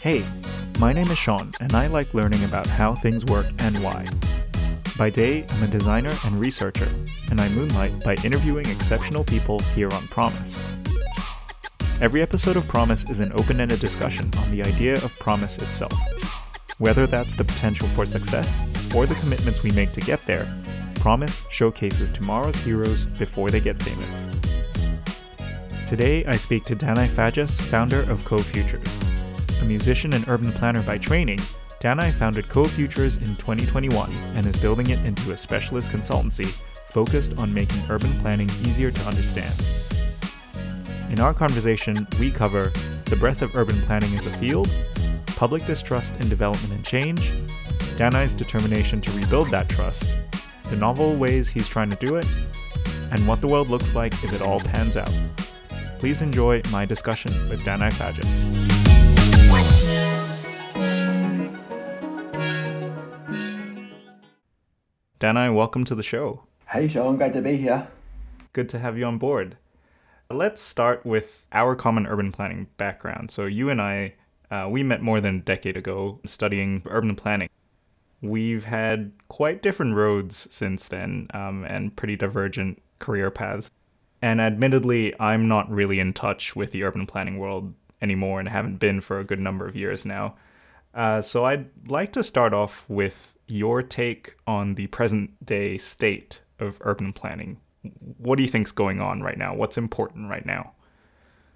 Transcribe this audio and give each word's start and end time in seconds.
Hey, 0.00 0.24
my 0.78 0.94
name 0.94 1.10
is 1.10 1.18
Sean, 1.18 1.52
and 1.60 1.74
I 1.74 1.88
like 1.88 2.14
learning 2.14 2.42
about 2.44 2.66
how 2.66 2.94
things 2.94 3.26
work 3.26 3.44
and 3.58 3.82
why. 3.82 4.06
By 4.96 5.10
day, 5.10 5.44
I'm 5.50 5.64
a 5.64 5.66
designer 5.66 6.16
and 6.24 6.40
researcher, 6.40 6.88
and 7.30 7.38
I 7.38 7.50
moonlight 7.50 8.02
by 8.02 8.14
interviewing 8.24 8.64
exceptional 8.70 9.24
people 9.24 9.58
here 9.74 9.92
on 9.92 10.08
Promise. 10.08 10.58
Every 12.00 12.22
episode 12.22 12.56
of 12.56 12.66
Promise 12.66 13.10
is 13.10 13.20
an 13.20 13.32
open 13.34 13.60
ended 13.60 13.80
discussion 13.80 14.30
on 14.38 14.50
the 14.50 14.62
idea 14.62 14.94
of 15.04 15.18
promise 15.18 15.58
itself. 15.58 15.92
Whether 16.78 17.06
that's 17.06 17.34
the 17.34 17.44
potential 17.44 17.88
for 17.88 18.06
success 18.06 18.58
or 18.94 19.04
the 19.04 19.16
commitments 19.16 19.62
we 19.62 19.72
make 19.72 19.92
to 19.92 20.00
get 20.00 20.24
there, 20.24 20.62
Promise 20.94 21.42
showcases 21.50 22.10
tomorrow's 22.10 22.56
heroes 22.56 23.04
before 23.04 23.50
they 23.50 23.60
get 23.60 23.82
famous. 23.82 24.26
Today, 25.86 26.24
I 26.24 26.36
speak 26.36 26.64
to 26.64 26.74
Danai 26.74 27.08
Fadgyas, 27.08 27.60
founder 27.60 28.00
of 28.10 28.22
CoFutures. 28.22 29.60
A 29.60 29.64
musician 29.66 30.14
and 30.14 30.26
urban 30.28 30.50
planner 30.50 30.82
by 30.82 30.96
training, 30.96 31.40
Danai 31.78 32.10
founded 32.14 32.46
CoFutures 32.46 33.20
in 33.20 33.36
2021 33.36 34.10
and 34.34 34.46
is 34.46 34.56
building 34.56 34.88
it 34.88 35.04
into 35.04 35.32
a 35.32 35.36
specialist 35.36 35.90
consultancy 35.90 36.50
focused 36.88 37.34
on 37.36 37.52
making 37.52 37.82
urban 37.90 38.18
planning 38.20 38.50
easier 38.64 38.90
to 38.90 39.00
understand. 39.02 39.54
In 41.10 41.20
our 41.20 41.34
conversation, 41.34 42.06
we 42.18 42.30
cover 42.30 42.72
the 43.04 43.16
breadth 43.16 43.42
of 43.42 43.54
urban 43.54 43.80
planning 43.82 44.16
as 44.16 44.24
a 44.24 44.32
field, 44.32 44.70
public 45.26 45.66
distrust 45.66 46.16
in 46.16 46.30
development 46.30 46.72
and 46.72 46.82
change, 46.82 47.30
Danai's 47.98 48.32
determination 48.32 49.02
to 49.02 49.10
rebuild 49.12 49.50
that 49.50 49.68
trust, 49.68 50.08
the 50.70 50.76
novel 50.76 51.14
ways 51.14 51.50
he's 51.50 51.68
trying 51.68 51.90
to 51.90 51.96
do 51.96 52.16
it, 52.16 52.26
and 53.10 53.28
what 53.28 53.42
the 53.42 53.46
world 53.46 53.68
looks 53.68 53.94
like 53.94 54.14
if 54.24 54.32
it 54.32 54.40
all 54.40 54.60
pans 54.60 54.96
out. 54.96 55.12
Please 56.04 56.20
enjoy 56.20 56.60
my 56.70 56.84
discussion 56.84 57.32
with 57.48 57.64
Danai 57.64 57.90
Fadgyas. 57.92 58.44
Danai, 65.18 65.54
welcome 65.54 65.82
to 65.86 65.94
the 65.94 66.02
show. 66.02 66.42
Hey, 66.68 66.88
Sean, 66.88 67.16
great 67.16 67.32
to 67.32 67.40
be 67.40 67.56
here. 67.56 67.88
Good 68.52 68.68
to 68.68 68.78
have 68.80 68.98
you 68.98 69.06
on 69.06 69.16
board. 69.16 69.56
Let's 70.28 70.60
start 70.60 71.06
with 71.06 71.46
our 71.52 71.74
common 71.74 72.06
urban 72.06 72.32
planning 72.32 72.66
background. 72.76 73.30
So, 73.30 73.46
you 73.46 73.70
and 73.70 73.80
I, 73.80 74.12
uh, 74.50 74.68
we 74.70 74.82
met 74.82 75.00
more 75.00 75.22
than 75.22 75.36
a 75.36 75.40
decade 75.40 75.78
ago 75.78 76.20
studying 76.26 76.82
urban 76.84 77.16
planning. 77.16 77.48
We've 78.20 78.64
had 78.64 79.10
quite 79.28 79.62
different 79.62 79.94
roads 79.94 80.48
since 80.50 80.86
then 80.86 81.28
um, 81.32 81.64
and 81.64 81.96
pretty 81.96 82.16
divergent 82.16 82.82
career 82.98 83.30
paths. 83.30 83.70
And 84.24 84.40
admittedly, 84.40 85.12
I'm 85.20 85.48
not 85.48 85.70
really 85.70 86.00
in 86.00 86.14
touch 86.14 86.56
with 86.56 86.70
the 86.70 86.82
urban 86.82 87.04
planning 87.04 87.36
world 87.36 87.74
anymore 88.00 88.40
and 88.40 88.48
haven't 88.48 88.78
been 88.78 89.02
for 89.02 89.20
a 89.20 89.24
good 89.24 89.38
number 89.38 89.66
of 89.66 89.76
years 89.76 90.06
now. 90.06 90.36
Uh, 90.94 91.20
so 91.20 91.44
I'd 91.44 91.66
like 91.88 92.10
to 92.14 92.22
start 92.22 92.54
off 92.54 92.86
with 92.88 93.36
your 93.48 93.82
take 93.82 94.34
on 94.46 94.76
the 94.76 94.86
present 94.86 95.44
day 95.44 95.76
state 95.76 96.40
of 96.58 96.78
urban 96.80 97.12
planning. 97.12 97.58
What 98.16 98.36
do 98.36 98.42
you 98.42 98.48
think's 98.48 98.72
going 98.72 98.98
on 98.98 99.20
right 99.20 99.36
now? 99.36 99.54
What's 99.54 99.76
important 99.76 100.30
right 100.30 100.46
now? 100.46 100.72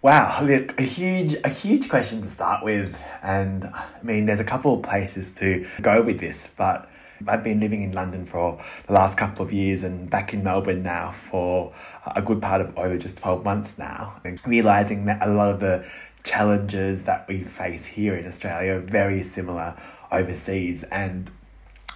Wow, 0.02 0.38
look, 0.42 0.78
a 0.78 0.82
huge, 0.82 1.36
a 1.44 1.48
huge 1.48 1.88
question 1.88 2.20
to 2.20 2.28
start 2.28 2.62
with, 2.62 2.98
and 3.22 3.64
I 3.64 3.86
mean, 4.02 4.26
there's 4.26 4.40
a 4.40 4.44
couple 4.44 4.74
of 4.74 4.82
places 4.82 5.32
to 5.36 5.66
go 5.80 6.02
with 6.02 6.20
this, 6.20 6.50
but 6.58 6.86
I've 7.26 7.42
been 7.42 7.60
living 7.60 7.82
in 7.82 7.92
London 7.92 8.24
for 8.24 8.60
the 8.86 8.92
last 8.92 9.18
couple 9.18 9.44
of 9.44 9.52
years 9.52 9.82
and 9.82 10.08
back 10.08 10.32
in 10.32 10.44
Melbourne 10.44 10.82
now 10.82 11.10
for 11.10 11.72
a 12.14 12.22
good 12.22 12.40
part 12.40 12.60
of 12.60 12.76
over 12.78 12.96
just 12.96 13.18
12 13.18 13.44
months 13.44 13.78
now, 13.78 14.20
and 14.24 14.40
realizing 14.46 15.06
that 15.06 15.26
a 15.26 15.30
lot 15.30 15.50
of 15.50 15.60
the 15.60 15.84
challenges 16.24 17.04
that 17.04 17.26
we 17.28 17.42
face 17.42 17.86
here 17.86 18.14
in 18.14 18.26
Australia 18.26 18.74
are 18.74 18.80
very 18.80 19.22
similar 19.22 19.74
overseas, 20.12 20.84
and 20.84 21.30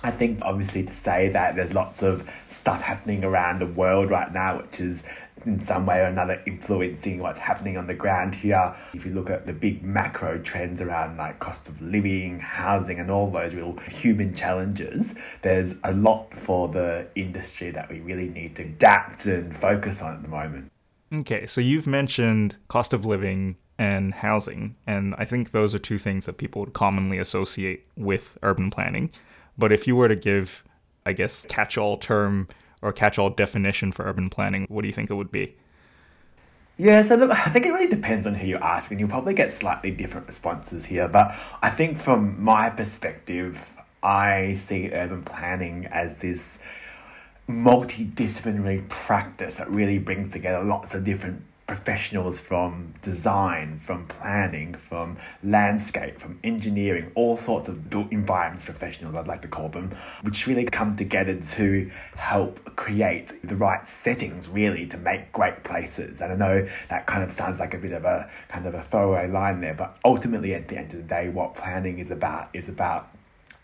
I 0.05 0.11
think 0.11 0.41
obviously 0.42 0.83
to 0.84 0.92
say 0.92 1.29
that 1.29 1.55
there's 1.55 1.74
lots 1.74 2.02
of 2.02 2.29
stuff 2.48 2.83
happening 2.83 3.23
around 3.24 3.61
the 3.61 3.67
world 3.67 4.11
right 4.11 4.33
now, 4.33 4.58
which 4.58 4.80
is 4.80 5.05
in 5.46 5.61
some 5.61 5.86
way 5.86 6.01
or 6.01 6.05
another 6.05 6.42
influencing 6.46 7.20
what's 7.20 7.39
happening 7.39 7.77
on 7.77 7.86
the 7.86 7.95
ground 7.95 8.35
here. 8.35 8.74
If 8.95 9.07
you 9.07 9.12
look 9.12 9.30
at 9.30 9.46
the 9.46 9.52
big 9.52 9.85
macro 9.85 10.39
trends 10.39 10.80
around 10.80 11.17
like 11.17 11.39
cost 11.39 11.68
of 11.68 11.80
living, 11.80 12.41
housing, 12.41 12.98
and 12.98 13.11
all 13.11 13.30
those 13.30 13.55
real 13.55 13.77
human 13.89 14.35
challenges, 14.35 15.14
there's 15.42 15.74
a 15.85 15.92
lot 15.92 16.35
for 16.35 16.68
the 16.68 17.07
industry 17.14 17.70
that 17.70 17.89
we 17.89 18.01
really 18.01 18.29
need 18.29 18.57
to 18.57 18.62
adapt 18.62 19.27
and 19.27 19.57
focus 19.57 20.02
on 20.02 20.14
at 20.14 20.23
the 20.23 20.29
moment. 20.29 20.70
Okay, 21.14 21.46
so 21.46 21.61
you've 21.61 21.86
mentioned 21.86 22.57
cost 22.68 22.92
of 22.92 23.05
living 23.05 23.57
and 23.79 24.14
housing, 24.14 24.77
and 24.86 25.14
I 25.18 25.24
think 25.24 25.51
those 25.51 25.74
are 25.74 25.79
two 25.79 25.98
things 25.98 26.27
that 26.27 26.39
people 26.39 26.61
would 26.61 26.73
commonly 26.73 27.18
associate 27.18 27.86
with 27.96 28.39
urban 28.42 28.70
planning. 28.70 29.11
But 29.57 29.73
if 29.73 29.86
you 29.86 29.96
were 29.96 30.08
to 30.08 30.17
give, 30.17 30.64
I 31.05 31.13
guess, 31.13 31.45
catch 31.48 31.77
all 31.77 31.96
term 31.96 32.48
or 32.80 32.92
catch 32.92 33.18
all 33.18 33.30
definition 33.30 33.92
for 33.92 34.05
urban 34.05 34.30
planning, 34.30 34.67
what 34.68 34.83
do 34.83 34.89
you 34.89 34.95
think 34.95 35.11
it 35.11 35.14
would 35.14 35.30
be? 35.30 35.55
Yeah, 36.79 37.02
so 37.02 37.17
look, 37.17 37.30
I 37.30 37.51
think 37.51 37.67
it 37.67 37.73
really 37.73 37.86
depends 37.86 38.27
on 38.27 38.35
who 38.35 38.46
you 38.46 38.57
ask, 38.57 38.91
and 38.91 38.98
you'll 38.98 39.08
probably 39.08 39.35
get 39.35 39.52
slightly 39.52 39.91
different 39.91 40.27
responses 40.27 40.86
here. 40.86 41.07
But 41.07 41.36
I 41.61 41.70
think 41.70 41.98
from 41.98 42.42
my 42.42 42.70
perspective, 42.70 43.77
I 44.02 44.55
see 44.55 44.91
urban 44.92 45.23
planning 45.23 45.86
as 45.86 46.17
this 46.20 46.58
multidisciplinary 47.48 48.89
practice 48.89 49.58
that 49.58 49.70
really 49.70 49.98
brings 49.98 50.33
together 50.33 50.64
lots 50.64 50.95
of 50.95 51.05
different 51.05 51.42
professionals 51.72 52.38
from 52.38 52.92
design, 53.00 53.78
from 53.78 54.05
planning, 54.05 54.74
from 54.74 55.16
landscape, 55.42 56.18
from 56.20 56.38
engineering, 56.44 57.10
all 57.14 57.34
sorts 57.34 57.66
of 57.66 57.88
built 57.88 58.12
environments 58.12 58.66
professionals, 58.66 59.16
I'd 59.16 59.27
like 59.27 59.40
to 59.40 59.48
call 59.48 59.70
them, 59.70 59.90
which 60.20 60.46
really 60.46 60.64
come 60.64 60.96
together 60.96 61.40
to 61.40 61.90
help 62.14 62.77
create 62.77 63.32
the 63.42 63.56
right 63.56 63.86
settings, 63.88 64.50
really, 64.50 64.86
to 64.88 64.98
make 64.98 65.32
great 65.32 65.64
places. 65.64 66.20
And 66.20 66.34
I 66.34 66.36
know 66.36 66.68
that 66.90 67.06
kind 67.06 67.22
of 67.22 67.32
sounds 67.32 67.58
like 67.58 67.72
a 67.72 67.78
bit 67.78 67.92
of 67.92 68.05
a 68.05 68.28
kind 68.48 68.66
of 68.66 68.74
a 68.74 68.82
throwaway 68.82 69.28
line 69.28 69.62
there, 69.62 69.74
but 69.74 69.96
ultimately, 70.05 70.55
at 70.55 70.68
the 70.68 70.77
end 70.77 70.92
of 70.92 70.98
the 70.98 71.08
day, 71.08 71.30
what 71.30 71.55
planning 71.55 71.98
is 71.98 72.11
about 72.11 72.50
is 72.52 72.68
about 72.68 73.08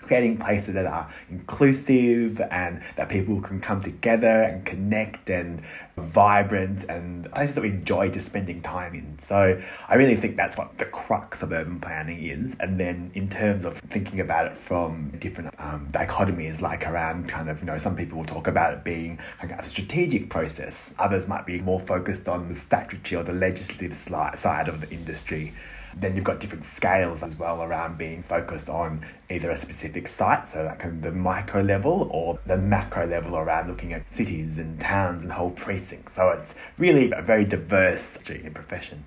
creating 0.00 0.38
places 0.38 0.74
that 0.74 0.86
are 0.86 1.10
inclusive 1.28 2.40
and 2.50 2.82
that 2.96 3.08
people 3.08 3.40
can 3.40 3.60
come 3.60 3.80
together 3.80 4.42
and 4.42 4.64
connect 4.64 5.28
and 5.28 5.60
vibrant 5.96 6.84
and 6.84 7.30
places 7.32 7.56
that 7.56 7.62
we 7.62 7.68
enjoy 7.70 8.08
just 8.08 8.26
spending 8.26 8.60
time 8.62 8.94
in. 8.94 9.18
So 9.18 9.60
I 9.88 9.94
really 9.96 10.16
think 10.16 10.36
that's 10.36 10.56
what 10.56 10.78
the 10.78 10.84
crux 10.84 11.42
of 11.42 11.52
urban 11.52 11.80
planning 11.80 12.24
is. 12.24 12.56
And 12.60 12.78
then 12.78 13.10
in 13.14 13.28
terms 13.28 13.64
of 13.64 13.78
thinking 13.78 14.20
about 14.20 14.46
it 14.46 14.56
from 14.56 15.10
different 15.18 15.52
um, 15.58 15.88
dichotomies, 15.88 16.60
like 16.60 16.86
around 16.86 17.28
kind 17.28 17.48
of, 17.48 17.60
you 17.60 17.66
know, 17.66 17.78
some 17.78 17.96
people 17.96 18.18
will 18.18 18.24
talk 18.24 18.46
about 18.46 18.72
it 18.72 18.84
being 18.84 19.18
like 19.42 19.50
a 19.50 19.64
strategic 19.64 20.30
process. 20.30 20.94
Others 20.98 21.26
might 21.26 21.44
be 21.44 21.60
more 21.60 21.80
focused 21.80 22.28
on 22.28 22.48
the 22.48 22.54
statutory 22.54 23.20
or 23.20 23.24
the 23.24 23.32
legislative 23.32 23.94
side 23.94 24.68
of 24.68 24.80
the 24.80 24.90
industry. 24.90 25.52
Then 26.00 26.14
you've 26.14 26.24
got 26.24 26.38
different 26.38 26.64
scales 26.64 27.22
as 27.22 27.34
well 27.34 27.62
around 27.62 27.98
being 27.98 28.22
focused 28.22 28.68
on 28.68 29.04
either 29.28 29.50
a 29.50 29.56
specific 29.56 30.06
site, 30.06 30.46
so 30.46 30.62
that 30.62 30.78
can 30.78 31.00
be 31.00 31.08
the 31.08 31.12
micro 31.12 31.60
level, 31.60 32.08
or 32.12 32.38
the 32.46 32.56
macro 32.56 33.06
level 33.06 33.36
around 33.36 33.68
looking 33.68 33.92
at 33.92 34.10
cities 34.10 34.58
and 34.58 34.80
towns 34.80 35.22
and 35.22 35.32
whole 35.32 35.50
precincts. 35.50 36.14
So 36.14 36.30
it's 36.30 36.54
really 36.78 37.10
a 37.10 37.22
very 37.22 37.44
diverse 37.44 38.16
profession. 38.54 39.04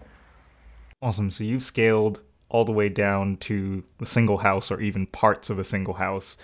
Awesome. 1.02 1.32
So 1.32 1.44
you've 1.44 1.64
scaled 1.64 2.20
all 2.50 2.66
the 2.66 2.74
way 2.74 2.90
down 2.90 3.38
to 3.38 3.84
the 4.00 4.06
single 4.06 4.40
house 4.40 4.70
or 4.70 4.82
even 4.82 5.08
parts 5.08 5.50
of 5.50 5.58
a 5.58 5.64
single 5.64 5.94
house, 5.94 6.38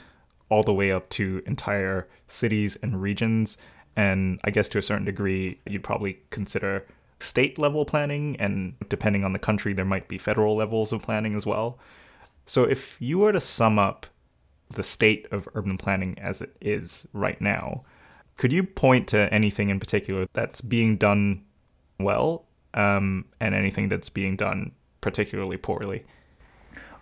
all 0.50 0.64
the 0.64 0.74
way 0.74 0.92
up 0.92 1.10
to 1.10 1.42
entire 1.46 2.08
cities 2.28 2.78
and 2.82 3.02
regions. 3.02 3.58
And 3.98 4.40
I 4.46 4.52
guess 4.52 4.70
to 4.70 4.78
a 4.78 4.82
certain 4.82 5.06
degree, 5.06 5.60
you'd 5.66 5.84
probably 5.84 6.20
consider 6.30 6.86
state 7.20 7.58
level 7.58 7.86
planning, 7.86 8.36
and 8.40 8.76
depending 8.90 9.24
on 9.24 9.34
the 9.34 9.40
country, 9.40 9.74
there 9.74 9.86
might 9.86 10.08
be 10.08 10.18
federal 10.18 10.56
levels 10.56 10.94
of 10.94 11.02
planning 11.02 11.36
as 11.36 11.46
well. 11.46 11.80
So, 12.46 12.64
if 12.64 12.98
you 13.02 13.20
were 13.20 13.32
to 13.32 13.40
sum 13.40 13.80
up 13.80 14.06
the 14.70 14.84
state 14.84 15.28
of 15.32 15.48
urban 15.54 15.78
planning 15.78 16.18
as 16.20 16.42
it 16.42 16.56
is 16.62 17.08
right 17.14 17.40
now, 17.42 17.84
could 18.38 18.52
you 18.52 18.64
point 18.64 19.08
to 19.10 19.34
anything 19.34 19.70
in 19.70 19.80
particular 19.80 20.28
that's 20.34 20.62
being 20.62 20.98
done 20.98 21.44
well 22.00 22.46
um, 22.74 23.26
and 23.40 23.56
anything 23.56 23.90
that's 23.90 24.10
being 24.10 24.36
done 24.36 24.72
particularly 25.02 25.58
poorly? 25.58 26.04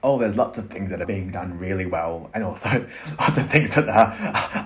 oh, 0.06 0.20
there's 0.20 0.38
lots 0.38 0.60
of 0.60 0.70
things 0.70 0.92
that 0.92 1.02
are 1.02 1.06
being 1.06 1.32
done 1.32 1.58
really 1.58 1.88
well, 1.88 2.30
and 2.34 2.44
also 2.44 2.86
lots 3.20 3.38
of 3.38 3.50
things 3.50 3.74
that 3.74 3.90
are, 3.90 4.14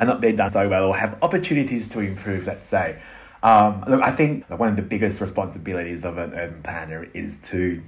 are 0.01 0.05
not 0.05 0.19
being 0.19 0.35
done 0.35 0.51
so 0.51 0.67
well 0.67 0.89
or 0.89 0.97
have 0.97 1.17
opportunities 1.21 1.87
to 1.87 2.01
improve, 2.01 2.45
let's 2.45 2.67
say. 2.67 3.01
Um, 3.41 3.83
look, 3.87 4.01
I 4.03 4.11
think 4.11 4.49
one 4.49 4.69
of 4.69 4.75
the 4.75 4.81
biggest 4.81 5.21
responsibilities 5.21 6.03
of 6.03 6.17
an 6.17 6.33
urban 6.33 6.61
planner 6.61 7.07
is 7.13 7.37
to 7.37 7.81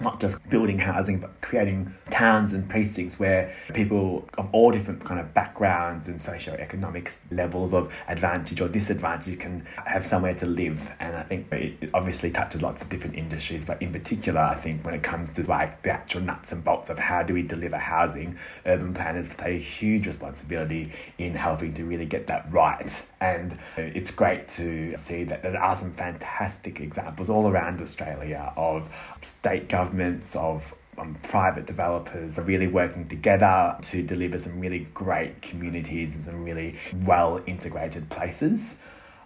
not 0.00 0.20
just 0.20 0.36
building 0.50 0.78
housing, 0.78 1.18
but 1.18 1.40
creating 1.40 1.92
towns 2.10 2.52
and 2.52 2.68
precincts 2.68 3.18
where 3.18 3.54
people 3.72 4.28
of 4.36 4.48
all 4.52 4.70
different 4.70 5.04
kind 5.04 5.18
of 5.18 5.32
backgrounds 5.32 6.06
and 6.06 6.20
socio-economic 6.20 7.12
levels 7.30 7.72
of 7.72 7.92
advantage 8.08 8.60
or 8.60 8.68
disadvantage 8.68 9.38
can 9.38 9.66
have 9.86 10.06
somewhere 10.06 10.34
to 10.34 10.46
live. 10.46 10.92
And 11.00 11.16
I 11.16 11.22
think 11.22 11.50
it 11.52 11.90
obviously 11.94 12.30
touches 12.30 12.62
lots 12.62 12.82
of 12.82 12.88
different 12.88 13.16
industries, 13.16 13.64
but 13.64 13.80
in 13.80 13.92
particular, 13.92 14.40
I 14.40 14.54
think 14.54 14.84
when 14.84 14.94
it 14.94 15.02
comes 15.02 15.30
to 15.30 15.48
like 15.48 15.82
the 15.82 15.90
actual 15.90 16.20
nuts 16.20 16.52
and 16.52 16.62
bolts 16.62 16.90
of 16.90 16.98
how 16.98 17.22
do 17.22 17.34
we 17.34 17.42
deliver 17.42 17.78
housing, 17.78 18.36
urban 18.66 18.92
planners 18.92 19.32
play 19.32 19.56
a 19.56 19.58
huge 19.58 20.06
responsibility 20.06 20.92
in 21.16 21.34
helping 21.34 21.72
to 21.74 21.84
really 21.84 22.06
get 22.06 22.26
that 22.26 22.52
right. 22.52 23.02
And 23.20 23.58
it's 23.76 24.10
great 24.10 24.46
to 24.48 24.96
see 24.96 25.24
that 25.24 25.42
there 25.42 25.60
are 25.60 25.74
some 25.74 25.92
fantastic 25.92 26.80
examples 26.80 27.30
all 27.30 27.48
around 27.48 27.80
Australia 27.80 28.52
of 28.56 28.94
state 29.22 29.68
governments, 29.68 30.36
of 30.36 30.74
um, 30.98 31.16
private 31.22 31.66
developers 31.66 32.38
are 32.38 32.42
really 32.42 32.66
working 32.66 33.06
together 33.08 33.76
to 33.82 34.02
deliver 34.02 34.38
some 34.38 34.60
really 34.60 34.88
great 34.94 35.42
communities 35.42 36.14
and 36.14 36.24
some 36.24 36.44
really 36.44 36.76
well 37.04 37.40
integrated 37.46 38.08
places. 38.10 38.76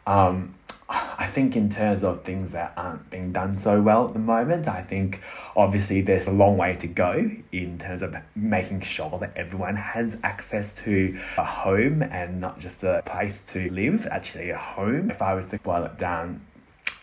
Um, 0.06 0.54
I 0.92 1.26
think 1.26 1.56
in 1.56 1.68
terms 1.68 2.02
of 2.02 2.24
things 2.24 2.50
that 2.50 2.72
aren't 2.76 3.10
being 3.10 3.30
done 3.30 3.56
so 3.56 3.80
well 3.80 4.06
at 4.06 4.12
the 4.12 4.18
moment, 4.18 4.66
I 4.66 4.82
think 4.82 5.20
obviously 5.54 6.00
there's 6.00 6.26
a 6.26 6.32
long 6.32 6.56
way 6.56 6.74
to 6.74 6.88
go 6.88 7.30
in 7.52 7.78
terms 7.78 8.02
of 8.02 8.16
making 8.34 8.80
sure 8.80 9.16
that 9.20 9.36
everyone 9.36 9.76
has 9.76 10.18
access 10.24 10.72
to 10.84 11.16
a 11.38 11.44
home 11.44 12.02
and 12.02 12.40
not 12.40 12.58
just 12.58 12.82
a 12.82 13.02
place 13.06 13.40
to 13.42 13.70
live, 13.70 14.08
actually 14.10 14.50
a 14.50 14.58
home. 14.58 15.10
If 15.10 15.22
I 15.22 15.34
was 15.34 15.46
to 15.46 15.58
boil 15.58 15.84
it 15.84 15.96
down, 15.96 16.44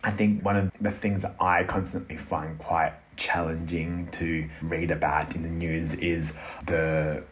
I 0.03 0.11
think 0.11 0.43
one 0.43 0.57
of 0.57 0.71
the 0.81 0.91
things 0.91 1.21
that 1.21 1.35
I 1.39 1.63
constantly 1.63 2.17
find 2.17 2.57
quite 2.57 2.93
challenging 3.15 4.07
to 4.11 4.49
read 4.61 4.91
about 4.91 5.33
in 5.33 5.43
the 5.43 5.49
news 5.49 5.93
is 5.93 6.33
the 6.65 7.23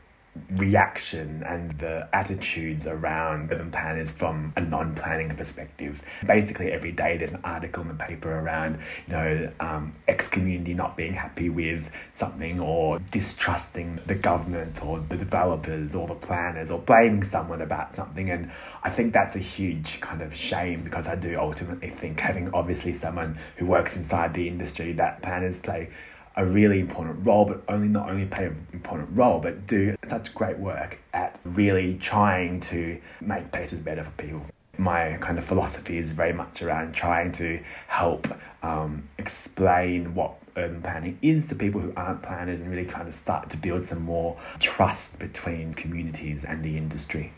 reaction 0.51 1.43
and 1.45 1.71
the 1.79 2.07
attitudes 2.13 2.85
around 2.87 3.51
urban 3.51 3.71
planners 3.71 4.11
from 4.11 4.53
a 4.55 4.61
non-planning 4.61 5.35
perspective. 5.35 6.01
Basically, 6.25 6.71
every 6.71 6.91
day 6.91 7.17
there's 7.17 7.31
an 7.31 7.41
article 7.43 7.81
in 7.83 7.87
the 7.87 7.93
paper 7.93 8.31
around, 8.31 8.77
you 9.07 9.13
know, 9.13 9.51
um, 9.59 9.91
X 10.07 10.27
community 10.27 10.73
not 10.73 10.97
being 10.97 11.13
happy 11.13 11.49
with 11.49 11.89
something 12.13 12.59
or 12.59 12.99
distrusting 13.11 13.99
the 14.05 14.15
government 14.15 14.83
or 14.83 14.99
the 14.99 15.17
developers 15.17 15.95
or 15.95 16.07
the 16.07 16.15
planners 16.15 16.69
or 16.69 16.79
blaming 16.79 17.23
someone 17.23 17.61
about 17.61 17.95
something. 17.95 18.29
And 18.29 18.51
I 18.83 18.89
think 18.89 19.13
that's 19.13 19.35
a 19.35 19.39
huge 19.39 20.01
kind 20.01 20.21
of 20.21 20.35
shame 20.35 20.83
because 20.83 21.07
I 21.07 21.15
do 21.15 21.37
ultimately 21.39 21.89
think 21.89 22.19
having 22.19 22.53
obviously 22.53 22.93
someone 22.93 23.37
who 23.57 23.65
works 23.65 23.95
inside 23.95 24.33
the 24.33 24.47
industry 24.47 24.93
that 24.93 25.21
planners 25.21 25.59
play 25.59 25.89
a 26.37 26.45
really 26.45 26.79
important 26.79 27.25
role, 27.25 27.45
but 27.45 27.63
only 27.69 27.87
not 27.87 28.09
only 28.09 28.25
play 28.25 28.45
an 28.45 28.67
important 28.73 29.09
role, 29.13 29.39
but 29.39 29.67
do 29.67 29.95
such 30.07 30.33
great 30.33 30.57
work 30.57 30.99
at 31.13 31.39
really 31.43 31.95
trying 31.95 32.59
to 32.59 32.99
make 33.21 33.51
places 33.51 33.79
better 33.79 34.03
for 34.03 34.11
people. 34.11 34.45
My 34.77 35.13
kind 35.21 35.37
of 35.37 35.45
philosophy 35.45 35.97
is 35.97 36.11
very 36.11 36.33
much 36.33 36.61
around 36.61 36.93
trying 36.93 37.31
to 37.33 37.61
help 37.87 38.27
um, 38.61 39.07
explain 39.17 40.13
what 40.13 40.35
urban 40.57 40.81
planning 40.81 41.17
is 41.21 41.47
to 41.47 41.55
people 41.55 41.79
who 41.79 41.93
aren't 41.95 42.21
planners 42.21 42.59
and 42.59 42.69
really 42.69 42.85
trying 42.85 43.05
to 43.05 43.11
start 43.11 43.49
to 43.49 43.57
build 43.57 43.85
some 43.85 44.01
more 44.01 44.37
trust 44.59 45.17
between 45.19 45.73
communities 45.73 46.43
and 46.43 46.63
the 46.63 46.77
industry. 46.77 47.33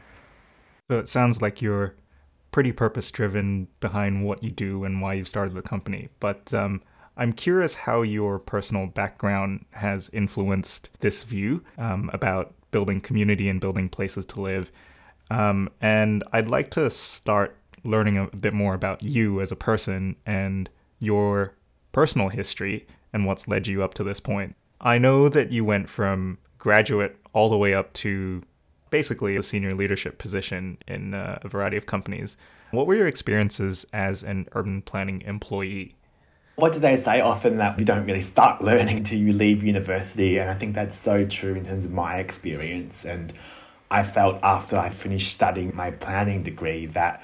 So 0.90 0.98
it 1.00 1.10
sounds 1.10 1.42
like 1.42 1.62
you're 1.62 1.96
pretty 2.52 2.72
purpose 2.72 3.12
driven 3.12 3.68
behind 3.80 4.24
what 4.26 4.44
you 4.44 4.50
do 4.50 4.84
and 4.84 5.02
why 5.02 5.14
you've 5.14 5.28
started 5.28 5.54
the 5.54 5.62
company. 5.62 6.10
But 6.20 6.54
um, 6.54 6.82
I'm 7.18 7.34
curious 7.34 7.76
how 7.76 8.04
your 8.04 8.40
personal 8.40 8.88
background 8.88 9.66
has 9.72 10.10
influenced 10.14 10.90
this 11.00 11.24
view 11.24 11.64
um, 11.78 12.10
about 12.14 12.54
building 12.72 13.02
community 13.02 13.50
and 13.50 13.60
building 13.60 13.90
places 13.90 14.26
to 14.28 14.42
live. 14.42 14.72
Um, 15.32 15.70
and 15.82 16.24
I'd 16.32 16.50
like 16.50 16.70
to 16.72 16.90
start 16.90 17.58
learning 17.84 18.18
a 18.18 18.28
bit 18.28 18.54
more 18.54 18.74
about 18.74 19.04
you 19.04 19.42
as 19.42 19.52
a 19.52 19.56
person 19.56 20.16
and 20.26 20.70
your 21.00 21.54
personal 21.92 22.30
history 22.30 22.86
and 23.14 23.26
what's 23.26 23.48
led 23.48 23.68
you 23.68 23.84
up 23.84 23.94
to 23.96 24.04
this 24.04 24.20
point. 24.20 24.56
I 24.80 24.98
know 24.98 25.28
that 25.30 25.52
you 25.52 25.66
went 25.66 25.90
from 25.90 26.38
graduate 26.60 27.18
all 27.34 27.50
the 27.50 27.58
way 27.58 27.74
up 27.74 27.94
to 27.94 28.44
basically 28.90 29.36
a 29.36 29.44
senior 29.44 29.74
leadership 29.74 30.18
position 30.18 30.78
in 30.88 31.14
uh, 31.14 31.40
a 31.42 31.50
variety 31.50 31.78
of 31.78 31.88
companies. 31.88 32.38
What 32.72 32.86
were 32.86 32.96
your 32.96 33.08
experiences 33.08 33.86
as 33.94 34.24
an 34.24 34.48
urban 34.54 34.82
planning 34.82 35.22
employee? 35.22 35.96
What 36.58 36.74
do 36.74 36.80
they 36.80 36.98
say 36.98 37.22
often 37.22 37.58
that 37.58 37.78
you 37.78 37.86
don't 37.86 38.08
really 38.08 38.24
start 38.24 38.62
learning 38.64 38.98
until 38.98 39.20
you 39.20 39.32
leave 39.32 39.64
university? 39.64 40.40
And 40.40 40.50
I 40.50 40.56
think 40.56 40.74
that's 40.74 40.98
so 40.98 41.24
true 41.24 41.54
in 41.54 41.64
terms 41.64 41.86
of 41.86 41.92
my 41.92 42.18
experience. 42.18 43.06
And 43.06 43.32
I 43.92 44.02
felt 44.02 44.40
after 44.42 44.76
I 44.76 44.90
finished 44.90 45.32
studying 45.32 45.76
my 45.76 45.92
planning 45.92 46.42
degree 46.42 46.88
that 46.88 47.24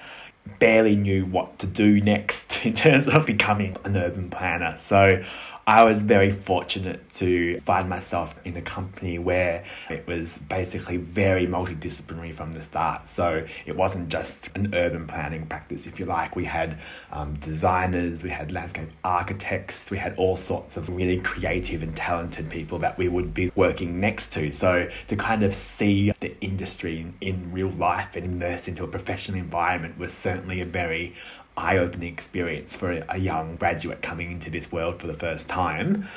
barely 0.60 0.96
knew 0.96 1.26
what 1.26 1.58
to 1.60 1.66
do 1.66 2.00
next 2.00 2.64
in 2.66 2.74
terms 2.76 3.08
of 3.08 3.26
becoming 3.26 3.76
an 3.84 3.98
urban 3.98 4.30
planner. 4.30 4.78
So 4.78 5.24
I 5.66 5.86
was 5.86 6.04
very 6.04 6.30
fortunate 6.30 7.10
to 7.14 7.58
find 7.62 7.88
myself 7.88 8.36
in 8.44 8.58
a 8.58 8.62
company 8.62 9.18
where 9.18 9.64
it 9.90 10.06
was 10.06 10.38
basically 10.38 10.98
very 10.98 11.48
multidisciplinary 11.48 12.34
from 12.34 12.52
the 12.52 12.62
start. 12.62 13.10
So 13.10 13.46
it 13.66 13.78
wasn't 13.78 14.10
just 14.10 14.50
an 14.56 14.76
urban 14.76 15.08
planning 15.08 15.48
practice, 15.48 15.88
if 15.88 16.02
you 16.02 16.06
like. 16.06 16.36
We 16.36 16.46
had 16.46 16.80
um, 17.14 17.36
designers, 17.36 18.24
we 18.24 18.30
had 18.30 18.52
landscape 18.52 18.90
architects, 19.06 19.90
we 19.90 20.00
had 20.00 20.16
all 20.18 20.36
sorts 20.36 20.76
of 20.76 20.90
really 20.90 21.22
creative 21.22 21.82
and 21.82 21.96
talented 21.96 22.50
people 22.50 22.80
that 22.80 22.98
we 22.98 23.08
would 23.08 23.34
be 23.34 23.50
working 23.56 24.02
next 24.02 24.34
to. 24.34 24.52
So 24.52 24.90
to 25.08 25.16
kind 25.16 25.44
of 25.44 25.56
see 25.56 26.12
the 26.20 26.38
industry 26.42 27.00
in, 27.00 27.14
in 27.22 27.52
real 27.54 27.70
life 27.70 28.18
and 28.18 28.26
immerse 28.26 28.68
into 28.68 28.84
a 28.84 28.88
professional 28.88 29.38
environment 29.38 29.98
was 29.98 30.14
certainly 30.14 30.60
a 30.60 30.66
very 30.66 31.16
eye 31.56 31.78
opening 31.78 32.12
experience 32.12 32.76
for 32.76 33.04
a 33.10 33.18
young 33.18 33.56
graduate 33.56 34.02
coming 34.02 34.32
into 34.32 34.50
this 34.50 34.72
world 34.72 35.00
for 35.00 35.08
the 35.08 35.14
first 35.14 35.48
time. 35.48 36.08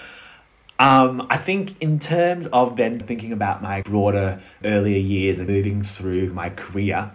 Um, 0.78 1.26
I 1.30 1.38
think, 1.38 1.74
in 1.80 1.98
terms 1.98 2.46
of 2.48 2.76
then 2.76 2.98
thinking 2.98 3.32
about 3.32 3.62
my 3.62 3.82
broader 3.82 4.42
earlier 4.62 4.98
years 4.98 5.38
and 5.38 5.48
moving 5.48 5.82
through 5.82 6.32
my 6.34 6.50
career, 6.50 7.12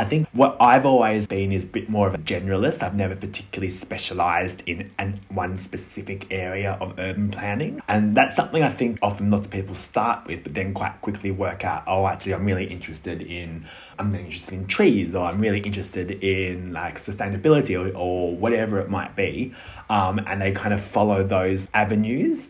I 0.00 0.04
think 0.04 0.28
what 0.32 0.56
I've 0.60 0.86
always 0.86 1.26
been 1.26 1.50
is 1.50 1.64
a 1.64 1.66
bit 1.66 1.88
more 1.88 2.06
of 2.06 2.14
a 2.14 2.18
generalist. 2.18 2.84
I've 2.84 2.94
never 2.94 3.16
particularly 3.16 3.72
specialized 3.72 4.62
in 4.64 4.92
an, 4.96 5.20
one 5.28 5.56
specific 5.56 6.28
area 6.30 6.78
of 6.80 6.96
urban 7.00 7.32
planning. 7.32 7.82
And 7.88 8.16
that's 8.16 8.36
something 8.36 8.62
I 8.62 8.70
think 8.70 9.00
often 9.02 9.28
lots 9.32 9.48
of 9.48 9.52
people 9.52 9.74
start 9.74 10.24
with, 10.28 10.44
but 10.44 10.54
then 10.54 10.72
quite 10.72 11.00
quickly 11.00 11.32
work 11.32 11.64
out, 11.64 11.82
oh, 11.88 12.06
actually, 12.06 12.34
I'm 12.34 12.44
really 12.44 12.66
interested 12.66 13.20
in, 13.20 13.66
I'm 13.98 14.14
interested 14.14 14.54
in 14.54 14.66
trees, 14.66 15.14
or 15.14 15.26
I'm 15.26 15.40
really 15.40 15.60
interested 15.60 16.10
in 16.10 16.72
like 16.72 16.98
sustainability 16.98 17.78
or, 17.78 17.96
or 17.96 18.36
whatever 18.36 18.80
it 18.80 18.88
might 18.88 19.16
be. 19.16 19.54
Um, 19.90 20.18
and 20.20 20.40
they 20.40 20.52
kind 20.52 20.74
of 20.74 20.82
follow 20.82 21.24
those 21.24 21.68
avenues 21.72 22.48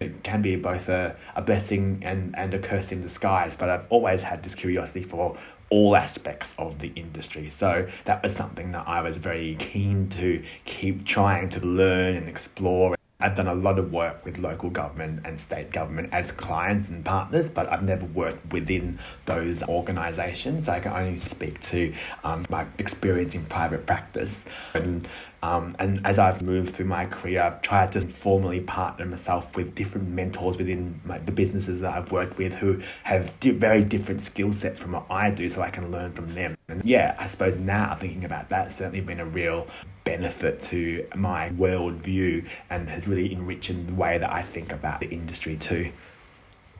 it 0.00 0.22
can 0.22 0.42
be 0.42 0.56
both 0.56 0.88
a, 0.88 1.16
a 1.34 1.42
blessing 1.42 2.02
and, 2.04 2.34
and 2.36 2.52
a 2.52 2.58
curse 2.58 2.92
in 2.92 3.00
disguise, 3.00 3.56
but 3.56 3.70
I've 3.70 3.86
always 3.88 4.22
had 4.22 4.42
this 4.42 4.54
curiosity 4.54 5.02
for 5.02 5.38
all 5.70 5.96
aspects 5.96 6.54
of 6.58 6.78
the 6.80 6.92
industry. 6.94 7.50
So 7.50 7.88
that 8.04 8.22
was 8.22 8.36
something 8.36 8.72
that 8.72 8.86
I 8.86 9.00
was 9.00 9.16
very 9.16 9.56
keen 9.58 10.08
to 10.10 10.44
keep 10.64 11.04
trying 11.04 11.48
to 11.50 11.60
learn 11.60 12.14
and 12.14 12.28
explore. 12.28 12.95
I've 13.18 13.34
done 13.34 13.46
a 13.46 13.54
lot 13.54 13.78
of 13.78 13.92
work 13.92 14.24
with 14.26 14.36
local 14.36 14.68
government 14.68 15.22
and 15.24 15.40
state 15.40 15.72
government 15.72 16.10
as 16.12 16.30
clients 16.32 16.90
and 16.90 17.02
partners, 17.02 17.48
but 17.48 17.72
I've 17.72 17.82
never 17.82 18.04
worked 18.04 18.52
within 18.52 18.98
those 19.24 19.62
organisations. 19.62 20.66
So 20.66 20.72
I 20.72 20.80
can 20.80 20.92
only 20.92 21.18
speak 21.18 21.60
to 21.62 21.94
um, 22.24 22.44
my 22.50 22.66
experience 22.78 23.34
in 23.34 23.46
private 23.46 23.86
practice. 23.86 24.44
And 24.74 25.08
um, 25.46 25.76
and 25.78 26.04
as 26.04 26.18
I've 26.18 26.42
moved 26.42 26.74
through 26.74 26.86
my 26.86 27.06
career, 27.06 27.40
I've 27.40 27.62
tried 27.62 27.92
to 27.92 28.00
formally 28.00 28.58
partner 28.58 29.06
myself 29.06 29.54
with 29.54 29.76
different 29.76 30.08
mentors 30.08 30.58
within 30.58 31.00
my, 31.04 31.18
the 31.18 31.30
businesses 31.30 31.82
that 31.82 31.96
I've 31.96 32.10
worked 32.10 32.36
with 32.36 32.54
who 32.54 32.82
have 33.04 33.38
di- 33.38 33.52
very 33.52 33.84
different 33.84 34.22
skill 34.22 34.52
sets 34.52 34.80
from 34.80 34.92
what 34.92 35.06
I 35.08 35.30
do, 35.30 35.48
so 35.48 35.62
I 35.62 35.70
can 35.70 35.92
learn 35.92 36.12
from 36.14 36.34
them. 36.34 36.56
And 36.66 36.84
yeah, 36.84 37.14
I 37.20 37.28
suppose 37.28 37.56
now 37.56 37.94
thinking 37.94 38.24
about 38.24 38.48
that, 38.48 38.66
it's 38.66 38.74
certainly 38.74 39.02
been 39.02 39.20
a 39.20 39.24
real 39.24 39.68
benefit 40.02 40.60
to 40.62 41.06
my 41.14 41.50
worldview 41.50 42.48
and 42.68 42.88
has 42.88 43.06
really 43.06 43.32
enriched 43.32 43.86
the 43.86 43.94
way 43.94 44.18
that 44.18 44.32
I 44.32 44.42
think 44.42 44.72
about 44.72 44.98
the 44.98 45.08
industry 45.08 45.56
too. 45.56 45.92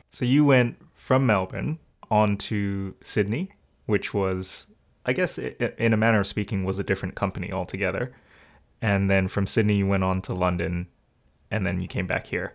So 0.09 0.25
you 0.25 0.43
went 0.43 0.75
from 0.93 1.25
Melbourne 1.25 1.79
on 2.11 2.35
to 2.37 2.95
Sydney, 3.01 3.53
which 3.85 4.13
was, 4.13 4.67
I 5.05 5.13
guess, 5.13 5.37
in 5.37 5.93
a 5.93 5.97
manner 5.97 6.19
of 6.19 6.27
speaking, 6.27 6.65
was 6.65 6.79
a 6.79 6.83
different 6.83 7.15
company 7.15 7.53
altogether 7.53 8.13
and 8.81 9.09
then 9.09 9.27
from 9.27 9.47
Sydney 9.47 9.77
you 9.77 9.87
went 9.87 10.03
on 10.03 10.21
to 10.23 10.33
London, 10.33 10.87
and 11.51 11.65
then 11.65 11.81
you 11.81 11.87
came 11.87 12.07
back 12.07 12.27
here. 12.27 12.53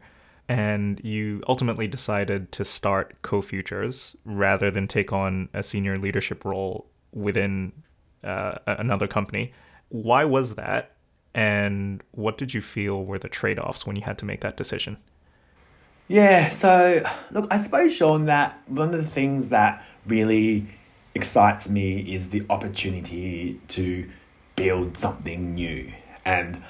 And 0.49 1.01
you 1.05 1.41
ultimately 1.49 1.87
decided 1.87 2.53
to 2.53 2.65
start 2.65 3.23
CoFutures 3.23 4.17
rather 4.25 4.71
than 4.71 4.87
take 4.89 5.13
on 5.13 5.49
a 5.55 5.63
senior 5.63 5.99
leadership 5.99 6.45
role 6.45 6.87
within 7.13 7.73
uh, 8.25 8.59
another 8.67 9.07
company. 9.07 9.53
Why 9.89 10.25
was 10.25 10.57
that? 10.57 10.97
And 11.35 12.03
what 12.11 12.37
did 12.37 12.53
you 12.53 12.61
feel 12.61 13.05
were 13.05 13.19
the 13.19 13.29
trade 13.29 13.59
offs 13.59 13.87
when 13.87 13.97
you 13.97 14.03
had 14.03 14.19
to 14.19 14.25
make 14.25 14.41
that 14.41 14.57
decision? 14.57 14.99
Yeah, 16.09 16.51
so 16.51 17.03
look, 17.31 17.47
I 17.51 17.59
suppose, 17.59 17.95
Sean, 17.95 18.27
that 18.27 18.61
one 18.67 18.93
of 18.93 19.03
the 19.03 19.11
things 19.11 19.49
that 19.49 19.83
really 20.05 20.67
excites 21.15 21.71
me 21.71 22.15
is 22.15 22.31
the 22.31 22.45
opportunity 22.51 23.61
to 23.69 24.11
build 24.57 24.99
something 24.99 25.55
new. 25.55 25.93
And 26.25 26.63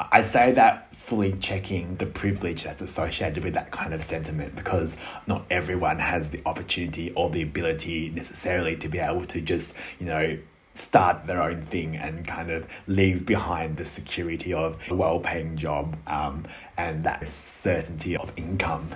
I 0.00 0.22
say 0.22 0.52
that 0.52 0.94
fully 0.94 1.32
checking 1.34 1.96
the 1.96 2.06
privilege 2.06 2.64
that's 2.64 2.82
associated 2.82 3.44
with 3.44 3.54
that 3.54 3.70
kind 3.70 3.94
of 3.94 4.02
sentiment 4.02 4.56
because 4.56 4.96
not 5.26 5.44
everyone 5.50 5.98
has 5.98 6.30
the 6.30 6.40
opportunity 6.46 7.12
or 7.12 7.30
the 7.30 7.42
ability 7.42 8.10
necessarily 8.10 8.76
to 8.76 8.88
be 8.88 8.98
able 8.98 9.26
to 9.26 9.40
just, 9.40 9.74
you 10.00 10.06
know, 10.06 10.38
start 10.74 11.26
their 11.26 11.40
own 11.40 11.62
thing 11.62 11.96
and 11.96 12.26
kind 12.26 12.50
of 12.50 12.66
leave 12.86 13.24
behind 13.24 13.76
the 13.76 13.84
security 13.84 14.52
of 14.52 14.76
a 14.90 14.94
well 14.94 15.20
paying 15.20 15.56
job 15.56 15.96
um, 16.06 16.44
and 16.76 17.04
that 17.04 17.26
certainty 17.28 18.16
of 18.16 18.32
income. 18.36 18.88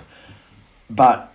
But 0.89 1.31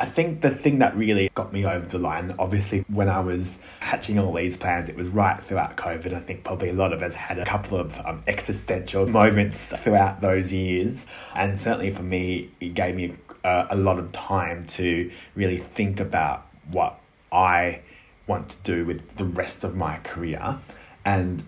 I 0.00 0.06
think 0.06 0.40
the 0.40 0.48
thing 0.48 0.78
that 0.78 0.96
really 0.96 1.30
got 1.34 1.52
me 1.52 1.66
over 1.66 1.86
the 1.86 1.98
line, 1.98 2.34
obviously, 2.38 2.86
when 2.88 3.10
I 3.10 3.20
was 3.20 3.58
hatching 3.80 4.18
all 4.18 4.32
these 4.32 4.56
plans, 4.56 4.88
it 4.88 4.96
was 4.96 5.08
right 5.08 5.40
throughout 5.42 5.76
COVID. 5.76 6.14
I 6.14 6.20
think 6.20 6.42
probably 6.42 6.70
a 6.70 6.72
lot 6.72 6.94
of 6.94 7.02
us 7.02 7.12
had 7.12 7.38
a 7.38 7.44
couple 7.44 7.78
of 7.78 8.00
um, 8.06 8.22
existential 8.26 9.06
moments 9.06 9.68
throughout 9.76 10.22
those 10.22 10.54
years. 10.54 11.04
And 11.34 11.60
certainly 11.60 11.90
for 11.90 12.02
me, 12.02 12.50
it 12.60 12.72
gave 12.72 12.94
me 12.94 13.14
uh, 13.44 13.66
a 13.68 13.76
lot 13.76 13.98
of 13.98 14.10
time 14.12 14.64
to 14.68 15.10
really 15.34 15.58
think 15.58 16.00
about 16.00 16.46
what 16.70 16.98
I 17.30 17.82
want 18.26 18.48
to 18.48 18.56
do 18.62 18.86
with 18.86 19.16
the 19.16 19.24
rest 19.26 19.64
of 19.64 19.76
my 19.76 19.98
career. 19.98 20.60
And 21.04 21.42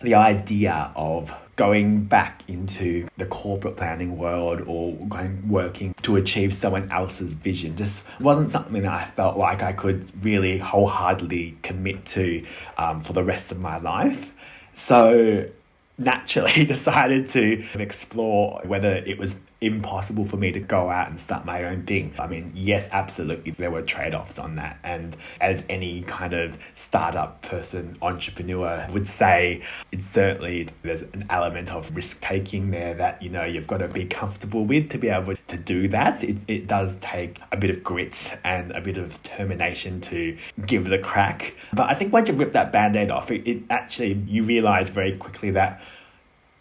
the 0.00 0.14
idea 0.14 0.90
of 0.96 1.32
going 1.56 2.04
back 2.04 2.42
into 2.48 3.06
the 3.18 3.26
corporate 3.26 3.76
planning 3.76 4.16
world 4.16 4.62
or 4.66 4.94
going 5.08 5.46
working 5.46 5.94
to 6.00 6.16
achieve 6.16 6.54
someone 6.54 6.90
else's 6.90 7.34
vision 7.34 7.76
just 7.76 8.04
wasn't 8.18 8.50
something 8.50 8.80
that 8.80 8.92
I 8.92 9.04
felt 9.04 9.36
like 9.36 9.62
I 9.62 9.74
could 9.74 10.10
really 10.24 10.56
wholeheartedly 10.56 11.58
commit 11.62 12.06
to 12.06 12.46
um, 12.78 13.02
for 13.02 13.12
the 13.12 13.22
rest 13.22 13.52
of 13.52 13.60
my 13.60 13.76
life. 13.76 14.32
So 14.74 15.50
naturally 15.98 16.64
decided 16.76 17.28
to 17.28 17.62
explore 17.74 18.62
whether 18.64 18.94
it 18.94 19.18
was 19.18 19.40
impossible 19.60 20.24
for 20.24 20.36
me 20.36 20.52
to 20.52 20.60
go 20.60 20.90
out 20.90 21.10
and 21.10 21.20
start 21.20 21.44
my 21.44 21.64
own 21.64 21.82
thing. 21.84 22.14
I 22.18 22.26
mean, 22.26 22.52
yes, 22.54 22.88
absolutely, 22.92 23.52
there 23.52 23.70
were 23.70 23.82
trade 23.82 24.14
offs 24.14 24.38
on 24.38 24.56
that. 24.56 24.78
And 24.82 25.16
as 25.40 25.62
any 25.68 26.02
kind 26.02 26.32
of 26.32 26.58
startup 26.74 27.42
person, 27.42 27.98
entrepreneur 28.00 28.86
would 28.90 29.06
say, 29.06 29.62
it's 29.92 30.06
certainly 30.06 30.68
there's 30.82 31.02
an 31.02 31.26
element 31.28 31.70
of 31.70 31.94
risk 31.94 32.20
taking 32.20 32.70
there 32.70 32.94
that, 32.94 33.22
you 33.22 33.28
know, 33.28 33.44
you've 33.44 33.66
got 33.66 33.78
to 33.78 33.88
be 33.88 34.06
comfortable 34.06 34.64
with 34.64 34.88
to 34.90 34.98
be 34.98 35.08
able 35.08 35.34
to 35.48 35.56
do 35.56 35.88
that. 35.88 36.24
It, 36.24 36.38
it 36.48 36.66
does 36.66 36.96
take 37.00 37.38
a 37.52 37.56
bit 37.56 37.70
of 37.70 37.84
grit 37.84 38.38
and 38.44 38.72
a 38.72 38.80
bit 38.80 38.96
of 38.96 39.22
determination 39.22 40.00
to 40.02 40.36
give 40.66 40.86
it 40.86 40.92
a 40.92 40.98
crack. 40.98 41.54
But 41.72 41.90
I 41.90 41.94
think 41.94 42.12
once 42.12 42.28
you 42.28 42.34
rip 42.34 42.52
that 42.54 42.72
band 42.72 42.96
aid 42.96 43.10
off, 43.10 43.30
it, 43.30 43.46
it 43.46 43.62
actually, 43.68 44.14
you 44.26 44.42
realize 44.44 44.88
very 44.90 45.16
quickly 45.16 45.50
that 45.52 45.82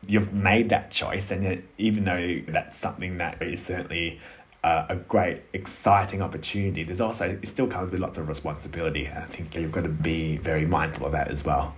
you've 0.10 0.34
made 0.34 0.70
that 0.70 0.92
choice, 0.92 1.32
and 1.32 1.64
even 1.78 2.06
though 2.06 2.42
that's 2.52 2.78
something 2.78 3.18
that 3.18 3.42
is 3.42 3.64
certainly 3.64 4.20
uh, 4.64 4.86
a 4.90 4.96
great, 4.96 5.42
exciting 5.54 6.22
opportunity, 6.22 6.84
there's 6.84 7.02
also 7.02 7.38
it 7.42 7.48
still 7.48 7.68
comes 7.68 7.92
with 7.92 8.02
lots 8.02 8.18
of 8.18 8.28
responsibility. 8.28 9.08
I 9.08 9.26
think 9.26 9.56
you've 9.56 9.72
got 9.72 9.84
to 9.84 9.90
be 9.90 10.38
very 10.38 10.66
mindful 10.66 11.06
of 11.06 11.12
that 11.14 11.30
as 11.30 11.46
well. 11.46 11.76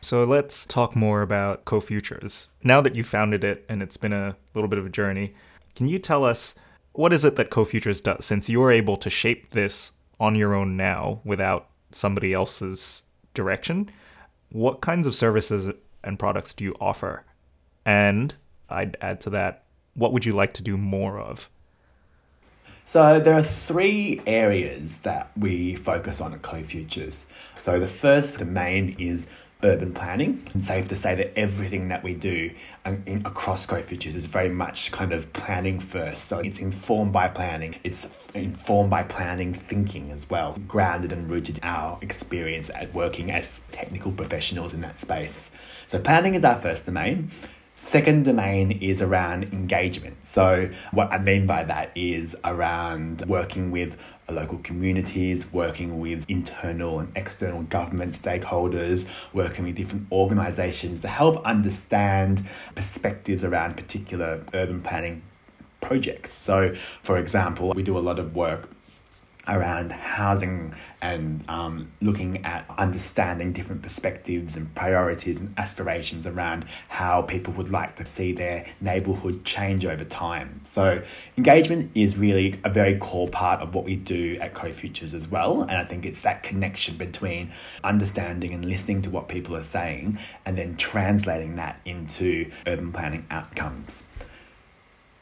So 0.00 0.24
let's 0.24 0.64
talk 0.64 0.96
more 0.96 1.22
about 1.22 1.64
CoFutures. 1.64 2.48
Now 2.64 2.80
that 2.80 2.96
you 2.96 3.04
founded 3.04 3.44
it 3.44 3.64
and 3.68 3.82
it's 3.82 3.96
been 3.96 4.12
a 4.12 4.36
little 4.52 4.68
bit 4.68 4.80
of 4.80 4.86
a 4.86 4.90
journey, 4.90 5.34
can 5.76 5.86
you 5.86 6.00
tell 6.00 6.24
us 6.24 6.56
what 6.92 7.12
is 7.12 7.24
it 7.24 7.36
that 7.36 7.50
CoFutures 7.50 8.02
does 8.02 8.26
since 8.26 8.50
you're 8.50 8.72
able 8.72 8.96
to 8.96 9.08
shape 9.08 9.50
this 9.50 9.92
on 10.20 10.34
your 10.34 10.54
own 10.54 10.76
now 10.76 11.20
without 11.24 11.68
somebody 11.92 12.34
else's 12.34 13.04
direction? 13.32 13.90
What 14.50 14.80
kinds 14.80 15.06
of 15.06 15.14
services 15.14 15.70
and 16.04 16.18
products 16.18 16.54
do 16.54 16.64
you 16.64 16.74
offer? 16.80 17.24
And 17.84 18.34
I'd 18.68 18.96
add 19.00 19.20
to 19.22 19.30
that, 19.30 19.64
what 19.94 20.12
would 20.12 20.24
you 20.24 20.32
like 20.32 20.52
to 20.54 20.62
do 20.62 20.76
more 20.76 21.18
of? 21.18 21.50
So 22.84 23.20
there 23.20 23.34
are 23.34 23.42
three 23.42 24.20
areas 24.26 24.98
that 24.98 25.30
we 25.36 25.76
focus 25.76 26.20
on 26.20 26.34
at 26.34 26.42
CoFutures. 26.42 27.24
So 27.56 27.78
the 27.78 27.88
first 27.88 28.38
domain 28.38 28.96
is 28.98 29.26
urban 29.62 29.94
planning. 29.94 30.42
It's 30.54 30.66
safe 30.66 30.88
to 30.88 30.96
say 30.96 31.14
that 31.14 31.38
everything 31.38 31.88
that 31.88 32.02
we 32.02 32.14
do 32.14 32.50
um, 32.84 33.02
in, 33.06 33.24
across 33.24 33.66
CoFutures 33.66 34.16
is 34.16 34.26
very 34.26 34.48
much 34.48 34.90
kind 34.90 35.12
of 35.12 35.32
planning 35.32 35.78
first. 35.78 36.24
So 36.24 36.40
it's 36.40 36.58
informed 36.58 37.12
by 37.12 37.28
planning. 37.28 37.76
It's 37.84 38.08
informed 38.34 38.90
by 38.90 39.04
planning 39.04 39.54
thinking 39.54 40.10
as 40.10 40.28
well, 40.28 40.56
grounded 40.66 41.12
and 41.12 41.30
rooted 41.30 41.58
in 41.58 41.64
our 41.64 41.98
experience 42.00 42.70
at 42.70 42.92
working 42.92 43.30
as 43.30 43.60
technical 43.70 44.10
professionals 44.10 44.74
in 44.74 44.80
that 44.80 45.00
space. 45.00 45.52
So 45.92 45.98
planning 45.98 46.34
is 46.34 46.42
our 46.42 46.56
first 46.56 46.86
domain. 46.86 47.30
Second 47.76 48.24
domain 48.24 48.72
is 48.80 49.02
around 49.02 49.52
engagement. 49.52 50.26
So, 50.26 50.70
what 50.90 51.12
I 51.12 51.18
mean 51.18 51.44
by 51.44 51.64
that 51.64 51.92
is 51.94 52.34
around 52.44 53.26
working 53.28 53.70
with 53.70 54.00
local 54.26 54.56
communities, 54.56 55.52
working 55.52 56.00
with 56.00 56.24
internal 56.30 56.98
and 56.98 57.12
external 57.14 57.64
government 57.64 58.14
stakeholders, 58.14 59.06
working 59.34 59.66
with 59.66 59.74
different 59.74 60.10
organizations 60.10 61.02
to 61.02 61.08
help 61.08 61.44
understand 61.44 62.48
perspectives 62.74 63.44
around 63.44 63.76
particular 63.76 64.44
urban 64.54 64.80
planning 64.80 65.20
projects. 65.82 66.32
So, 66.32 66.74
for 67.02 67.18
example, 67.18 67.74
we 67.76 67.82
do 67.82 67.98
a 67.98 68.00
lot 68.00 68.18
of 68.18 68.34
work 68.34 68.70
around 69.48 69.90
housing 69.92 70.74
and 71.00 71.44
um, 71.48 71.90
looking 72.00 72.44
at 72.44 72.64
understanding 72.78 73.52
different 73.52 73.82
perspectives 73.82 74.56
and 74.56 74.72
priorities 74.74 75.38
and 75.38 75.52
aspirations 75.56 76.26
around 76.26 76.64
how 76.88 77.22
people 77.22 77.52
would 77.54 77.70
like 77.70 77.96
to 77.96 78.04
see 78.04 78.32
their 78.32 78.66
neighbourhood 78.80 79.44
change 79.44 79.84
over 79.84 80.04
time. 80.04 80.60
So, 80.64 81.02
engagement 81.36 81.90
is 81.94 82.16
really 82.16 82.60
a 82.64 82.70
very 82.70 82.96
core 82.96 83.28
part 83.28 83.60
of 83.60 83.74
what 83.74 83.84
we 83.84 83.96
do 83.96 84.38
at 84.40 84.54
CoFutures 84.54 85.12
as 85.12 85.26
well. 85.28 85.62
And 85.62 85.72
I 85.72 85.84
think 85.84 86.06
it's 86.06 86.22
that 86.22 86.42
connection 86.42 86.96
between 86.96 87.52
understanding 87.82 88.52
and 88.52 88.64
listening 88.64 89.02
to 89.02 89.10
what 89.10 89.28
people 89.28 89.56
are 89.56 89.64
saying 89.64 90.18
and 90.44 90.56
then 90.56 90.76
translating 90.76 91.56
that 91.56 91.80
into 91.84 92.50
urban 92.66 92.92
planning 92.92 93.26
outcomes. 93.30 94.04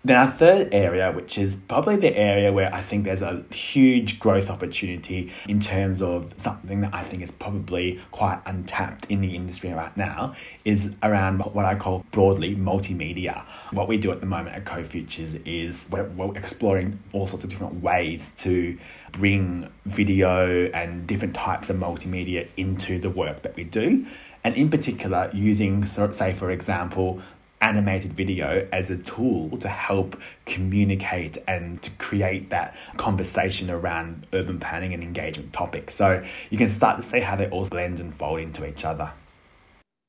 Then 0.02 0.16
our 0.16 0.28
third 0.28 0.72
area, 0.72 1.12
which 1.12 1.36
is 1.36 1.56
probably 1.56 1.96
the 1.96 2.16
area 2.16 2.50
where 2.50 2.74
I 2.74 2.80
think 2.80 3.04
there's 3.04 3.20
a 3.20 3.44
huge 3.52 4.18
growth 4.18 4.48
opportunity 4.48 5.30
in 5.46 5.60
terms 5.60 6.00
of 6.00 6.32
something 6.38 6.80
that 6.80 6.94
I 6.94 7.02
think 7.02 7.22
is 7.22 7.30
probably 7.30 8.00
quite 8.10 8.40
untapped 8.46 9.04
in 9.10 9.20
the 9.20 9.36
industry 9.36 9.70
right 9.72 9.94
now, 9.98 10.34
is 10.64 10.94
around 11.02 11.40
what 11.40 11.66
I 11.66 11.74
call 11.74 12.06
broadly 12.12 12.56
multimedia. 12.56 13.44
What 13.72 13.88
we 13.88 13.98
do 13.98 14.10
at 14.10 14.20
the 14.20 14.26
moment 14.26 14.56
at 14.56 14.64
CoFutures 14.64 15.46
is 15.46 15.86
we're, 15.90 16.04
we're 16.04 16.34
exploring 16.36 16.98
all 17.12 17.26
sorts 17.26 17.44
of 17.44 17.50
different 17.50 17.82
ways 17.82 18.32
to 18.38 18.78
bring 19.12 19.68
video 19.84 20.70
and 20.70 21.06
different 21.06 21.34
types 21.34 21.68
of 21.68 21.76
multimedia 21.76 22.48
into 22.56 22.98
the 22.98 23.10
work 23.10 23.42
that 23.42 23.54
we 23.54 23.64
do. 23.64 24.06
And 24.42 24.54
in 24.56 24.70
particular, 24.70 25.28
using, 25.34 25.84
say, 25.84 26.32
for 26.32 26.50
example, 26.50 27.20
animated 27.60 28.12
video 28.12 28.66
as 28.72 28.90
a 28.90 28.96
tool 28.96 29.56
to 29.58 29.68
help 29.68 30.18
communicate 30.46 31.36
and 31.46 31.82
to 31.82 31.90
create 31.92 32.50
that 32.50 32.74
conversation 32.96 33.70
around 33.70 34.26
urban 34.32 34.58
planning 34.58 34.94
and 34.94 35.02
engagement 35.02 35.52
topics. 35.52 35.94
So 35.94 36.24
you 36.48 36.58
can 36.58 36.74
start 36.74 36.96
to 36.96 37.02
see 37.02 37.20
how 37.20 37.36
they 37.36 37.48
all 37.48 37.66
blend 37.66 38.00
and 38.00 38.14
fold 38.14 38.40
into 38.40 38.66
each 38.66 38.84
other. 38.84 39.12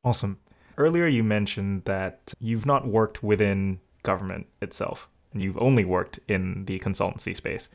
Awesome. 0.04 0.40
Earlier, 0.78 1.08
you 1.08 1.24
mentioned 1.24 1.84
that 1.86 2.34
you've 2.40 2.66
not 2.66 2.88
worked 2.88 3.22
within 3.22 3.80
government 4.04 4.48
itself, 4.62 5.10
and 5.34 5.42
you've 5.42 5.62
only 5.62 5.86
worked 5.86 6.20
in 6.28 6.66
the 6.66 6.80
consultancy 6.80 7.36
space. 7.36 7.70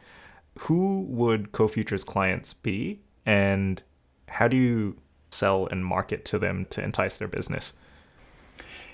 Who 0.60 1.02
would 1.02 1.52
CoFutures 1.52 2.04
clients 2.04 2.54
be, 2.54 3.00
and 3.26 3.82
how 4.28 4.48
do 4.48 4.56
you 4.56 4.96
sell 5.30 5.66
and 5.70 5.84
market 5.84 6.24
to 6.24 6.38
them 6.38 6.66
to 6.70 6.82
entice 6.82 7.16
their 7.16 7.28
business? 7.28 7.74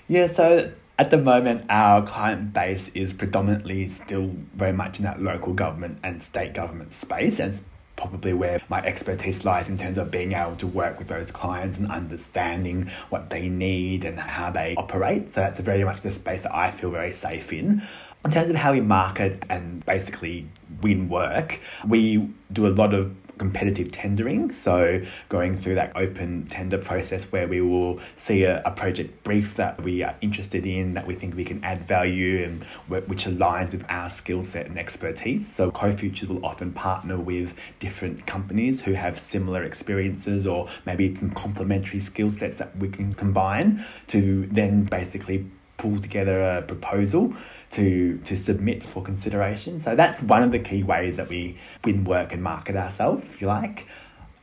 Yeah, 0.07 0.27
so 0.27 0.71
at 0.99 1.11
the 1.11 1.17
moment, 1.17 1.65
our 1.69 2.05
client 2.05 2.53
base 2.53 2.89
is 2.89 3.13
predominantly 3.13 3.87
still 3.89 4.35
very 4.53 4.73
much 4.73 4.99
in 4.99 5.05
that 5.05 5.21
local 5.21 5.53
government 5.53 5.99
and 6.03 6.21
state 6.21 6.53
government 6.53 6.93
space. 6.93 7.39
And 7.39 7.59
probably 7.95 8.33
where 8.33 8.61
my 8.69 8.83
expertise 8.83 9.45
lies 9.45 9.69
in 9.69 9.77
terms 9.77 9.97
of 9.97 10.11
being 10.11 10.33
able 10.33 10.55
to 10.57 10.67
work 10.67 10.99
with 10.99 11.07
those 11.07 11.31
clients 11.31 11.77
and 11.77 11.89
understanding 11.91 12.89
what 13.09 13.29
they 13.29 13.47
need 13.47 14.03
and 14.03 14.19
how 14.19 14.51
they 14.51 14.75
operate. 14.75 15.31
So 15.31 15.41
that's 15.41 15.59
very 15.59 15.83
much 15.83 16.01
the 16.01 16.11
space 16.11 16.43
that 16.43 16.53
I 16.53 16.71
feel 16.71 16.91
very 16.91 17.13
safe 17.13 17.53
in. 17.53 17.83
In 18.25 18.31
terms 18.31 18.49
of 18.49 18.55
how 18.55 18.71
we 18.71 18.81
market 18.81 19.43
and 19.49 19.85
basically 19.85 20.47
win 20.81 21.09
work, 21.09 21.59
we 21.87 22.29
do 22.51 22.67
a 22.67 22.69
lot 22.69 22.93
of 22.93 23.15
competitive 23.37 23.91
tendering. 23.91 24.51
So, 24.51 25.01
going 25.29 25.57
through 25.57 25.75
that 25.75 25.91
open 25.95 26.47
tender 26.47 26.77
process 26.77 27.25
where 27.25 27.47
we 27.47 27.61
will 27.61 27.99
see 28.15 28.43
a, 28.43 28.61
a, 28.63 28.71
project 28.71 29.23
brief 29.23 29.55
that 29.55 29.81
we 29.81 30.03
are 30.03 30.15
interested 30.21 30.65
in, 30.65 30.93
that 30.95 31.07
we 31.07 31.15
think 31.15 31.35
we 31.35 31.45
can 31.45 31.63
add 31.63 31.87
value 31.87 32.43
and 32.43 32.63
which 33.07 33.25
aligns 33.25 33.71
with 33.71 33.85
our 33.89 34.09
skill 34.09 34.43
set 34.43 34.65
and 34.65 34.77
expertise. 34.77 35.53
So, 35.53 35.71
CoFutures 35.71 36.27
will 36.27 36.45
often 36.45 36.71
partner 36.73 37.17
with 37.17 37.55
different 37.79 38.25
companies 38.25 38.81
who 38.81 38.93
have 38.93 39.19
similar 39.19 39.63
experiences 39.63 40.45
or 40.47 40.69
maybe 40.85 41.13
some 41.15 41.31
complementary 41.31 41.99
skill 41.99 42.31
sets 42.31 42.57
that 42.57 42.75
we 42.77 42.89
can 42.89 43.13
combine 43.13 43.85
to 44.07 44.47
then 44.51 44.83
basically 44.83 45.49
pull 45.83 45.99
together 45.99 46.41
a 46.41 46.61
proposal 46.61 47.33
to 47.71 48.17
to 48.19 48.37
submit 48.37 48.81
for 48.81 49.03
consideration. 49.03 49.81
So 49.81 49.95
that's 49.95 50.21
one 50.21 50.41
of 50.41 50.51
the 50.53 50.59
key 50.59 50.81
ways 50.81 51.17
that 51.17 51.27
we 51.27 51.57
win 51.83 52.05
work 52.05 52.31
and 52.31 52.41
market 52.41 52.77
ourselves, 52.77 53.23
if 53.25 53.41
you 53.41 53.47
like. 53.47 53.85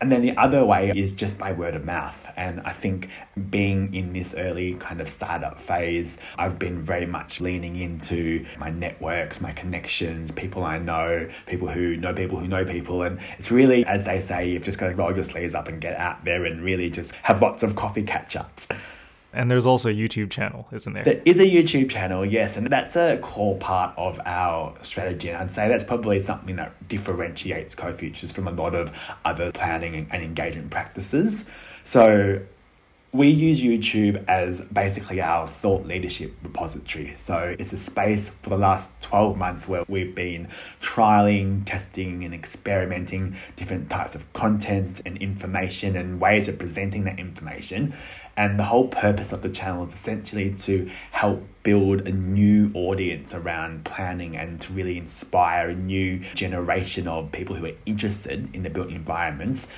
And 0.03 0.11
then 0.11 0.23
the 0.23 0.35
other 0.37 0.65
way 0.65 0.93
is 0.95 1.13
just 1.13 1.39
by 1.39 1.53
word 1.53 1.75
of 1.75 1.85
mouth. 1.85 2.33
And 2.35 2.61
I 2.61 2.73
think 2.73 3.09
being 3.51 3.95
in 3.95 4.15
this 4.15 4.35
early 4.35 4.75
kind 4.75 4.99
of 4.99 5.11
startup 5.11 5.61
phase, 5.61 6.17
I've 6.39 6.59
been 6.59 6.81
very 6.81 7.05
much 7.05 7.41
leaning 7.41 7.77
into 7.77 8.47
my 8.59 8.71
networks, 8.71 9.43
my 9.43 9.53
connections, 9.53 10.33
people 10.33 10.65
I 10.65 10.79
know, 10.79 11.29
people 11.47 11.69
who 11.69 11.97
know 11.97 12.15
people 12.15 12.39
who 12.39 12.49
know 12.49 12.65
people. 12.65 13.03
And 13.03 13.19
it's 13.39 13.51
really, 13.51 13.85
as 13.85 14.07
they 14.07 14.23
say, 14.23 14.49
you've 14.51 14.65
just 14.65 14.79
got 14.79 14.89
to 14.89 14.95
roll 14.95 15.15
your 15.15 15.25
sleeves 15.25 15.55
up 15.55 15.69
and 15.69 15.81
get 15.83 15.97
out 15.97 16.25
there 16.25 16.47
and 16.47 16.63
really 16.63 16.89
just 16.89 17.13
have 17.29 17.43
lots 17.43 17.63
of 17.63 17.77
coffee 17.77 18.05
catch 18.05 18.37
ups. 18.37 18.69
And 19.33 19.51
there's 19.51 19.67
also 19.67 19.91
a 19.91 19.95
YouTube 19.95 20.31
channel, 20.31 20.67
isn't 20.73 20.93
there? 20.93 21.05
There 21.05 21.23
is 21.25 21.39
a 21.39 21.45
YouTube 21.45 21.91
channel, 21.91 22.27
yes, 22.27 22.57
and 22.57 22.67
that's 22.67 22.97
a 22.97 23.19
core 23.19 23.57
part 23.59 23.97
of 23.97 24.21
our 24.27 24.75
strategy. 24.83 25.29
And 25.29 25.39
I'd 25.39 25.55
say 25.55 25.69
that's 25.69 25.85
probably 25.85 26.21
something 26.23 26.57
that 26.57 26.89
differentiates 26.89 27.75
CoFutures 27.75 28.33
from 28.33 28.49
a 28.49 28.53
lot 28.53 28.75
of 28.75 28.93
other 29.25 29.53
planning 29.53 30.09
and 30.11 30.23
engagement 30.23 30.71
practices. 30.71 31.45
So 31.85 32.41
we 33.13 33.29
use 33.29 33.61
YouTube 33.61 34.25
as 34.29 34.61
basically 34.61 35.21
our 35.21 35.47
thought 35.47 35.85
leadership 35.85 36.33
repository. 36.43 37.15
So 37.17 37.57
it's 37.59 37.73
a 37.73 37.77
space 37.77 38.31
for 38.43 38.51
the 38.51 38.57
last 38.57 38.93
12 39.01 39.37
months 39.37 39.67
where 39.67 39.85
we've 39.89 40.15
been 40.15 40.49
trialing, 40.81 41.67
testing, 41.67 42.25
and 42.25 42.33
experimenting 42.33 43.37
different 43.57 43.91
types 43.91 44.15
of 44.15 44.33
content 44.33 45.03
and 45.05 45.17
information 45.19 45.97
and 45.97 46.21
ways 46.21 46.47
of 46.47 46.59
presenting 46.59 47.03
that 47.05 47.19
information. 47.19 47.95
And 48.41 48.59
the 48.59 48.65
whole 48.65 48.89
purpose 48.89 49.33
of 49.33 49.43
the 49.43 49.51
channel 49.51 49.85
is 49.85 49.93
essentially 49.93 50.55
to 50.61 50.91
help 51.11 51.47
build 51.63 52.09
a 52.09 52.11
new 52.11 52.71
audience 52.73 53.35
around 53.35 53.85
planning 53.85 54.35
and 54.35 54.59
to 54.63 54.73
really 54.73 54.97
inspire 54.97 55.69
a 55.69 55.75
new 55.75 56.21
generation 56.35 57.07
of 57.07 57.33
people 57.33 57.57
who 57.57 57.67
are 57.67 57.75
interested 57.85 58.49
in 58.55 58.63
the 58.63 58.71
built 58.71 58.89
environments 58.89 59.69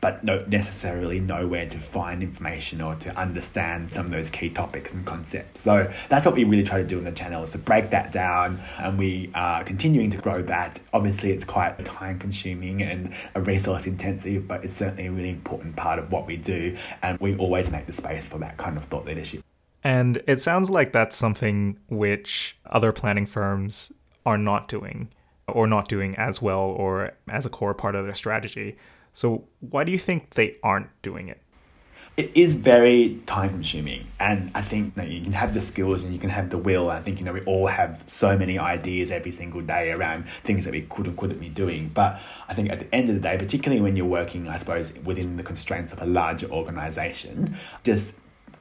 but 0.00 0.24
don't 0.24 0.48
necessarily 0.48 1.20
know 1.20 1.46
where 1.46 1.68
to 1.68 1.78
find 1.78 2.22
information 2.22 2.80
or 2.80 2.94
to 2.96 3.14
understand 3.18 3.92
some 3.92 4.06
of 4.06 4.12
those 4.12 4.30
key 4.30 4.48
topics 4.48 4.92
and 4.92 5.04
concepts. 5.04 5.60
So 5.60 5.92
that's 6.08 6.24
what 6.24 6.34
we 6.34 6.44
really 6.44 6.64
try 6.64 6.78
to 6.78 6.86
do 6.86 6.98
on 6.98 7.04
the 7.04 7.12
channel 7.12 7.42
is 7.42 7.50
to 7.52 7.58
break 7.58 7.90
that 7.90 8.12
down 8.12 8.60
and 8.78 8.98
we 8.98 9.30
are 9.34 9.62
continuing 9.64 10.10
to 10.12 10.16
grow 10.16 10.42
that. 10.42 10.80
Obviously 10.92 11.32
it's 11.32 11.44
quite 11.44 11.84
time 11.84 12.18
consuming 12.18 12.82
and 12.82 13.14
a 13.34 13.40
resource 13.40 13.86
intensive, 13.86 14.48
but 14.48 14.64
it's 14.64 14.76
certainly 14.76 15.06
a 15.06 15.12
really 15.12 15.30
important 15.30 15.76
part 15.76 15.98
of 15.98 16.10
what 16.12 16.26
we 16.26 16.36
do 16.36 16.76
and 17.02 17.18
we 17.20 17.36
always 17.36 17.70
make 17.70 17.86
the 17.86 17.92
space 17.92 18.28
for 18.28 18.38
that 18.38 18.56
kind 18.56 18.76
of 18.76 18.84
thought 18.84 19.04
leadership. 19.04 19.44
And 19.82 20.22
it 20.26 20.40
sounds 20.40 20.70
like 20.70 20.92
that's 20.92 21.16
something 21.16 21.78
which 21.88 22.56
other 22.66 22.92
planning 22.92 23.26
firms 23.26 23.92
are 24.26 24.38
not 24.38 24.68
doing 24.68 25.08
or 25.46 25.66
not 25.66 25.88
doing 25.88 26.14
as 26.16 26.40
well 26.40 26.60
or 26.60 27.12
as 27.28 27.46
a 27.46 27.50
core 27.50 27.74
part 27.74 27.94
of 27.94 28.04
their 28.04 28.14
strategy. 28.14 28.76
So, 29.12 29.44
why 29.60 29.84
do 29.84 29.92
you 29.92 29.98
think 29.98 30.34
they 30.34 30.56
aren't 30.62 30.88
doing 31.02 31.28
it? 31.28 31.40
It 32.16 32.32
is 32.34 32.54
very 32.54 33.20
time 33.24 33.48
consuming, 33.48 34.08
and 34.18 34.50
I 34.54 34.60
think 34.60 34.94
you, 34.96 35.02
know, 35.02 35.08
you 35.08 35.22
can 35.22 35.32
have 35.32 35.54
the 35.54 35.60
skills 35.62 36.02
and 36.02 36.12
you 36.12 36.18
can 36.18 36.28
have 36.28 36.50
the 36.50 36.58
will. 36.58 36.90
I 36.90 37.00
think 37.00 37.18
you 37.18 37.24
know 37.24 37.32
we 37.32 37.40
all 37.44 37.68
have 37.68 38.04
so 38.08 38.36
many 38.36 38.58
ideas 38.58 39.10
every 39.10 39.32
single 39.32 39.62
day 39.62 39.90
around 39.92 40.28
things 40.42 40.64
that 40.66 40.72
we 40.72 40.82
could 40.82 41.06
and 41.06 41.16
couldn't 41.16 41.38
be 41.38 41.48
doing. 41.48 41.90
But 41.94 42.20
I 42.46 42.52
think 42.52 42.68
at 42.68 42.80
the 42.80 42.94
end 42.94 43.08
of 43.08 43.14
the 43.14 43.22
day, 43.22 43.38
particularly 43.38 43.80
when 43.80 43.96
you're 43.96 44.04
working, 44.04 44.48
I 44.48 44.58
suppose 44.58 44.92
within 45.04 45.36
the 45.36 45.42
constraints 45.42 45.92
of 45.92 46.02
a 46.02 46.04
larger 46.04 46.50
organization, 46.50 47.56
just 47.84 48.14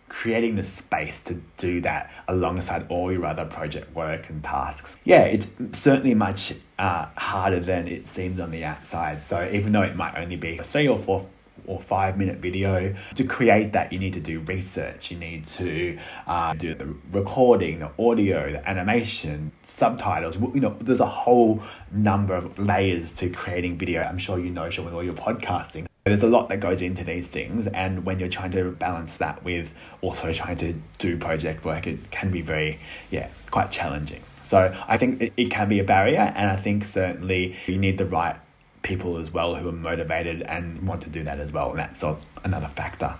creating 0.10 0.56
the 0.56 0.63
space 0.63 1.22
to 1.22 1.42
do 1.58 1.82
that 1.82 2.12
alongside 2.28 2.86
all 2.89 3.12
your 3.12 3.25
other 3.25 3.46
project 3.46 3.96
work 3.96 4.30
and 4.30 4.44
tasks. 4.44 4.98
Yeah, 5.04 5.24
it's 5.24 5.48
certainly 5.80 6.13
much 6.13 6.54
uh, 6.78 7.08
harder 7.16 7.60
than 7.60 7.88
it 7.88 8.08
seems 8.08 8.39
on 8.39 8.52
the 8.52 8.65
outside. 8.65 9.24
So 9.24 9.50
even 9.52 9.72
though 9.72 9.84
it 9.84 9.95
might 9.95 10.17
only 10.17 10.36
be 10.36 10.58
a 10.58 10.63
three 10.63 10.88
or 10.88 10.98
four 10.98 11.28
or 11.69 11.80
five 11.80 12.17
minute 12.17 12.38
video. 12.38 12.95
To 13.15 13.24
create 13.24 13.74
that, 13.74 13.93
you 13.93 14.00
need 14.00 14.13
to 14.13 14.19
do 14.19 14.39
research. 14.41 15.12
You 15.12 15.17
need 15.17 15.45
to 15.48 15.98
uh, 16.26 16.54
do 16.56 16.74
the 16.74 16.93
recording, 17.12 17.80
the 17.80 17.91
audio, 18.00 18.52
the 18.52 18.67
animation, 18.67 19.52
subtitles. 19.63 20.36
You 20.38 20.62
know, 20.62 20.76
there's 20.80 21.00
a 21.00 21.06
whole 21.06 21.62
number 21.91 22.34
of 22.34 22.58
layers 22.58 23.13
to 23.15 23.30
creating 23.30 23.78
video. 23.78 24.02
I'm 24.02 24.17
sure 24.17 24.39
you 24.39 24.50
know, 24.50 24.69
Sean, 24.69 24.86
with 24.86 24.93
all 24.93 25.04
your 25.04 25.13
podcasting. 25.13 25.88
There's 26.05 26.23
a 26.23 26.27
lot 26.27 26.49
that 26.49 26.59
goes 26.59 26.81
into 26.81 27.03
these 27.03 27.27
things, 27.27 27.67
and 27.67 28.05
when 28.05 28.19
you're 28.19 28.29
trying 28.29 28.51
to 28.51 28.71
balance 28.71 29.17
that 29.17 29.43
with 29.43 29.73
also 30.01 30.33
trying 30.33 30.57
to 30.57 30.73
do 30.97 31.17
project 31.17 31.65
work, 31.65 31.85
it 31.88 32.09
can 32.09 32.31
be 32.31 32.41
very, 32.41 32.79
yeah, 33.12 33.29
quite 33.51 33.69
challenging. 33.69 34.23
So 34.43 34.75
I 34.88 34.97
think 34.97 35.21
it, 35.21 35.33
it 35.38 35.51
can 35.51 35.69
be 35.69 35.79
a 35.79 35.83
barrier, 35.83 36.33
and 36.35 36.49
I 36.49 36.55
think 36.55 36.85
certainly 36.85 37.57
you 37.67 37.77
need 37.77 37.97
the 37.97 38.05
right 38.05 38.38
people 38.81 39.17
as 39.17 39.31
well 39.31 39.55
who 39.55 39.67
are 39.67 39.73
motivated 39.73 40.41
and 40.43 40.88
want 40.88 41.01
to 41.01 41.09
do 41.09 41.23
that 41.25 41.39
as 41.39 41.51
well, 41.51 41.71
and 41.71 41.79
that's 41.79 42.03
another 42.43 42.69
factor. 42.69 43.15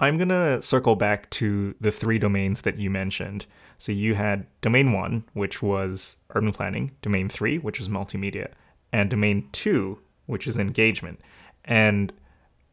I'm 0.00 0.16
going 0.16 0.30
to 0.30 0.60
circle 0.62 0.96
back 0.96 1.28
to 1.30 1.74
the 1.80 1.90
three 1.90 2.18
domains 2.18 2.62
that 2.62 2.78
you 2.78 2.88
mentioned. 2.90 3.46
So 3.76 3.92
you 3.92 4.14
had 4.14 4.46
domain 4.62 4.92
one, 4.92 5.24
which 5.34 5.62
was 5.62 6.16
urban 6.34 6.52
planning, 6.52 6.92
domain 7.02 7.28
three, 7.28 7.58
which 7.58 7.78
was 7.78 7.88
multimedia, 7.88 8.48
and 8.92 9.10
domain 9.10 9.48
two, 9.52 10.00
which 10.30 10.46
is 10.46 10.56
engagement. 10.56 11.20
And 11.64 12.12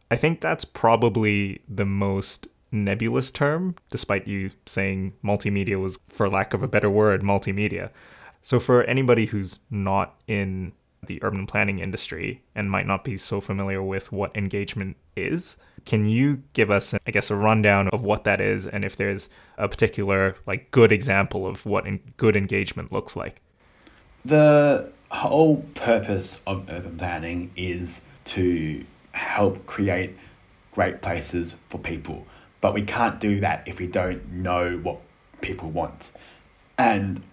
I 0.09 0.15
think 0.15 0.39
that's 0.39 0.63
probably 0.63 1.61
the 1.67 1.85
most 1.85 2.47
nebulous 2.71 3.31
term, 3.31 3.75
despite 3.89 4.27
you 4.27 4.51
saying 4.65 5.13
multimedia 5.23 5.81
was, 5.81 5.99
for 6.07 6.29
lack 6.29 6.53
of 6.53 6.63
a 6.63 6.67
better 6.67 6.89
word, 6.89 7.21
multimedia. 7.21 7.89
So, 8.41 8.59
for 8.59 8.83
anybody 8.83 9.25
who's 9.25 9.59
not 9.69 10.15
in 10.27 10.71
the 11.05 11.21
urban 11.23 11.45
planning 11.45 11.79
industry 11.79 12.41
and 12.55 12.71
might 12.71 12.87
not 12.87 13.03
be 13.03 13.17
so 13.17 13.41
familiar 13.41 13.81
with 13.81 14.11
what 14.11 14.35
engagement 14.35 14.97
is, 15.15 15.57
can 15.85 16.05
you 16.05 16.41
give 16.53 16.69
us, 16.71 16.93
I 16.93 17.11
guess, 17.11 17.29
a 17.29 17.35
rundown 17.35 17.87
of 17.89 18.03
what 18.03 18.23
that 18.25 18.41
is 18.41 18.67
and 18.67 18.83
if 18.85 18.95
there's 18.95 19.29
a 19.57 19.67
particular, 19.67 20.35
like, 20.45 20.71
good 20.71 20.91
example 20.91 21.47
of 21.47 21.65
what 21.65 21.85
good 22.17 22.35
engagement 22.35 22.91
looks 22.91 23.15
like? 23.15 23.41
The 24.25 24.91
whole 25.09 25.65
purpose 25.75 26.41
of 26.45 26.69
urban 26.69 26.97
planning 26.97 27.51
is 27.55 28.01
to 28.25 28.85
help 29.11 29.65
create 29.65 30.15
great 30.71 31.01
places 31.01 31.55
for 31.67 31.77
people. 31.77 32.27
But 32.61 32.73
we 32.73 32.83
can't 32.83 33.19
do 33.19 33.39
that 33.39 33.63
if 33.65 33.79
we 33.79 33.87
don't 33.87 34.31
know 34.31 34.77
what 34.77 34.99
people 35.41 35.69
want. 35.69 36.11
And 36.77 37.23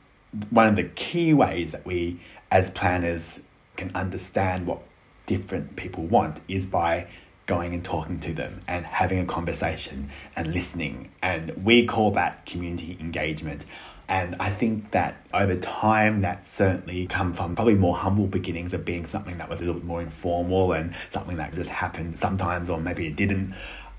one 0.51 0.67
of 0.67 0.77
the 0.77 0.85
key 0.85 1.35
ways 1.35 1.73
that 1.73 1.85
we, 1.85 2.21
as 2.51 2.71
planners, 2.71 3.41
can 3.77 3.91
understand 3.95 4.67
what 4.67 4.83
different 5.27 5.77
people 5.77 6.05
want 6.05 6.41
is 6.49 6.67
by 6.67 7.07
going 7.47 7.75
and 7.75 7.85
talking 7.85 8.21
to 8.21 8.33
them 8.33 8.63
and 8.67 8.87
having 8.87 9.19
a 9.19 9.27
conversation 9.27 10.11
and 10.35 10.53
listening. 10.53 11.11
And 11.23 11.65
we 11.65 11.87
call 11.87 12.11
that 12.13 12.47
community 12.47 12.97
engagement. 13.01 13.65
And 14.09 14.37
I 14.39 14.51
think 14.51 14.91
that 14.91 15.17
over 15.33 15.57
time, 15.57 16.21
that 16.21 16.47
certainly 16.47 17.07
come 17.07 17.33
from 17.33 17.55
probably 17.57 17.75
more 17.75 17.97
humble 17.97 18.27
beginnings 18.27 18.75
of 18.75 18.85
being 18.85 19.07
something 19.07 19.39
that 19.39 19.49
was 19.49 19.61
a 19.61 19.65
little 19.65 19.81
bit 19.81 19.87
more 19.87 20.03
informal 20.03 20.73
and 20.73 20.95
something 21.11 21.39
that 21.39 21.55
just 21.55 21.71
happened 21.71 22.19
sometimes, 22.19 22.69
or 22.69 22.79
maybe 22.79 23.07
it 23.07 23.17
didn't. 23.17 23.55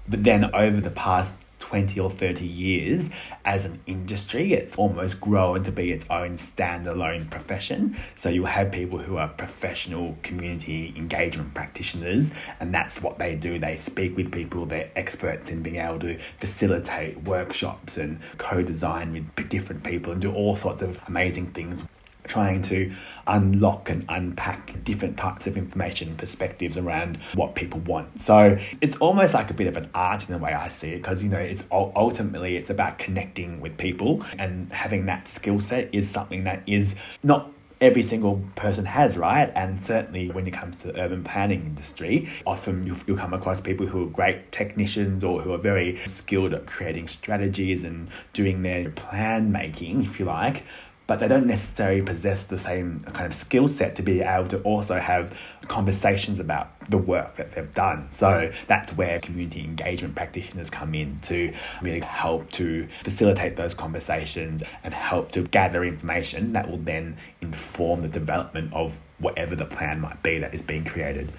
But 0.07 0.23
then 0.23 0.53
over 0.53 0.79
the 0.79 0.91
past 0.91 1.33
20 1.59 1.99
or 1.99 2.11
30 2.11 2.45
years 2.45 3.09
as 3.43 3.65
an 3.65 3.79
industry, 3.87 4.53
it's 4.53 4.75
almost 4.75 5.21
grown 5.21 5.63
to 5.63 5.71
be 5.71 5.91
its 5.91 6.05
own 6.09 6.37
standalone 6.37 7.29
profession. 7.29 7.97
So 8.15 8.29
you 8.29 8.45
have 8.45 8.71
people 8.71 8.99
who 8.99 9.17
are 9.17 9.27
professional 9.27 10.17
community 10.23 10.93
engagement 10.95 11.53
practitioners, 11.53 12.31
and 12.59 12.73
that's 12.73 13.01
what 13.01 13.17
they 13.17 13.35
do. 13.35 13.59
They 13.59 13.77
speak 13.77 14.15
with 14.15 14.31
people, 14.31 14.65
they're 14.65 14.91
experts 14.95 15.49
in 15.49 15.63
being 15.63 15.77
able 15.77 15.99
to 15.99 16.17
facilitate 16.37 17.23
workshops 17.23 17.97
and 17.97 18.19
co 18.37 18.61
design 18.61 19.13
with 19.13 19.49
different 19.49 19.83
people 19.83 20.13
and 20.13 20.21
do 20.21 20.33
all 20.33 20.55
sorts 20.55 20.81
of 20.81 21.01
amazing 21.07 21.47
things 21.47 21.85
trying 22.27 22.61
to 22.63 22.93
unlock 23.27 23.89
and 23.89 24.05
unpack 24.09 24.83
different 24.83 25.17
types 25.17 25.47
of 25.47 25.57
information 25.57 26.09
and 26.09 26.17
perspectives 26.17 26.77
around 26.77 27.17
what 27.33 27.55
people 27.55 27.79
want. 27.81 28.21
So 28.21 28.57
it's 28.81 28.97
almost 28.97 29.33
like 29.33 29.49
a 29.49 29.53
bit 29.53 29.67
of 29.67 29.77
an 29.77 29.89
art 29.93 30.27
in 30.27 30.33
the 30.33 30.37
way 30.37 30.53
I 30.53 30.69
see 30.69 30.91
it 30.91 30.97
because 30.97 31.23
you 31.23 31.29
know 31.29 31.39
it's 31.39 31.63
ultimately 31.71 32.57
it's 32.57 32.69
about 32.69 32.99
connecting 32.99 33.61
with 33.61 33.77
people 33.77 34.23
and 34.37 34.71
having 34.71 35.05
that 35.07 35.27
skill 35.27 35.59
set 35.59 35.89
is 35.93 36.09
something 36.09 36.43
that 36.43 36.63
is 36.67 36.95
not 37.23 37.51
every 37.81 38.03
single 38.03 38.41
person 38.55 38.85
has, 38.85 39.17
right? 39.17 39.51
And 39.53 39.83
certainly 39.83 40.29
when 40.31 40.47
it 40.47 40.51
comes 40.51 40.77
to 40.77 40.87
the 40.87 40.99
urban 40.99 41.23
planning 41.23 41.65
industry, 41.65 42.29
often 42.45 42.85
you'll, 42.85 42.97
you'll, 43.05 43.17
come 43.17 43.33
across 43.33 43.61
people 43.61 43.85
who 43.85 44.03
are 44.03 44.09
great 44.09 44.51
technicians 44.51 45.23
or 45.23 45.41
who 45.41 45.53
are 45.53 45.57
very 45.57 45.97
skilled 46.05 46.53
at 46.53 46.67
creating 46.67 47.07
strategies 47.07 47.83
and 47.83 48.09
doing 48.33 48.63
their 48.63 48.89
plan 48.91 49.51
making, 49.51 50.03
if 50.03 50.19
you 50.19 50.25
like 50.25 50.63
but 51.07 51.19
they 51.19 51.27
don't 51.27 51.45
necessarily 51.45 52.01
possess 52.01 52.43
the 52.43 52.57
same 52.57 53.01
kind 53.13 53.25
of 53.25 53.33
skill 53.33 53.67
set 53.67 53.95
to 53.95 54.01
be 54.01 54.21
able 54.21 54.47
to 54.49 54.59
also 54.61 54.99
have 54.99 55.37
conversations 55.67 56.39
about 56.39 56.71
the 56.89 56.97
work 56.97 57.35
that 57.35 57.51
they've 57.51 57.73
done. 57.73 58.09
So 58.09 58.51
that's 58.67 58.91
where 58.93 59.19
community 59.19 59.63
engagement 59.63 60.15
practitioners 60.15 60.69
come 60.69 60.95
in 60.95 61.19
to 61.23 61.53
really 61.81 61.99
help 61.99 62.51
to 62.53 62.87
facilitate 63.03 63.55
those 63.55 63.73
conversations 63.73 64.63
and 64.83 64.93
help 64.93 65.31
to 65.31 65.43
gather 65.43 65.83
information 65.83 66.53
that 66.53 66.69
will 66.69 66.77
then 66.77 67.17
inform 67.41 68.01
the 68.01 68.07
development 68.07 68.73
of 68.73 68.97
whatever 69.19 69.55
the 69.55 69.65
plan 69.65 69.99
might 69.99 70.21
be 70.23 70.39
that 70.39 70.53
is 70.53 70.61
being 70.61 70.85
created. 70.85 71.31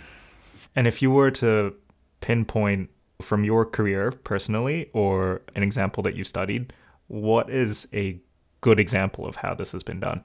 And 0.74 0.86
if 0.86 1.02
you 1.02 1.10
were 1.10 1.30
to 1.32 1.74
pinpoint 2.20 2.90
from 3.20 3.44
your 3.44 3.64
career 3.64 4.12
personally 4.12 4.90
or 4.92 5.42
an 5.54 5.62
example 5.62 6.02
that 6.02 6.14
you 6.14 6.24
studied, 6.24 6.72
what 7.08 7.48
is 7.50 7.88
a 7.94 8.20
good 8.66 8.80
example 8.80 9.24
of 9.24 9.36
how 9.36 9.54
this 9.54 9.70
has 9.70 9.84
been 9.84 10.00
done? 10.00 10.24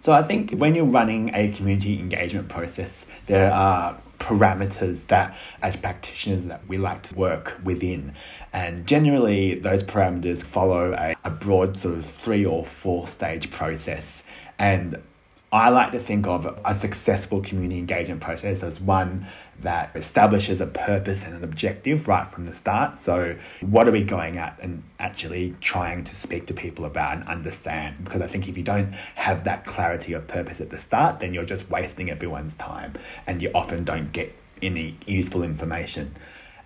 So 0.00 0.12
I 0.12 0.22
think 0.22 0.52
when 0.52 0.76
you're 0.76 0.84
running 1.00 1.34
a 1.34 1.50
community 1.50 1.98
engagement 1.98 2.48
process, 2.48 3.04
there 3.26 3.52
are 3.52 4.00
parameters 4.20 5.08
that 5.08 5.36
as 5.60 5.74
practitioners 5.74 6.44
that 6.44 6.60
we 6.68 6.78
like 6.78 7.02
to 7.08 7.16
work 7.16 7.60
within. 7.64 8.14
And 8.52 8.86
generally 8.86 9.58
those 9.58 9.82
parameters 9.82 10.40
follow 10.40 10.92
a, 10.92 11.16
a 11.24 11.30
broad 11.30 11.76
sort 11.76 11.94
of 11.98 12.06
three 12.06 12.44
or 12.46 12.64
four 12.64 13.08
stage 13.08 13.50
process. 13.50 14.22
And 14.56 15.02
I 15.50 15.70
like 15.70 15.90
to 15.92 15.98
think 15.98 16.28
of 16.28 16.46
a 16.64 16.74
successful 16.76 17.40
community 17.40 17.80
engagement 17.80 18.20
process 18.20 18.62
as 18.62 18.80
one 18.80 19.26
that 19.60 19.90
establishes 19.94 20.60
a 20.60 20.66
purpose 20.66 21.24
and 21.24 21.34
an 21.34 21.44
objective 21.44 22.06
right 22.06 22.26
from 22.26 22.44
the 22.44 22.54
start. 22.54 22.98
So, 22.98 23.36
what 23.60 23.88
are 23.88 23.92
we 23.92 24.02
going 24.02 24.38
at 24.38 24.58
and 24.60 24.82
actually 24.98 25.54
trying 25.60 26.04
to 26.04 26.14
speak 26.14 26.46
to 26.46 26.54
people 26.54 26.84
about 26.84 27.16
and 27.16 27.28
understand? 27.28 28.04
Because 28.04 28.22
I 28.22 28.26
think 28.26 28.48
if 28.48 28.56
you 28.56 28.62
don't 28.62 28.92
have 29.14 29.44
that 29.44 29.66
clarity 29.66 30.12
of 30.12 30.26
purpose 30.26 30.60
at 30.60 30.70
the 30.70 30.78
start, 30.78 31.20
then 31.20 31.34
you're 31.34 31.44
just 31.44 31.68
wasting 31.70 32.10
everyone's 32.10 32.54
time 32.54 32.94
and 33.26 33.42
you 33.42 33.50
often 33.54 33.84
don't 33.84 34.12
get 34.12 34.34
any 34.62 34.98
useful 35.06 35.42
information 35.42 36.14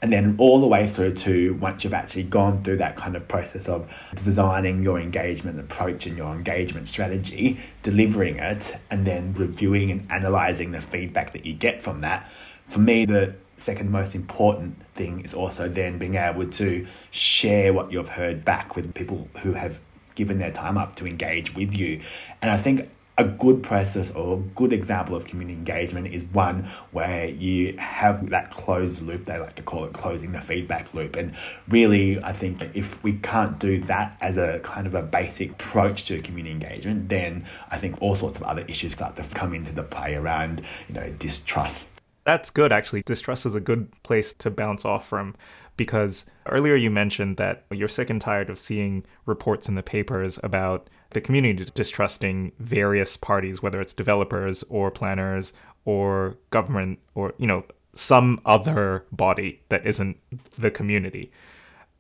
and 0.03 0.13
then 0.13 0.35
all 0.39 0.61
the 0.61 0.67
way 0.67 0.85
through 0.85 1.15
to 1.15 1.55
once 1.55 1.85
you've 1.85 1.95
actually 1.95 2.25
gone 2.25 2.65
through 2.65 2.79
that 2.79 2.97
kind 2.97 3.15
of 3.15 3.29
process 3.29 3.69
of 3.69 3.89
designing 4.17 4.83
your 4.83 4.99
engagement 4.99 5.61
approach 5.61 6.07
and 6.07 6.17
your 6.17 6.35
engagement 6.35 6.89
strategy, 6.89 7.61
delivering 7.85 8.37
it, 8.39 8.75
and 8.91 9.07
then 9.07 9.33
reviewing 9.33 9.93
and 9.93 10.11
analyzing 10.11 10.73
the 10.73 10.81
feedback 10.81 11.33
that 11.33 11.47
you 11.47 11.55
get 11.55 11.81
from 11.81 12.01
that. 12.01 12.29
For 12.73 12.79
me, 12.79 13.05
the 13.05 13.35
second 13.59 13.91
most 13.91 14.15
important 14.15 14.81
thing 14.95 15.21
is 15.21 15.35
also 15.35 15.69
then 15.69 15.99
being 15.99 16.15
able 16.15 16.49
to 16.53 16.87
share 17.11 17.71
what 17.75 17.93
you've 17.93 18.09
heard 18.09 18.47
back 18.47 18.77
with 18.77 18.95
people 18.95 19.29
who 19.43 19.53
have 19.53 19.79
given 20.15 20.39
their 20.39 20.53
time 20.53 20.79
up 20.79 20.97
to 20.97 21.07
engage 21.07 21.55
with 21.55 21.75
you. 21.75 22.01
And 22.41 22.51
I 22.51 22.57
think 22.57 22.89
a 23.19 23.25
good 23.25 23.63
process 23.63 24.11
or 24.13 24.39
a 24.39 24.41
good 24.41 24.73
example 24.73 25.15
of 25.15 25.27
community 25.27 25.59
engagement 25.59 26.15
is 26.15 26.25
one 26.25 26.67
where 26.93 27.27
you 27.27 27.77
have 27.77 28.31
that 28.31 28.51
closed 28.53 29.03
loop, 29.03 29.27
they 29.27 29.37
like 29.37 29.57
to 29.57 29.63
call 29.63 29.85
it 29.85 29.93
closing 29.93 30.33
the 30.33 30.41
feedback 30.41 30.95
loop. 30.95 31.15
And 31.15 31.35
really, 31.69 32.25
I 32.25 32.33
think 32.33 32.71
if 32.73 33.05
we 33.05 33.19
can't 33.19 33.59
do 33.59 33.83
that 33.83 34.17
as 34.23 34.39
a 34.39 34.61
kind 34.63 34.87
of 34.87 34.95
a 34.95 35.03
basic 35.03 35.51
approach 35.51 36.07
to 36.07 36.23
community 36.23 36.55
engagement, 36.55 37.11
then 37.11 37.45
I 37.71 37.77
think 37.77 38.01
all 38.01 38.15
sorts 38.15 38.39
of 38.39 38.45
other 38.45 38.65
issues 38.67 38.93
start 38.93 39.17
to 39.17 39.25
come 39.25 39.53
into 39.53 39.75
the 39.75 39.83
play 39.83 40.15
around, 40.15 40.63
you 40.89 40.95
know, 40.95 41.11
distrust. 41.19 41.91
That's 42.25 42.51
good, 42.51 42.73
actually. 42.73 43.03
Distrust 43.03 43.47
is 43.47 43.55
a 43.55 43.61
good 43.61 43.91
place 44.03 44.33
to 44.35 44.51
bounce 44.51 44.85
off 44.85 45.09
from 45.09 45.35
because 45.77 46.27
earlier 46.47 46.77
you 46.77 46.91
mentioned 46.91 47.37
that 47.39 47.65
you're 47.71 47.89
sick 47.89 48.11
and 48.11 48.21
tired 48.21 48.51
of 48.51 48.59
seeing 48.59 49.05
reports 49.27 49.69
in 49.69 49.75
the 49.75 49.83
papers 49.83 50.39
about 50.43 50.89
the 51.11 51.21
community 51.21 51.65
distrusting 51.75 52.53
various 52.59 53.17
parties, 53.17 53.63
whether 53.63 53.81
it's 53.81 53.95
developers 53.95 54.63
or 54.69 54.91
planners 54.91 55.53
or 55.85 56.37
government 56.51 56.99
or, 57.15 57.35
you 57.39 57.47
know, 57.47 57.65
some 57.95 58.41
other 58.47 59.05
body 59.13 59.61
that 59.69 59.87
isn't 59.87 60.17
the 60.59 60.71
community. 60.71 61.31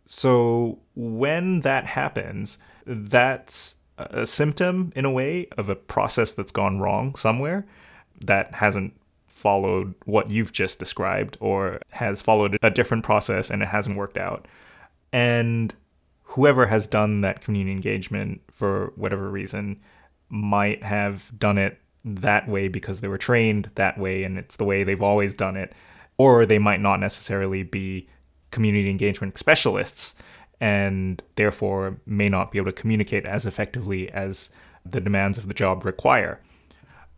So 0.07 0.79
when 0.95 1.61
that 1.61 1.85
happens, 1.85 2.59
that's 2.87 3.77
a 3.99 4.27
symptom 4.27 4.93
in 4.97 5.05
a 5.05 5.11
way 5.11 5.49
of 5.59 5.69
a 5.69 5.77
process 5.77 6.33
that's 6.33 6.53
gone 6.53 6.79
wrong 6.81 7.15
somewhere 7.15 7.67
that 8.21 8.55
hasn't 8.55 8.95
followed 9.43 9.93
what 10.05 10.31
you've 10.31 10.53
just 10.53 10.79
described 10.79 11.37
or 11.41 11.81
has 11.91 12.23
followed 12.23 12.57
a 12.63 12.71
different 12.71 13.05
process 13.05 13.51
and 13.51 13.61
it 13.61 13.69
hasn't 13.69 13.97
worked 13.97 14.17
out. 14.17 14.47
And 15.13 15.75
whoever 16.23 16.67
has 16.67 16.87
done 16.87 17.23
that 17.23 17.43
community 17.43 17.73
engagement 17.73 18.41
for 18.53 18.93
whatever 18.95 19.29
reason 19.29 19.81
might 20.29 20.83
have 20.85 21.31
done 21.39 21.59
it 21.59 21.79
that 22.05 22.49
way 22.49 22.69
because 22.69 23.01
they 23.01 23.09
were 23.09 23.19
trained 23.19 23.69
that 23.75 23.99
way 23.99 24.23
and 24.23 24.39
it's 24.39 24.57
the 24.57 24.65
way 24.65 24.85
they've 24.85 25.03
always 25.03 25.35
done 25.35 25.57
it 25.57 25.73
or 26.19 26.47
they 26.47 26.59
might 26.59 26.81
not 26.81 27.01
necessarily 27.01 27.65
be 27.65 28.09
community 28.51 28.89
engagement 28.89 29.37
specialists 29.37 30.15
and 30.61 31.23
therefore 31.35 31.99
may 32.07 32.29
not 32.29 32.53
be 32.53 32.59
able 32.59 32.71
to 32.71 32.81
communicate 32.81 33.27
as 33.27 33.45
effectively 33.45 34.09
as 34.13 34.51
the 34.87 35.01
demands 35.01 35.37
of 35.37 35.49
the 35.49 35.55
job 35.55 35.85
require. 35.85 36.41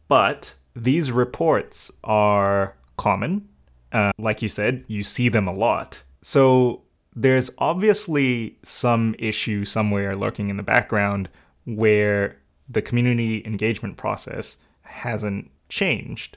But 0.09 0.55
these 0.75 1.13
reports 1.13 1.91
are 2.03 2.75
common. 2.97 3.49
Uh, 3.93 4.13
like 4.19 4.43
you 4.43 4.49
said, 4.49 4.85
you 4.89 5.03
see 5.03 5.29
them 5.29 5.47
a 5.47 5.53
lot. 5.53 6.03
So 6.23 6.83
there's 7.15 7.51
obviously 7.59 8.59
some 8.63 9.15
issue 9.19 9.65
somewhere 9.65 10.17
lurking 10.17 10.49
in 10.49 10.57
the 10.57 10.63
background 10.63 11.29
where 11.65 12.37
the 12.69 12.83
community 12.83 13.43
engagement 13.47 13.97
process 13.97 14.59
hasn't 14.83 15.51
changed 15.69 16.37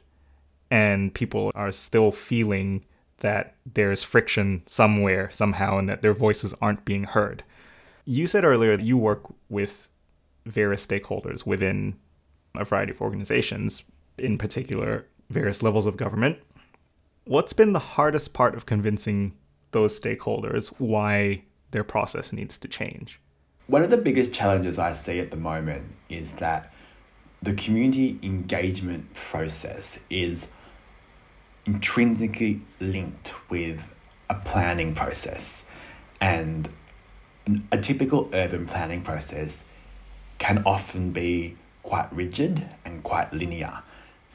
and 0.70 1.14
people 1.14 1.52
are 1.56 1.72
still 1.72 2.12
feeling 2.12 2.86
that 3.20 3.56
there's 3.74 4.04
friction 4.04 4.62
somewhere 4.66 5.30
somehow 5.32 5.78
and 5.78 5.90
that 5.90 6.02
their 6.02 6.14
voices 6.14 6.54
aren't 6.62 6.86
being 6.86 7.06
heard. 7.06 7.44
You 8.06 8.28
said 8.28 8.44
earlier 8.44 8.78
that 8.78 8.84
you 8.84 8.98
work 8.98 9.24
with 9.50 9.90
various 10.46 10.86
stakeholders 10.86 11.46
within 11.46 11.96
a 12.56 12.64
variety 12.64 12.92
of 12.92 13.02
organizations, 13.02 13.84
in 14.18 14.38
particular 14.38 15.06
various 15.30 15.62
levels 15.62 15.86
of 15.86 15.98
government. 15.98 16.38
What's 17.26 17.54
been 17.54 17.74
the 17.74 17.80
hardest 17.80 18.34
part 18.34 18.56
of 18.56 18.66
convincing 18.66 19.34
those 19.72 20.00
stakeholders 20.00 20.68
why 20.78 21.44
their 21.72 21.84
process 21.84 22.32
needs 22.32 22.58
to 22.60 22.68
change? 22.68 23.20
One 23.68 23.84
of 23.84 23.90
the 23.90 23.98
biggest 23.98 24.32
challenges 24.32 24.80
I 24.80 24.94
see 24.94 25.20
at 25.20 25.30
the 25.30 25.38
moment 25.38 25.96
is 26.10 26.34
that 26.34 26.72
the 27.42 27.54
community 27.54 28.18
engagement 28.24 29.14
process 29.14 30.00
is 30.10 30.48
intrinsically 31.66 32.62
linked 32.80 33.34
with 33.50 33.94
a 34.30 34.36
planning 34.36 34.96
process. 34.96 35.66
And 36.20 36.70
a 37.72 37.78
typical 37.78 38.30
urban 38.34 38.66
planning 38.66 39.02
process 39.02 39.66
can 40.40 40.64
often 40.66 41.12
be 41.12 41.58
quite 41.84 42.12
rigid 42.14 42.68
and 42.86 43.04
quite 43.04 43.34
linear. 43.34 43.84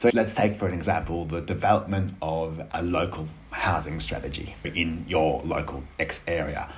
So 0.03 0.09
let's 0.13 0.35
take, 0.35 0.57
for 0.57 0.67
an 0.67 0.73
example, 0.73 1.23
the 1.23 1.39
development 1.39 2.15
of 2.21 2.61
a 2.73 2.83
local 2.83 3.29
housing 3.51 4.01
strategy 4.01 4.53
in 4.65 5.05
your 5.07 5.41
local 5.45 5.85
X 5.97 6.19
area. 6.27 6.69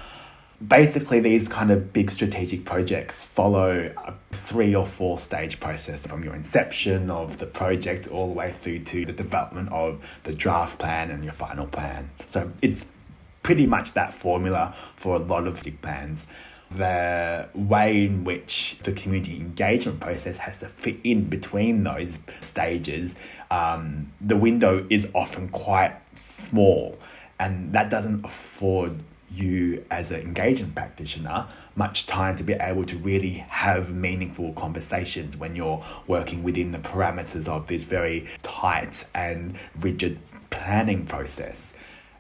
Basically, 0.66 1.22
these 1.22 1.48
kind 1.48 1.72
of 1.72 1.92
big 1.92 2.12
strategic 2.12 2.66
projects 2.66 3.24
follow 3.24 3.92
a 3.98 4.14
three 4.32 4.76
or 4.76 4.86
four 4.86 5.18
stage 5.18 5.60
process 5.60 6.06
from 6.06 6.24
your 6.24 6.36
inception 6.36 7.10
of 7.10 7.40
the 7.40 7.48
project 7.48 8.08
all 8.10 8.28
the 8.28 8.34
way 8.34 8.52
through 8.52 8.84
to 8.84 9.08
the 9.08 9.14
development 9.14 9.72
of 9.72 10.06
the 10.22 10.32
draft 10.32 10.78
plan 10.78 11.10
and 11.10 11.24
your 11.24 11.34
final 11.34 11.66
plan. 11.66 12.12
So 12.28 12.52
it's 12.62 12.86
pretty 13.42 13.66
much 13.66 13.94
that 13.94 14.14
formula 14.14 14.76
for 14.98 15.16
a 15.16 15.20
lot 15.20 15.48
of 15.48 15.64
big 15.64 15.82
plans 15.82 16.28
the 16.72 17.48
way 17.54 18.06
in 18.06 18.24
which 18.24 18.78
the 18.84 18.92
community 18.92 19.38
engagement 19.38 20.00
process 20.00 20.38
has 20.38 20.60
to 20.60 20.68
fit 20.68 20.98
in 21.04 21.26
between 21.30 21.84
those 21.84 22.20
stages, 22.42 23.16
um, 23.52 24.12
the 24.20 24.36
window 24.36 24.86
is 24.90 25.08
often 25.14 25.50
quite 25.50 25.96
small, 26.20 26.98
and 27.40 27.74
that 27.74 27.90
doesn't 27.90 28.26
afford 28.26 29.00
you 29.32 29.84
as 29.92 30.12
an 30.12 30.22
engagement 30.22 30.76
practitioner 30.76 31.48
much 31.76 32.06
time 32.06 32.38
to 32.38 32.44
be 32.44 32.54
able 32.54 32.86
to 32.86 32.98
really 32.98 33.34
have 33.50 33.94
meaningful 33.94 34.54
conversations 34.54 35.36
when 35.36 35.56
you're 35.56 35.84
working 36.08 36.42
within 36.42 36.72
the 36.72 36.78
parameters 36.78 37.48
of 37.48 37.68
this 37.68 37.84
very 37.84 38.28
tight 38.44 39.06
and 39.14 39.58
rigid 39.80 40.18
planning 40.50 41.06
process. 41.06 41.74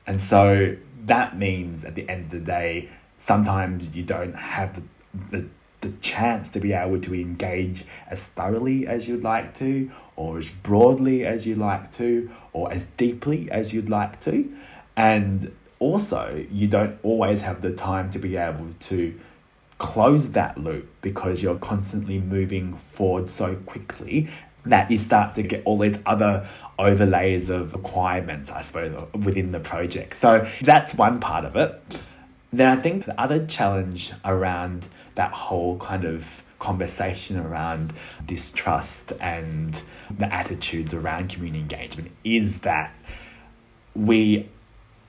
And 0.06 0.20
so 0.20 0.76
that 1.06 1.38
means 1.38 1.86
at 1.86 1.96
the 1.96 2.08
end 2.10 2.26
of 2.26 2.32
the 2.32 2.40
day, 2.40 2.90
sometimes 3.20 3.96
you 3.96 4.04
don't 4.04 4.36
have 4.36 4.76
the, 4.76 4.84
the, 5.32 5.48
the 5.82 5.92
chance 6.02 6.50
to 6.50 6.60
be 6.60 6.74
able 6.74 7.00
to 7.02 7.14
engage 7.14 7.86
as 8.08 8.24
thoroughly 8.24 8.88
as 8.88 9.08
you'd 9.08 9.24
like 9.24 9.54
to, 9.56 9.92
or 10.16 10.38
as 10.38 10.50
broadly 10.50 11.26
as 11.26 11.46
you'd 11.46 11.58
like 11.58 11.92
to, 11.94 12.30
or 12.54 12.72
as 12.72 12.86
deeply 12.98 13.50
as 13.52 13.74
you'd 13.74 13.90
like 13.90 14.20
to. 14.22 14.52
And 14.96 15.52
also, 15.80 16.46
you 16.52 16.68
don't 16.68 16.98
always 17.04 17.42
have 17.42 17.62
the 17.62 17.72
time 17.72 18.10
to 18.12 18.20
be 18.20 18.38
able 18.38 18.70
to 18.80 19.20
close 19.78 20.32
that 20.32 20.58
loop 20.58 20.90
because 21.02 21.44
you're 21.44 21.58
constantly 21.58 22.18
moving 22.20 22.76
forward 22.76 23.30
so 23.30 23.56
quickly 23.66 24.30
that 24.66 24.90
you 24.90 24.98
start 24.98 25.36
to 25.36 25.44
get 25.44 25.62
all 25.66 25.78
these 25.78 26.00
other 26.06 26.48
overlays 26.80 27.50
of 27.50 27.74
requirements, 27.74 28.50
I 28.50 28.62
suppose, 28.62 29.06
within 29.14 29.52
the 29.52 29.60
project. 29.60 30.18
So 30.18 30.50
that's 30.62 30.94
one 30.94 31.20
part 31.20 31.46
of 31.46 31.56
it. 31.56 31.82
Then 32.56 32.70
I 32.70 32.82
think 32.82 33.04
the 33.04 33.20
other 33.20 33.46
challenge 33.46 34.14
around 34.24 34.88
that 35.16 35.34
whole 35.34 35.78
kind 35.78 36.06
of 36.06 36.42
conversation 36.58 37.36
around 37.38 37.92
distrust 38.26 39.12
and 39.20 39.82
the 40.10 40.34
attitudes 40.34 40.94
around 40.94 41.32
community 41.32 41.60
engagement 41.60 42.12
is 42.24 42.62
that 42.62 42.96
we 43.94 44.48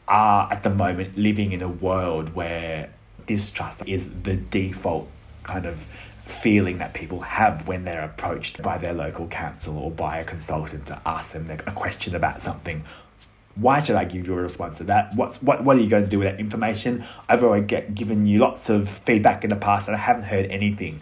are 0.08 0.52
at 0.52 0.64
the 0.64 0.70
moment 0.70 1.16
living 1.16 1.52
in 1.52 1.62
a 1.62 1.68
world 1.68 2.34
where 2.34 2.90
distrust 3.26 3.84
is 3.86 4.08
the 4.24 4.34
default 4.34 5.08
kind 5.44 5.66
of 5.66 5.86
feeling 6.26 6.78
that 6.78 6.94
people 6.94 7.20
have 7.20 7.68
when 7.68 7.84
they're 7.84 8.04
approached 8.04 8.60
by 8.60 8.76
their 8.76 8.92
local 8.92 9.28
council 9.28 9.78
or 9.78 9.92
by 9.92 10.18
a 10.18 10.24
consultant 10.24 10.86
to 10.86 11.00
ask 11.06 11.32
them 11.32 11.48
a 11.48 11.70
question 11.70 12.16
about 12.16 12.42
something. 12.42 12.82
Why 13.56 13.82
should 13.82 13.96
I 13.96 14.04
give 14.04 14.26
you 14.26 14.34
a 14.34 14.42
response 14.42 14.78
to 14.78 14.84
that? 14.84 15.16
What's 15.16 15.42
what 15.42 15.64
what 15.64 15.76
are 15.76 15.80
you 15.80 15.88
going 15.88 16.04
to 16.04 16.10
do 16.10 16.18
with 16.20 16.28
that 16.28 16.38
information? 16.38 17.04
I've 17.28 17.42
already 17.42 17.66
get, 17.66 17.94
given 17.94 18.26
you 18.26 18.38
lots 18.38 18.70
of 18.70 18.88
feedback 18.88 19.44
in 19.44 19.50
the 19.50 19.56
past 19.56 19.88
and 19.88 19.96
I 19.96 20.00
haven't 20.00 20.24
heard 20.24 20.46
anything. 20.46 21.00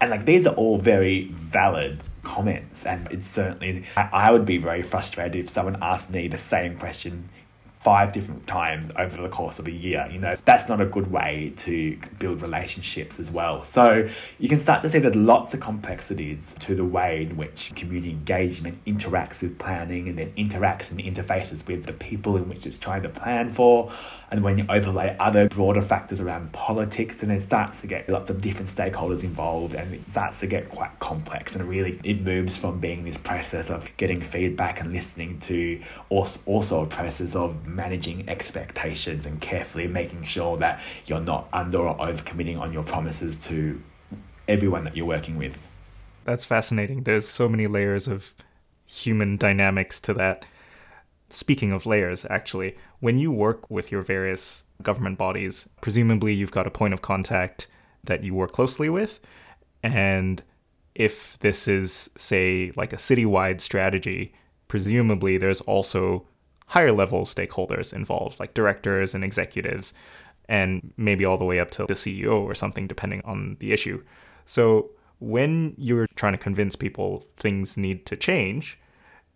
And 0.00 0.10
like 0.10 0.24
these 0.24 0.46
are 0.46 0.54
all 0.54 0.78
very 0.78 1.28
valid 1.32 2.02
comments 2.22 2.84
and 2.84 3.08
it's 3.10 3.26
certainly 3.26 3.86
I, 3.96 4.08
I 4.12 4.30
would 4.30 4.44
be 4.44 4.58
very 4.58 4.82
frustrated 4.82 5.36
if 5.36 5.48
someone 5.48 5.78
asked 5.82 6.10
me 6.10 6.28
the 6.28 6.38
same 6.38 6.76
question 6.76 7.30
five 7.80 8.12
different 8.12 8.46
times 8.46 8.90
over 8.98 9.22
the 9.22 9.28
course 9.28 9.58
of 9.58 9.66
a 9.66 9.70
year. 9.70 10.06
You 10.12 10.18
know, 10.18 10.36
that's 10.44 10.68
not 10.68 10.82
a 10.82 10.86
good 10.86 11.10
way 11.10 11.54
to 11.58 11.98
build 12.18 12.42
relationships 12.42 13.18
as 13.18 13.30
well. 13.30 13.64
So 13.64 14.08
you 14.38 14.48
can 14.50 14.60
start 14.60 14.82
to 14.82 14.90
see 14.90 14.98
there's 14.98 15.16
lots 15.16 15.54
of 15.54 15.60
complexities 15.60 16.54
to 16.58 16.74
the 16.74 16.84
way 16.84 17.22
in 17.22 17.38
which 17.38 17.72
community 17.74 18.10
engagement 18.10 18.84
interacts 18.84 19.40
with 19.40 19.58
planning 19.58 20.08
and 20.08 20.18
then 20.18 20.30
interacts 20.32 20.90
and 20.90 21.00
interfaces 21.00 21.66
with 21.66 21.86
the 21.86 21.94
people 21.94 22.36
in 22.36 22.50
which 22.50 22.66
it's 22.66 22.78
trying 22.78 23.02
to 23.02 23.08
plan 23.08 23.50
for. 23.50 23.90
And 24.32 24.44
when 24.44 24.58
you 24.58 24.64
overlay 24.68 25.16
other 25.18 25.48
broader 25.48 25.82
factors 25.82 26.20
around 26.20 26.52
politics, 26.52 27.16
then 27.16 27.30
it 27.32 27.40
starts 27.40 27.80
to 27.80 27.88
get 27.88 28.08
lots 28.08 28.30
of 28.30 28.40
different 28.40 28.70
stakeholders 28.70 29.24
involved 29.24 29.74
and 29.74 29.92
it 29.92 30.08
starts 30.08 30.38
to 30.40 30.46
get 30.46 30.70
quite 30.70 30.96
complex. 31.00 31.56
And 31.56 31.68
really, 31.68 31.98
it 32.04 32.22
moves 32.22 32.56
from 32.56 32.78
being 32.78 33.04
this 33.04 33.16
process 33.16 33.70
of 33.70 33.90
getting 33.96 34.22
feedback 34.22 34.80
and 34.80 34.92
listening 34.92 35.40
to 35.40 35.82
also 36.10 36.82
a 36.82 36.86
process 36.86 37.34
of 37.34 37.66
managing 37.66 38.28
expectations 38.28 39.26
and 39.26 39.40
carefully 39.40 39.88
making 39.88 40.24
sure 40.24 40.56
that 40.58 40.80
you're 41.06 41.20
not 41.20 41.48
under 41.52 41.78
or 41.78 41.96
overcommitting 41.96 42.60
on 42.60 42.72
your 42.72 42.84
promises 42.84 43.36
to 43.36 43.82
everyone 44.46 44.84
that 44.84 44.96
you're 44.96 45.06
working 45.06 45.38
with. 45.38 45.66
That's 46.24 46.44
fascinating. 46.44 47.02
There's 47.02 47.28
so 47.28 47.48
many 47.48 47.66
layers 47.66 48.06
of 48.06 48.32
human 48.86 49.36
dynamics 49.36 49.98
to 50.02 50.14
that. 50.14 50.44
Speaking 51.30 51.72
of 51.72 51.86
layers, 51.86 52.26
actually, 52.28 52.76
when 52.98 53.18
you 53.18 53.30
work 53.30 53.70
with 53.70 53.92
your 53.92 54.02
various 54.02 54.64
government 54.82 55.16
bodies, 55.16 55.68
presumably 55.80 56.34
you've 56.34 56.50
got 56.50 56.66
a 56.66 56.70
point 56.70 56.92
of 56.92 57.02
contact 57.02 57.68
that 58.04 58.24
you 58.24 58.34
work 58.34 58.52
closely 58.52 58.88
with. 58.88 59.20
And 59.82 60.42
if 60.94 61.38
this 61.38 61.68
is, 61.68 62.10
say, 62.16 62.72
like 62.74 62.92
a 62.92 62.96
citywide 62.96 63.60
strategy, 63.60 64.34
presumably 64.66 65.38
there's 65.38 65.60
also 65.62 66.26
higher 66.66 66.92
level 66.92 67.22
stakeholders 67.22 67.92
involved, 67.92 68.40
like 68.40 68.54
directors 68.54 69.14
and 69.14 69.24
executives, 69.24 69.94
and 70.48 70.92
maybe 70.96 71.24
all 71.24 71.38
the 71.38 71.44
way 71.44 71.60
up 71.60 71.70
to 71.70 71.86
the 71.86 71.94
CEO 71.94 72.42
or 72.42 72.54
something, 72.54 72.88
depending 72.88 73.22
on 73.24 73.56
the 73.60 73.72
issue. 73.72 74.02
So 74.46 74.90
when 75.20 75.74
you're 75.78 76.08
trying 76.16 76.32
to 76.32 76.38
convince 76.38 76.74
people 76.74 77.24
things 77.36 77.76
need 77.76 78.04
to 78.06 78.16
change, 78.16 78.78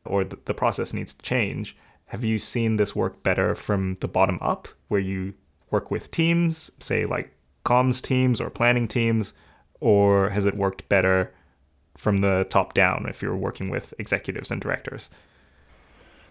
or 0.04 0.24
the 0.24 0.54
process 0.54 0.92
needs 0.92 1.14
to 1.14 1.22
change, 1.22 1.76
have 2.07 2.25
you 2.25 2.38
seen 2.38 2.77
this 2.77 2.95
work 2.95 3.23
better 3.23 3.55
from 3.55 3.97
the 4.01 4.09
bottom 4.09 4.38
up, 4.40 4.69
where 4.88 5.01
you 5.01 5.35
work 5.71 5.90
with 5.90 6.11
teams, 6.11 6.71
say 6.79 7.05
like 7.07 7.35
comms 7.64 8.01
teams 8.01 8.40
or 8.40 8.51
planning 8.51 8.87
teams, 8.87 9.35
or 9.81 10.31
has 10.31 10.47
it 10.47 10.55
worked 10.55 10.88
better 10.88 11.33
from 11.97 12.19
the 12.19 12.47
top 12.51 12.75
down 12.75 13.07
if 13.09 13.23
you're 13.23 13.37
working 13.37 13.71
with 13.71 13.95
executives 13.99 14.51
and 14.51 14.61
directors? 14.61 15.11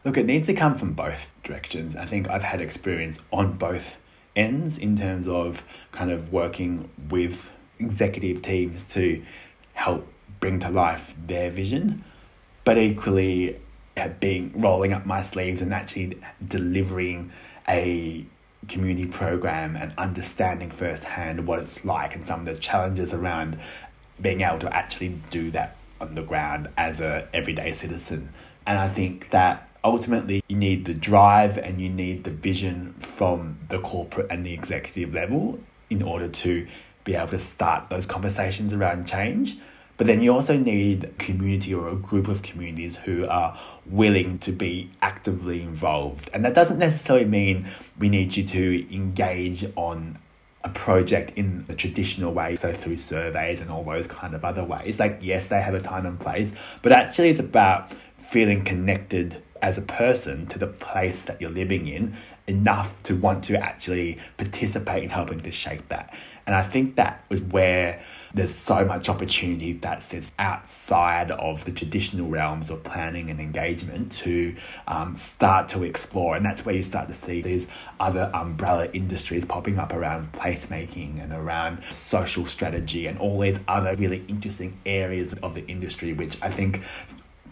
Look, 0.05 0.17
it 0.17 0.25
needs 0.25 0.47
to 0.47 0.53
come 0.53 0.75
from 0.75 0.93
both 0.93 1.31
directions. 1.43 1.95
I 1.95 2.05
think 2.05 2.29
I've 2.29 2.43
had 2.43 2.59
experience 2.59 3.19
on 3.31 3.53
both 3.53 3.99
ends 4.35 4.77
in 4.77 4.97
terms 4.97 5.27
of 5.27 5.63
kind 5.91 6.11
of 6.11 6.33
working 6.33 6.89
with 7.09 7.49
executive 7.79 8.41
teams 8.41 8.85
to 8.93 9.23
help 9.73 10.07
bring 10.39 10.59
to 10.59 10.69
life 10.69 11.15
their 11.25 11.49
vision, 11.49 12.03
but 12.63 12.77
equally 12.77 13.59
being 14.19 14.51
rolling 14.55 14.93
up 14.93 15.05
my 15.05 15.23
sleeves 15.23 15.61
and 15.61 15.73
actually 15.73 16.19
delivering 16.45 17.31
a 17.67 18.25
community 18.67 19.07
program 19.07 19.75
and 19.75 19.93
understanding 19.97 20.71
firsthand 20.71 21.45
what 21.45 21.59
it's 21.59 21.83
like 21.83 22.15
and 22.15 22.25
some 22.25 22.41
of 22.41 22.45
the 22.45 22.55
challenges 22.61 23.13
around 23.13 23.59
being 24.21 24.41
able 24.41 24.59
to 24.59 24.73
actually 24.75 25.19
do 25.29 25.51
that 25.51 25.75
on 25.99 26.15
the 26.15 26.21
ground 26.21 26.69
as 26.77 26.99
a 26.99 27.27
everyday 27.33 27.73
citizen. 27.73 28.33
And 28.65 28.77
I 28.77 28.89
think 28.89 29.29
that 29.31 29.69
ultimately 29.83 30.43
you 30.47 30.55
need 30.55 30.85
the 30.85 30.93
drive 30.93 31.57
and 31.57 31.81
you 31.81 31.89
need 31.89 32.23
the 32.23 32.31
vision 32.31 32.93
from 32.99 33.57
the 33.69 33.79
corporate 33.79 34.27
and 34.29 34.45
the 34.45 34.53
executive 34.53 35.13
level 35.13 35.59
in 35.89 36.01
order 36.01 36.27
to 36.27 36.67
be 37.03 37.15
able 37.15 37.27
to 37.27 37.39
start 37.39 37.89
those 37.89 38.05
conversations 38.05 38.73
around 38.73 39.07
change. 39.07 39.57
But 39.97 40.07
then 40.07 40.21
you 40.21 40.33
also 40.33 40.57
need 40.57 41.03
a 41.03 41.07
community 41.09 41.73
or 41.73 41.87
a 41.87 41.95
group 41.95 42.27
of 42.27 42.41
communities 42.41 42.97
who 42.97 43.27
are 43.27 43.59
willing 43.85 44.39
to 44.39 44.51
be 44.51 44.89
actively 45.01 45.61
involved. 45.61 46.29
And 46.33 46.43
that 46.45 46.53
doesn't 46.53 46.79
necessarily 46.79 47.25
mean 47.25 47.69
we 47.99 48.09
need 48.09 48.35
you 48.35 48.43
to 48.43 48.95
engage 48.95 49.65
on 49.75 50.17
a 50.63 50.69
project 50.69 51.33
in 51.35 51.65
the 51.67 51.75
traditional 51.75 52.33
way, 52.33 52.55
so 52.55 52.73
through 52.73 52.95
surveys 52.95 53.59
and 53.59 53.69
all 53.69 53.83
those 53.83 54.07
kind 54.07 54.33
of 54.33 54.45
other 54.45 54.63
ways. 54.63 54.99
Like, 54.99 55.19
yes, 55.21 55.47
they 55.47 55.61
have 55.61 55.73
a 55.73 55.81
time 55.81 56.05
and 56.05 56.19
place, 56.19 56.51
but 56.81 56.91
actually, 56.91 57.29
it's 57.29 57.39
about 57.39 57.91
feeling 58.17 58.63
connected 58.63 59.43
as 59.61 59.77
a 59.77 59.81
person 59.81 60.47
to 60.47 60.57
the 60.57 60.67
place 60.67 61.25
that 61.25 61.39
you're 61.39 61.49
living 61.49 61.87
in 61.87 62.15
enough 62.47 63.01
to 63.03 63.15
want 63.15 63.43
to 63.45 63.57
actually 63.57 64.19
participate 64.37 65.03
in 65.03 65.09
helping 65.09 65.39
to 65.41 65.51
shape 65.51 65.87
that. 65.89 66.13
And 66.45 66.55
I 66.55 66.63
think 66.63 66.95
that 66.95 67.23
was 67.29 67.41
where 67.41 68.03
there's 68.33 68.53
so 68.53 68.83
much 68.83 69.09
opportunity 69.09 69.73
that 69.73 70.01
sits 70.01 70.31
outside 70.39 71.29
of 71.31 71.65
the 71.65 71.71
traditional 71.71 72.27
realms 72.27 72.69
of 72.69 72.83
planning 72.83 73.29
and 73.29 73.39
engagement 73.39 74.11
to 74.11 74.55
um, 74.87 75.13
start 75.15 75.69
to 75.69 75.83
explore. 75.83 76.35
And 76.35 76.45
that's 76.45 76.65
where 76.65 76.73
you 76.73 76.83
start 76.83 77.07
to 77.09 77.13
see 77.13 77.41
these 77.41 77.67
other 77.99 78.31
umbrella 78.33 78.89
industries 78.91 79.45
popping 79.45 79.77
up 79.77 79.93
around 79.93 80.31
placemaking 80.31 81.21
and 81.23 81.31
around 81.31 81.83
social 81.89 82.45
strategy 82.45 83.05
and 83.05 83.19
all 83.19 83.39
these 83.39 83.59
other 83.67 83.95
really 83.95 84.23
interesting 84.27 84.77
areas 84.85 85.33
of 85.43 85.53
the 85.53 85.65
industry, 85.67 86.13
which 86.13 86.37
I 86.41 86.49
think 86.49 86.81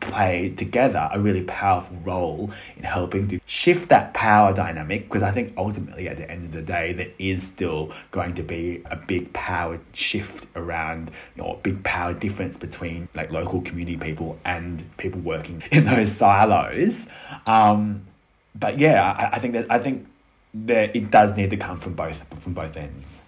play 0.01 0.49
together 0.49 1.09
a 1.13 1.19
really 1.19 1.43
powerful 1.43 1.95
role 2.03 2.51
in 2.75 2.83
helping 2.83 3.27
to 3.29 3.39
shift 3.45 3.87
that 3.89 4.13
power 4.13 4.53
dynamic 4.53 5.03
because 5.03 5.23
I 5.23 5.31
think 5.31 5.53
ultimately 5.55 6.09
at 6.09 6.17
the 6.17 6.29
end 6.29 6.43
of 6.43 6.51
the 6.51 6.61
day 6.61 6.91
there 6.91 7.11
is 7.17 7.43
still 7.43 7.91
going 8.11 8.35
to 8.35 8.43
be 8.43 8.81
a 8.91 8.95
big 8.95 9.31
power 9.31 9.79
shift 9.93 10.47
around 10.55 11.11
you 11.35 11.43
know 11.43 11.53
a 11.53 11.57
big 11.57 11.83
power 11.83 12.13
difference 12.13 12.57
between 12.57 13.07
like 13.13 13.31
local 13.31 13.61
community 13.61 13.97
people 13.97 14.37
and 14.43 14.85
people 14.97 15.21
working 15.21 15.63
in 15.71 15.85
those 15.85 16.11
silos. 16.11 17.07
Um, 17.45 18.07
but 18.53 18.79
yeah 18.79 19.11
I, 19.11 19.35
I 19.35 19.39
think 19.39 19.53
that 19.53 19.67
I 19.69 19.79
think 19.79 20.07
that 20.53 20.95
it 20.95 21.09
does 21.09 21.37
need 21.37 21.49
to 21.51 21.57
come 21.57 21.79
from 21.79 21.93
both 21.93 22.27
from 22.41 22.53
both 22.53 22.75
ends 22.75 23.19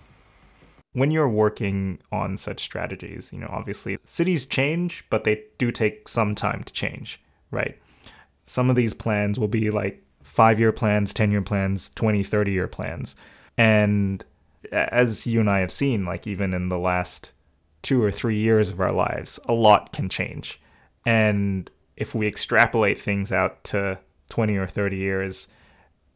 when 0.94 1.12
you're 1.12 1.30
working 1.30 2.00
on 2.12 2.38
such 2.38 2.60
strategies, 2.62 3.32
you 3.34 3.40
know, 3.40 3.50
obviously 3.50 3.98
cities 4.04 4.46
change, 4.46 5.04
but 5.10 5.24
they 5.24 5.44
do 5.58 5.72
take 5.72 6.08
some 6.08 6.36
time 6.36 6.64
to 6.64 6.74
change, 6.74 7.22
right? 7.52 7.78
Some 8.46 8.70
of 8.70 8.76
these 8.76 8.94
plans 8.94 9.40
will 9.40 9.48
be 9.48 9.72
like 9.72 10.04
five 10.22 10.60
year 10.60 10.72
plans, 10.72 11.14
10 11.14 11.32
year 11.32 11.42
plans, 11.42 11.90
20, 11.90 12.24
30 12.24 12.52
year 12.52 12.68
plans. 12.68 13.16
And 13.58 14.24
as 14.72 15.26
you 15.26 15.40
and 15.40 15.50
I 15.50 15.60
have 15.60 15.72
seen, 15.72 16.06
like 16.06 16.28
even 16.28 16.54
in 16.54 16.70
the 16.70 16.80
last 16.80 17.34
two 17.82 18.02
or 18.02 18.12
three 18.12 18.38
years 18.38 18.70
of 18.70 18.80
our 18.80 18.94
lives, 18.94 19.40
a 19.46 19.54
lot 19.54 19.94
can 19.94 20.10
change. 20.10 20.62
And 21.06 21.70
if 21.98 22.16
we 22.16 22.28
extrapolate 22.28 23.00
things 23.00 23.32
out 23.32 23.64
to 23.66 24.00
20 24.30 24.58
or 24.58 24.68
30 24.68 24.96
years, 24.96 25.48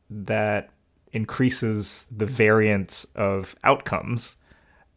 that 0.10 0.70
increases 1.14 2.06
the 2.16 2.26
variance 2.26 3.06
of 3.16 3.56
outcomes 3.64 4.38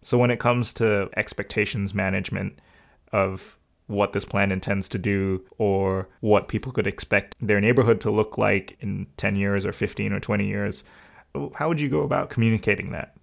So 0.02 0.18
when 0.18 0.30
it 0.30 0.38
comes 0.38 0.72
to 0.74 1.10
expectations 1.16 1.94
management 1.94 2.58
of 3.12 3.56
what 3.86 4.12
this 4.12 4.24
plan 4.24 4.52
intends 4.52 4.88
to 4.88 4.98
do 4.98 5.44
or 5.58 6.08
what 6.20 6.48
people 6.48 6.72
could 6.72 6.86
expect 6.86 7.34
their 7.40 7.60
neighborhood 7.60 8.00
to 8.02 8.10
look 8.10 8.38
like 8.38 8.76
in 8.80 9.06
10 9.16 9.36
years 9.36 9.66
or 9.66 9.72
15 9.72 10.12
or 10.12 10.20
20 10.20 10.46
years, 10.46 10.84
how 11.54 11.68
would 11.68 11.80
you 11.80 11.88
go 11.88 12.00
about 12.00 12.30
communicating 12.30 12.92
that? 12.92 13.16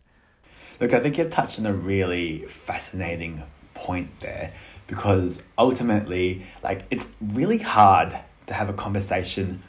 Look, 0.80 0.94
I 0.94 1.00
think 1.00 1.18
you've 1.18 1.32
touched 1.32 1.58
on 1.58 1.66
a 1.66 1.74
really 1.74 2.40
fascinating 2.48 3.44
point 3.74 4.20
there 4.20 4.54
because 4.86 5.42
ultimately, 5.58 6.46
like, 6.64 6.86
it's 6.92 7.08
really 7.22 7.58
hard 7.58 8.18
to 8.46 8.54
have 8.54 8.70
a 8.70 8.74
conversation 8.74 9.64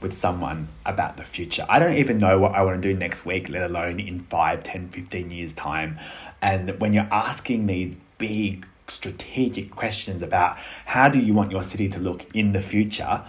with 0.00 0.16
someone 0.16 0.68
about 0.86 1.16
the 1.16 1.24
future. 1.24 1.64
I 1.68 1.78
don't 1.78 1.96
even 1.96 2.18
know 2.18 2.38
what 2.38 2.54
I 2.54 2.62
want 2.62 2.80
to 2.80 2.92
do 2.92 2.96
next 2.96 3.26
week, 3.26 3.48
let 3.48 3.62
alone 3.62 4.00
in 4.00 4.20
5, 4.20 4.62
10, 4.64 4.88
15 4.88 5.30
years' 5.30 5.54
time. 5.54 5.98
And 6.42 6.80
when 6.80 6.92
you're 6.92 7.08
asking 7.10 7.66
these 7.66 7.96
big 8.18 8.66
strategic 8.88 9.70
questions 9.70 10.22
about 10.22 10.56
how 10.86 11.08
do 11.08 11.18
you 11.18 11.32
want 11.32 11.50
your 11.50 11.62
city 11.62 11.88
to 11.88 11.98
look 11.98 12.26
in 12.34 12.52
the 12.52 12.62
future, 12.62 13.22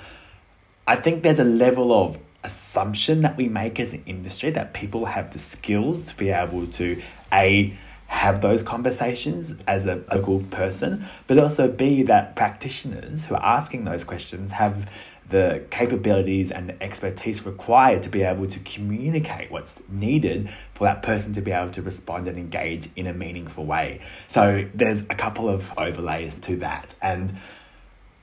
I 0.87 0.95
think 0.95 1.23
there's 1.23 1.39
a 1.39 1.43
level 1.43 1.93
of 1.93 2.17
assumption 2.43 3.21
that 3.21 3.37
we 3.37 3.47
make 3.47 3.79
as 3.79 3.93
an 3.93 4.03
industry 4.05 4.49
that 4.51 4.73
people 4.73 5.05
have 5.05 5.31
the 5.33 5.39
skills 5.39 6.01
to 6.01 6.15
be 6.15 6.29
able 6.29 6.67
to 6.67 7.01
a 7.31 7.77
have 8.07 8.41
those 8.41 8.61
conversations 8.61 9.53
as 9.65 9.85
a 9.85 10.03
local 10.11 10.41
person, 10.51 11.07
but 11.27 11.39
also 11.39 11.69
b 11.69 12.03
that 12.03 12.35
practitioners 12.35 13.25
who 13.25 13.35
are 13.35 13.45
asking 13.45 13.85
those 13.85 14.03
questions 14.03 14.51
have 14.51 14.89
the 15.31 15.63
capabilities 15.71 16.51
and 16.51 16.69
the 16.69 16.83
expertise 16.83 17.45
required 17.45 18.03
to 18.03 18.09
be 18.09 18.21
able 18.21 18.47
to 18.47 18.59
communicate 18.59 19.49
what's 19.49 19.79
needed 19.89 20.49
for 20.75 20.85
that 20.85 21.01
person 21.01 21.33
to 21.33 21.41
be 21.41 21.51
able 21.51 21.71
to 21.71 21.81
respond 21.81 22.27
and 22.27 22.37
engage 22.37 22.89
in 22.95 23.07
a 23.07 23.13
meaningful 23.13 23.65
way. 23.65 24.01
So 24.27 24.67
there's 24.73 25.01
a 25.09 25.15
couple 25.15 25.49
of 25.49 25.73
overlays 25.77 26.37
to 26.39 26.57
that. 26.57 26.95
And 27.01 27.37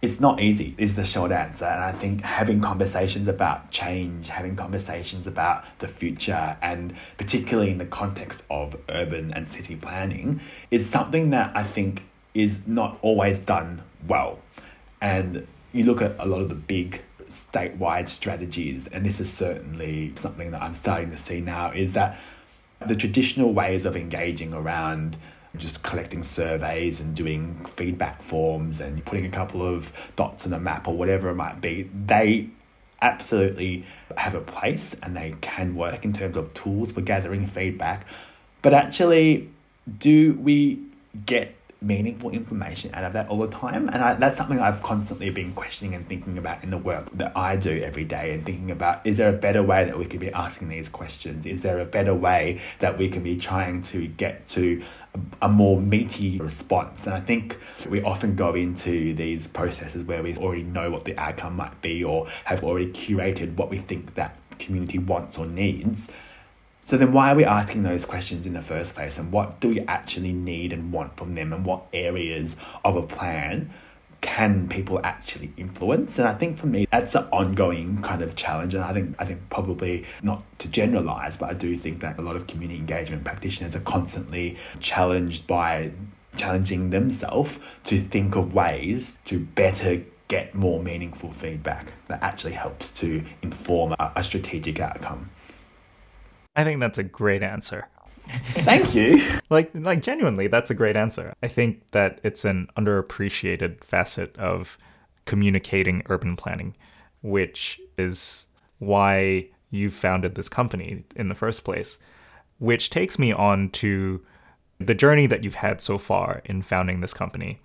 it's 0.01 0.21
not 0.21 0.41
easy, 0.41 0.75
is 0.79 0.95
the 0.95 1.05
short 1.05 1.33
answer. 1.33 1.65
And 1.65 1.83
I 1.83 1.93
think 1.93 2.23
having 2.23 2.61
conversations 2.61 3.27
about 3.27 3.71
change, 3.71 4.29
having 4.29 4.55
conversations 4.55 5.27
about 5.27 5.65
the 5.81 5.89
future, 5.89 6.57
and 6.63 6.95
particularly 7.17 7.73
in 7.73 7.79
the 7.79 7.87
context 7.87 8.43
of 8.49 8.77
urban 8.89 9.33
and 9.33 9.49
city 9.49 9.75
planning, 9.75 10.41
is 10.71 10.89
something 10.89 11.31
that 11.31 11.57
I 11.57 11.65
think 11.65 12.05
is 12.35 12.59
not 12.67 12.99
always 13.03 13.41
done 13.41 13.83
well. 14.07 14.39
And 15.01 15.47
you 15.73 15.85
look 15.85 16.01
at 16.03 16.17
a 16.19 16.27
lot 16.27 16.41
of 16.41 16.49
the 16.49 16.55
big 16.55 17.03
statewide 17.29 18.09
strategies, 18.09 18.87
and 18.87 19.05
this 19.05 19.21
is 19.21 19.33
certainly 19.33 20.13
something 20.17 20.51
that 20.51 20.63
I'm 20.63 20.75
starting 20.75 21.11
to 21.11 21.19
see 21.19 21.41
now, 21.41 21.73
is 21.73 21.93
that 21.93 22.19
the 22.87 22.97
traditional 22.97 23.53
ways 23.53 23.85
of 23.85 23.97
engaging 23.97 24.53
around 24.53 25.17
just 25.57 25.83
collecting 25.83 26.23
surveys 26.23 27.01
and 27.01 27.15
doing 27.15 27.65
feedback 27.67 28.23
forms 28.23 28.81
and 28.81 29.05
putting 29.05 29.27
a 29.27 29.31
couple 29.31 29.63
of 29.67 29.93
dots 30.15 30.47
on 30.47 30.53
a 30.53 30.61
map 30.61 30.87
or 30.87 30.97
whatever 30.97 31.31
it 31.31 31.35
might 31.35 31.61
be, 31.61 31.91
they 32.07 32.49
absolutely 33.01 33.85
have 34.17 34.35
a 34.35 34.41
place 34.41 34.95
and 35.03 35.17
they 35.17 35.35
can 35.41 35.75
work 35.75 36.05
in 36.05 36.13
terms 36.13 36.37
of 36.37 36.53
tools 36.55 36.93
for 36.93 37.01
gathering 37.01 37.47
feedback. 37.47 38.07
But 38.63 38.75
actually, 38.75 39.51
do 39.99 40.35
we 40.35 40.81
get 41.25 41.55
meaningful 41.81 42.31
information 42.31 42.93
out 42.95 43.05
of 43.05 43.13
that 43.13 43.29
all 43.29 43.39
the 43.39 43.47
time. 43.47 43.89
And 43.89 44.03
I, 44.03 44.15
that's 44.15 44.37
something 44.37 44.59
I've 44.59 44.83
constantly 44.83 45.31
been 45.31 45.53
questioning 45.53 45.95
and 45.95 46.07
thinking 46.09 46.37
about 46.37 46.65
in 46.65 46.71
the 46.71 46.79
work 46.79 47.09
that 47.17 47.37
I 47.37 47.57
do 47.57 47.83
every 47.83 48.05
day 48.05 48.35
and 48.35 48.45
thinking 48.45 48.71
about 48.71 49.07
is 49.07 49.19
there 49.19 49.29
a 49.29 49.37
better 49.37 49.63
way 49.63 49.85
that 49.85 49.97
we 49.97 50.05
could 50.05 50.21
be 50.21 50.33
asking 50.33 50.69
these 50.69 50.89
questions? 50.89 51.47
Is 51.47 51.63
there 51.63 51.79
a 51.79 51.85
better 51.85 52.15
way 52.15 52.61
that 52.81 52.99
we 52.99 53.09
can 53.09 53.23
be 53.23 53.37
trying 53.39 53.83
to 53.83 54.09
get 54.09 54.49
to 54.49 54.85
a, 55.15 55.47
a 55.47 55.49
more 55.49 55.81
meaty 55.81 56.39
response? 56.39 57.07
And 57.07 57.15
I 57.15 57.21
think 57.21 57.57
we 57.89 58.03
often 58.03 58.35
go 58.35 58.55
into 58.55 59.15
these 59.15 59.47
processes 59.47 60.03
where 60.03 60.23
we 60.23 60.37
already 60.37 60.65
know 60.65 60.91
what 60.91 61.05
the 61.05 61.17
outcome 61.17 61.57
might 61.57 61.81
be 61.81 62.03
or 62.03 62.29
have 62.45 62.65
already 62.65 62.93
curated 62.93 63.57
what 63.57 63.71
we 63.71 63.79
think 63.79 64.15
that 64.17 64.37
community 64.59 64.99
wants 64.99 65.39
or 65.39 65.47
needs 65.47 66.09
so 66.89 66.97
then 66.97 67.13
why 67.13 67.31
are 67.31 67.35
we 67.35 67.45
asking 67.45 67.83
those 67.83 68.07
questions 68.07 68.47
in 68.47 68.55
the 68.55 68.63
first 68.63 68.95
place 68.95 69.19
and 69.19 69.31
what 69.31 69.61
do 69.61 69.69
we 69.69 69.81
actually 69.81 70.33
need 70.33 70.73
and 70.73 70.91
want 70.91 71.19
from 71.19 71.35
them 71.35 71.53
and 71.53 71.67
what 71.67 71.83
areas 71.93 72.57
of 72.83 72.97
a 72.97 73.03
plan 73.03 73.71
can 74.23 74.67
people 74.69 74.99
actually 75.05 75.53
influence? 75.59 76.19
And 76.19 76.27
I 76.27 76.33
think 76.33 76.57
for 76.57 76.67
me 76.67 76.89
that's 76.91 77.15
an 77.15 77.25
ongoing 77.25 78.01
kind 78.01 78.23
of 78.23 78.37
challenge 78.37 78.75
and 78.75 78.83
I 78.83 78.95
think 78.95 79.17
I 79.19 79.27
think 79.27 79.51
probably 79.51 80.07
not 80.23 80.45
to 80.61 80.69
generalize, 80.69 81.37
but 81.37 81.51
I 81.51 81.53
do 81.53 81.77
think 81.77 82.01
that 82.01 82.19
a 82.19 82.23
lot 82.23 82.37
of 82.37 82.47
community 82.47 82.81
engagement 82.81 83.23
practitioners 83.23 83.77
are 83.77 83.81
constantly 83.81 84.57
challenged 84.81 85.47
by 85.47 85.91
challenging 86.39 86.89
themselves 86.89 87.59
to 87.85 88.01
think 88.01 88.35
of 88.35 88.55
ways 88.55 89.19
to 89.27 89.41
better 89.41 90.05
get 90.29 90.55
more 90.55 90.83
meaningful 90.83 91.33
feedback 91.33 91.93
that 92.07 92.23
actually 92.23 92.53
helps 92.53 92.91
to 92.93 93.27
inform 93.43 93.93
a, 93.99 94.13
a 94.17 94.23
strategic 94.23 94.81
outcome. 94.81 95.29
I 96.59 96.65
think 96.65 96.81
that's 96.81 96.99
a 96.99 97.05
great 97.05 97.45
answer. 97.45 97.87
Thank 98.53 98.93
you. 98.93 99.23
like 99.51 99.71
like 99.75 100.03
genuinely, 100.03 100.49
that's 100.49 100.73
a 100.73 100.75
great 100.75 100.97
answer. 100.97 101.33
I 101.41 101.47
think 101.47 101.89
that 101.93 102.21
it's 102.25 102.45
an 102.45 102.69
underappreciated 102.77 103.85
facet 103.85 104.37
of 104.37 104.77
communicating 105.25 106.03
urban 106.09 106.35
planning, 106.35 106.77
which 107.23 107.81
is 107.97 108.49
why 108.81 109.49
you 109.71 109.89
founded 109.89 110.35
this 110.35 110.49
company 110.49 111.05
in 111.15 111.29
the 111.29 111.35
first 111.37 111.63
place. 111.63 111.99
Which 112.59 112.91
takes 112.91 113.21
me 113.21 113.33
on 113.33 113.71
to 113.71 114.21
the 114.81 114.97
journey 114.97 115.29
that 115.29 115.45
you've 115.45 115.55
had 115.55 115.81
so 115.81 115.97
far 115.97 116.43
in 116.45 116.63
founding 116.63 117.01
this 117.01 117.15
company. 117.15 117.61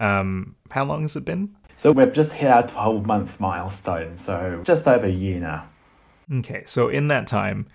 Um, 0.00 0.56
how 0.70 0.84
long 0.84 1.02
has 1.02 1.14
it 1.14 1.24
been? 1.24 1.54
So 1.76 1.92
we've 1.92 2.12
just 2.12 2.32
hit 2.32 2.50
our 2.50 2.66
12 2.66 3.06
month 3.06 3.38
milestone, 3.38 4.16
so 4.16 4.60
just 4.64 4.88
over 4.88 5.06
a 5.06 5.10
year 5.10 5.38
now. 5.38 5.68
Okay, 6.32 6.64
so 6.66 6.88
in 6.88 7.06
that 7.08 7.28
time, 7.28 7.68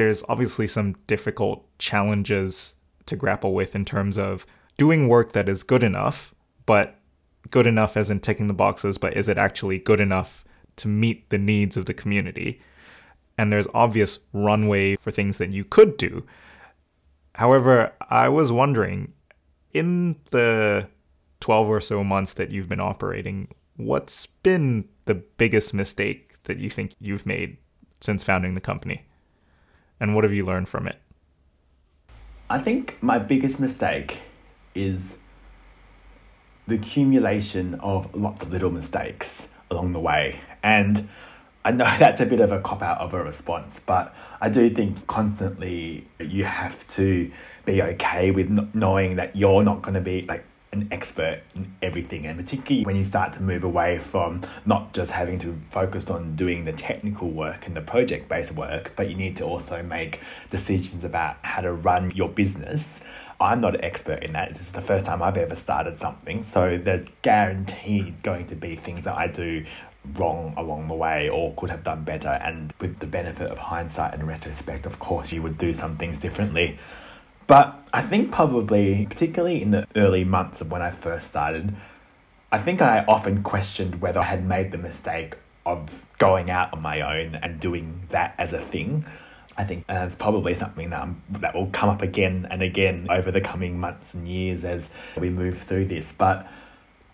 there's 0.00 0.24
obviously 0.30 0.66
some 0.66 0.94
difficult 1.06 1.62
challenges 1.78 2.76
to 3.04 3.16
grapple 3.16 3.52
with 3.52 3.74
in 3.74 3.84
terms 3.84 4.16
of 4.16 4.46
doing 4.78 5.08
work 5.08 5.32
that 5.32 5.46
is 5.46 5.62
good 5.62 5.82
enough, 5.82 6.34
but 6.64 6.98
good 7.50 7.66
enough 7.66 7.98
as 7.98 8.10
in 8.10 8.18
ticking 8.18 8.46
the 8.46 8.54
boxes, 8.54 8.96
but 8.96 9.14
is 9.14 9.28
it 9.28 9.36
actually 9.36 9.78
good 9.78 10.00
enough 10.00 10.42
to 10.76 10.88
meet 10.88 11.28
the 11.28 11.36
needs 11.36 11.76
of 11.76 11.84
the 11.84 11.92
community? 11.92 12.62
And 13.36 13.52
there's 13.52 13.68
obvious 13.74 14.20
runway 14.32 14.96
for 14.96 15.10
things 15.10 15.36
that 15.36 15.52
you 15.52 15.64
could 15.64 15.98
do. 15.98 16.24
However, 17.34 17.92
I 18.08 18.30
was 18.30 18.50
wondering 18.50 19.12
in 19.74 20.16
the 20.30 20.88
12 21.40 21.68
or 21.68 21.80
so 21.82 22.02
months 22.02 22.32
that 22.34 22.50
you've 22.50 22.70
been 22.70 22.80
operating, 22.80 23.48
what's 23.76 24.24
been 24.24 24.88
the 25.04 25.16
biggest 25.16 25.74
mistake 25.74 26.42
that 26.44 26.56
you 26.56 26.70
think 26.70 26.94
you've 27.00 27.26
made 27.26 27.58
since 28.00 28.24
founding 28.24 28.54
the 28.54 28.62
company? 28.62 29.04
And 30.00 30.14
what 30.14 30.24
have 30.24 30.32
you 30.32 30.44
learned 30.44 30.68
from 30.68 30.88
it? 30.88 30.96
I 32.48 32.58
think 32.58 33.00
my 33.00 33.18
biggest 33.18 33.60
mistake 33.60 34.18
is 34.74 35.16
the 36.66 36.74
accumulation 36.76 37.74
of 37.76 38.14
lots 38.14 38.44
of 38.44 38.50
little 38.50 38.70
mistakes 38.70 39.48
along 39.70 39.92
the 39.92 40.00
way. 40.00 40.40
And 40.62 41.08
I 41.64 41.72
know 41.72 41.84
that's 41.98 42.20
a 42.20 42.26
bit 42.26 42.40
of 42.40 42.52
a 42.52 42.60
cop 42.60 42.82
out 42.82 42.98
of 42.98 43.14
a 43.14 43.22
response, 43.22 43.80
but 43.84 44.14
I 44.40 44.48
do 44.48 44.70
think 44.70 45.06
constantly 45.06 46.06
you 46.18 46.44
have 46.44 46.86
to 46.88 47.30
be 47.64 47.82
okay 47.82 48.30
with 48.30 48.74
knowing 48.74 49.16
that 49.16 49.36
you're 49.36 49.62
not 49.62 49.82
going 49.82 49.94
to 49.94 50.00
be 50.00 50.22
like 50.22 50.44
an 50.72 50.86
expert 50.92 51.42
in 51.54 51.72
everything 51.82 52.26
and 52.26 52.38
particularly 52.38 52.84
when 52.84 52.94
you 52.94 53.04
start 53.04 53.32
to 53.32 53.42
move 53.42 53.64
away 53.64 53.98
from 53.98 54.40
not 54.64 54.92
just 54.92 55.10
having 55.10 55.38
to 55.38 55.58
focus 55.68 56.08
on 56.08 56.36
doing 56.36 56.64
the 56.64 56.72
technical 56.72 57.28
work 57.28 57.66
and 57.66 57.76
the 57.76 57.80
project 57.80 58.28
based 58.28 58.52
work 58.52 58.92
but 58.94 59.08
you 59.10 59.16
need 59.16 59.36
to 59.36 59.44
also 59.44 59.82
make 59.82 60.20
decisions 60.50 61.02
about 61.02 61.36
how 61.42 61.60
to 61.60 61.72
run 61.72 62.10
your 62.12 62.28
business 62.28 63.00
I'm 63.40 63.62
not 63.62 63.74
an 63.74 63.82
expert 63.82 64.22
in 64.22 64.32
that. 64.34 64.52
This 64.52 64.64
is 64.64 64.72
the 64.72 64.82
first 64.82 65.06
time 65.06 65.22
I've 65.22 65.38
ever 65.38 65.56
started 65.56 65.98
something. 65.98 66.42
So 66.42 66.76
there's 66.76 67.06
guaranteed 67.22 68.22
going 68.22 68.46
to 68.48 68.54
be 68.54 68.76
things 68.76 69.04
that 69.04 69.16
I 69.16 69.28
do 69.28 69.64
wrong 70.14 70.52
along 70.58 70.88
the 70.88 70.94
way 70.94 71.30
or 71.30 71.54
could 71.54 71.70
have 71.70 71.82
done 71.82 72.04
better. 72.04 72.28
And 72.28 72.74
with 72.80 72.98
the 72.98 73.06
benefit 73.06 73.50
of 73.50 73.56
hindsight 73.56 74.12
and 74.12 74.28
retrospect, 74.28 74.84
of 74.84 74.98
course, 74.98 75.32
you 75.32 75.40
would 75.42 75.56
do 75.56 75.72
some 75.72 75.96
things 75.96 76.18
differently. 76.18 76.78
But 77.50 77.84
I 77.92 78.00
think 78.00 78.30
probably, 78.30 79.06
particularly 79.06 79.60
in 79.60 79.72
the 79.72 79.84
early 79.96 80.22
months 80.22 80.60
of 80.60 80.70
when 80.70 80.82
I 80.82 80.90
first 80.90 81.26
started, 81.26 81.74
I 82.52 82.58
think 82.58 82.80
I 82.80 83.04
often 83.08 83.42
questioned 83.42 84.00
whether 84.00 84.20
I 84.20 84.26
had 84.26 84.46
made 84.46 84.70
the 84.70 84.78
mistake 84.78 85.34
of 85.66 86.06
going 86.18 86.48
out 86.48 86.72
on 86.72 86.80
my 86.80 87.00
own 87.00 87.34
and 87.34 87.58
doing 87.58 88.02
that 88.10 88.36
as 88.38 88.52
a 88.52 88.60
thing. 88.60 89.04
I 89.58 89.64
think 89.64 89.84
uh, 89.88 89.94
that's 89.94 90.14
probably 90.14 90.54
something 90.54 90.90
that, 90.90 91.02
I'm, 91.02 91.22
that 91.28 91.56
will 91.56 91.66
come 91.72 91.88
up 91.88 92.02
again 92.02 92.46
and 92.52 92.62
again 92.62 93.08
over 93.10 93.32
the 93.32 93.40
coming 93.40 93.80
months 93.80 94.14
and 94.14 94.28
years 94.28 94.62
as 94.62 94.88
we 95.18 95.28
move 95.28 95.58
through 95.58 95.86
this. 95.86 96.14
But 96.16 96.46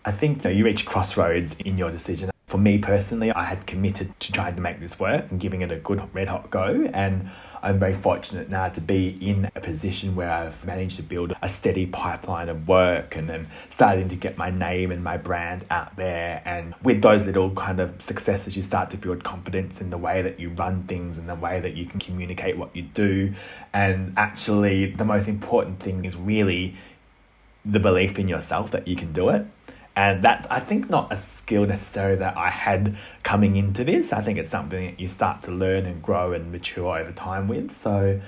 I 0.04 0.10
think 0.10 0.44
you, 0.44 0.50
know, 0.50 0.56
you 0.58 0.64
reach 0.66 0.84
crossroads 0.84 1.56
in 1.60 1.78
your 1.78 1.90
decision. 1.90 2.30
For 2.46 2.58
me 2.58 2.76
personally, 2.76 3.32
I 3.32 3.44
had 3.44 3.66
committed 3.66 4.20
to 4.20 4.32
trying 4.32 4.54
to 4.56 4.60
make 4.60 4.80
this 4.80 5.00
work 5.00 5.30
and 5.30 5.40
giving 5.40 5.62
it 5.62 5.72
a 5.72 5.76
good 5.76 6.14
red 6.14 6.28
hot 6.28 6.50
go. 6.50 6.90
And 6.92 7.30
I'm 7.66 7.80
very 7.80 7.94
fortunate 7.94 8.48
now 8.48 8.68
to 8.68 8.80
be 8.80 9.18
in 9.20 9.50
a 9.56 9.60
position 9.60 10.14
where 10.14 10.30
I've 10.30 10.64
managed 10.64 10.94
to 10.96 11.02
build 11.02 11.32
a 11.42 11.48
steady 11.48 11.84
pipeline 11.84 12.48
of 12.48 12.68
work 12.68 13.16
and 13.16 13.28
then 13.28 13.48
starting 13.68 14.06
to 14.06 14.14
get 14.14 14.38
my 14.38 14.50
name 14.50 14.92
and 14.92 15.02
my 15.02 15.16
brand 15.16 15.64
out 15.68 15.96
there. 15.96 16.42
And 16.44 16.76
with 16.84 17.02
those 17.02 17.24
little 17.24 17.50
kind 17.50 17.80
of 17.80 18.00
successes, 18.00 18.56
you 18.56 18.62
start 18.62 18.90
to 18.90 18.96
build 18.96 19.24
confidence 19.24 19.80
in 19.80 19.90
the 19.90 19.98
way 19.98 20.22
that 20.22 20.38
you 20.38 20.50
run 20.50 20.84
things 20.84 21.18
and 21.18 21.28
the 21.28 21.34
way 21.34 21.58
that 21.58 21.74
you 21.74 21.86
can 21.86 21.98
communicate 21.98 22.56
what 22.56 22.76
you 22.76 22.82
do. 22.82 23.34
And 23.72 24.14
actually, 24.16 24.92
the 24.92 25.04
most 25.04 25.26
important 25.26 25.80
thing 25.80 26.04
is 26.04 26.16
really 26.16 26.76
the 27.64 27.80
belief 27.80 28.16
in 28.16 28.28
yourself 28.28 28.70
that 28.70 28.86
you 28.86 28.94
can 28.94 29.12
do 29.12 29.28
it. 29.28 29.44
And 29.96 30.22
that's, 30.22 30.46
I 30.48 30.60
think, 30.60 30.90
not 30.90 31.10
a 31.10 31.16
skill 31.16 31.64
necessarily 31.64 32.18
that 32.18 32.36
I 32.36 32.50
had 32.50 32.96
coming 33.22 33.56
into 33.56 33.82
this. 33.82 34.12
I 34.12 34.20
think 34.20 34.38
it's 34.38 34.50
something 34.50 34.84
that 34.84 35.00
you 35.00 35.08
start 35.08 35.40
to 35.42 35.50
learn 35.50 35.86
and 35.86 36.02
grow 36.02 36.34
and 36.34 36.52
mature 36.52 36.98
over 36.98 37.12
time 37.12 37.48
with. 37.48 37.72
So 37.72 38.20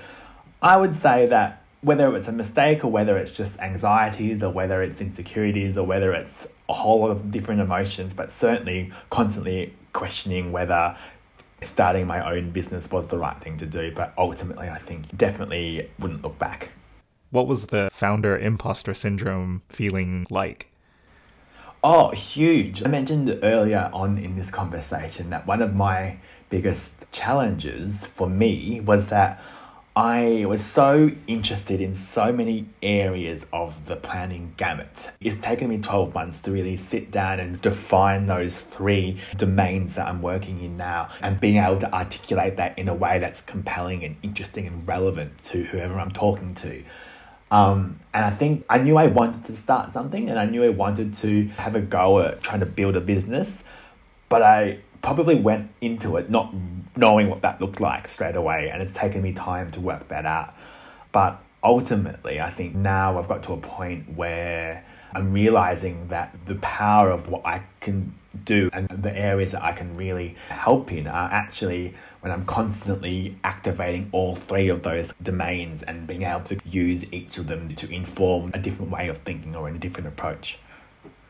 I 0.63 0.79
would 0.79 0.97
say 0.97 1.27
that 1.27 1.63
whether 1.83 2.17
it's 2.17 2.27
a 2.27 2.33
mistake 2.33 2.85
or 2.85 2.89
whether 2.89 3.19
it's 3.19 3.33
just 3.33 3.61
anxieties 3.61 4.43
or 4.43 4.51
whether 4.51 4.83
it's 4.83 5.01
insecurities 5.03 5.77
or 5.77 5.87
whether 5.87 6.13
it's 6.13 6.49
a 6.71 6.73
whole 6.73 7.01
lot 7.01 7.11
of 7.11 7.31
different 7.31 7.61
emotions, 7.61 8.15
but 8.15 8.33
certainly 8.33 8.91
constantly 9.11 9.75
questioning 9.93 10.53
whether 10.53 10.97
starting 11.63 12.07
my 12.07 12.35
own 12.35 12.51
business 12.51 12.91
was 12.91 13.09
the 13.09 13.19
right 13.19 13.39
thing 13.39 13.59
to 13.59 13.67
do. 13.67 13.93
But 13.95 14.15
ultimately, 14.17 14.69
I 14.69 14.79
think 14.79 15.17
definitely 15.17 15.91
wouldn't 15.99 16.23
look 16.23 16.39
back. 16.39 16.71
What 17.31 17.47
was 17.47 17.67
the 17.67 17.91
founder 17.93 18.39
imposter 18.39 18.95
syndrome 18.95 19.63
feeling 19.69 20.27
like? 20.31 20.68
Oh, 21.83 22.11
huge. 22.11 22.83
I 22.83 22.89
mentioned 22.89 23.39
earlier 23.41 23.89
on 23.93 24.19
in 24.19 24.35
this 24.35 24.51
conversation 24.51 25.31
that 25.31 25.47
one 25.47 25.63
of 25.63 25.77
my 25.77 26.19
biggest 26.51 27.11
challenges 27.13 28.05
for 28.05 28.29
me 28.29 28.81
was 28.81 29.11
that 29.11 29.41
I 29.95 30.45
was 30.49 30.65
so 30.65 31.13
interested 31.29 31.81
in 31.81 31.95
so 31.95 32.33
many 32.33 32.67
areas 32.83 33.47
of 33.53 33.87
the 33.87 33.95
planning 33.95 34.55
gamut. 34.57 35.13
It's 35.21 35.37
taken 35.37 35.69
me 35.69 35.79
12 35.79 36.15
months 36.15 36.41
to 36.43 36.53
really 36.53 36.77
sit 36.77 37.13
down 37.13 37.39
and 37.39 37.61
define 37.61 38.27
those 38.27 38.57
three 38.57 39.21
domains 39.37 39.95
that 39.95 40.09
I'm 40.09 40.21
working 40.21 40.61
in 40.63 40.77
now 40.77 41.11
and 41.21 41.39
being 41.39 41.59
able 41.59 41.79
to 41.79 41.95
articulate 41.95 42.57
that 42.57 42.77
in 42.77 42.89
a 42.89 42.95
way 42.95 43.21
that's 43.21 43.41
compelling 43.41 44.03
and 44.05 44.17
interesting 44.25 44.67
and 44.67 44.87
relevant 44.87 45.45
to 45.45 45.63
whoever 45.63 45.99
I'm 46.01 46.11
talking 46.11 46.57
to. 46.57 46.83
Um, 47.51 48.01
and 48.13 48.25
I 48.25 48.31
think 48.31 48.65
I 48.69 48.79
knew 48.79 48.97
I 48.97 49.07
wanted 49.07 49.45
to 49.45 49.57
start 49.57 49.93
something 49.93 50.29
and 50.29 50.39
I 50.39 50.45
knew 50.45 50.65
I 50.65 50.69
wanted 50.69 51.15
to 51.15 51.47
have 51.49 51.77
a 51.77 51.81
go 51.81 52.21
at 52.21 52.41
trying 52.41 52.61
to 52.61 52.67
build 52.67 52.97
a 52.97 53.01
business, 53.01 53.65
but 54.29 54.43
I 54.43 54.81
probably 55.03 55.37
went 55.37 55.71
into 55.81 56.17
it 56.17 56.29
not 56.29 56.53
knowing 56.97 57.31
what 57.31 57.43
that 57.43 57.61
looked 57.61 57.81
like 57.81 58.09
straight 58.09 58.37
away. 58.37 58.71
And 58.71 58.83
it's 58.83 58.93
taken 58.93 59.23
me 59.23 59.33
time 59.33 59.71
to 59.71 59.81
work 59.81 60.09
that 60.09 60.27
out. 60.27 60.55
But 61.13 61.41
ultimately, 61.63 62.41
I 62.41 62.51
think 62.51 62.75
now 62.75 63.19
I've 63.19 63.29
got 63.29 63.43
to 63.45 63.53
a 63.53 63.57
point 63.57 64.17
where 64.17 64.85
I'm 65.13 65.33
realizing 65.33 66.09
that 66.09 66.47
the 66.47 66.57
power 66.57 67.11
of 67.11 67.29
what 67.29 67.45
I 67.47 67.63
can 67.81 68.15
do 68.45 68.71
and 68.73 68.89
the 68.89 69.17
areas 69.17 69.53
that 69.53 69.63
I 69.63 69.73
can 69.73 69.97
really 69.97 70.37
help 70.49 70.93
in 70.93 71.07
are 71.07 71.31
actually 71.31 71.95
when 72.21 72.33
I'm 72.33 72.45
constantly 72.45 73.39
activating 73.43 74.09
all 74.13 74.35
three 74.35 74.69
of 74.69 74.83
those 74.83 75.15
domains 75.23 75.83
and 75.83 76.07
being 76.07 76.23
able 76.23 76.43
to 76.45 76.59
use 76.65 77.11
each 77.13 77.39
of 77.39 77.47
them 77.47 77.69
to 77.69 77.91
inform 77.91 78.51
a 78.55 78.59
different 78.59 78.91
way 78.91 79.09
of 79.09 79.19
thinking 79.19 79.57
or 79.57 79.69
a 79.69 79.79
different 79.79 80.09
approach. 80.09 80.59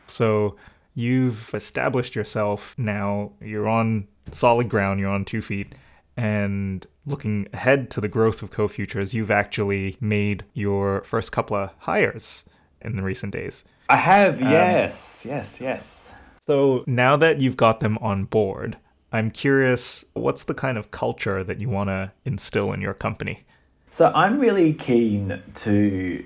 So 0.07 0.55
you've 0.93 1.53
established 1.53 2.15
yourself 2.15 2.75
now, 2.77 3.31
you're 3.41 3.69
on 3.69 4.07
solid 4.31 4.69
ground, 4.69 4.99
you're 4.99 5.09
on 5.09 5.25
two 5.25 5.41
feet. 5.41 5.73
And 6.17 6.85
looking 7.05 7.47
ahead 7.53 7.89
to 7.91 8.01
the 8.01 8.09
growth 8.09 8.43
of 8.43 8.51
CoFutures, 8.51 9.13
you've 9.13 9.31
actually 9.31 9.95
made 10.01 10.43
your 10.53 11.01
first 11.03 11.31
couple 11.31 11.55
of 11.55 11.71
hires 11.79 12.43
in 12.81 12.95
the 12.95 13.03
recent 13.03 13.33
days. 13.33 13.65
I 13.89 13.97
have, 13.97 14.41
um, 14.41 14.51
yes, 14.51 15.25
yes, 15.27 15.59
yes. 15.59 16.11
So 16.45 16.83
now 16.87 17.15
that 17.17 17.41
you've 17.41 17.57
got 17.57 17.79
them 17.79 17.97
on 17.99 18.25
board, 18.25 18.77
I'm 19.11 19.31
curious 19.31 20.05
what's 20.13 20.43
the 20.43 20.53
kind 20.53 20.77
of 20.77 20.91
culture 20.91 21.43
that 21.43 21.59
you 21.59 21.69
want 21.69 21.89
to 21.89 22.11
instill 22.25 22.71
in 22.73 22.81
your 22.81 22.93
company? 22.93 23.43
So 23.89 24.11
I'm 24.13 24.39
really 24.39 24.73
keen 24.73 25.41
to, 25.55 26.25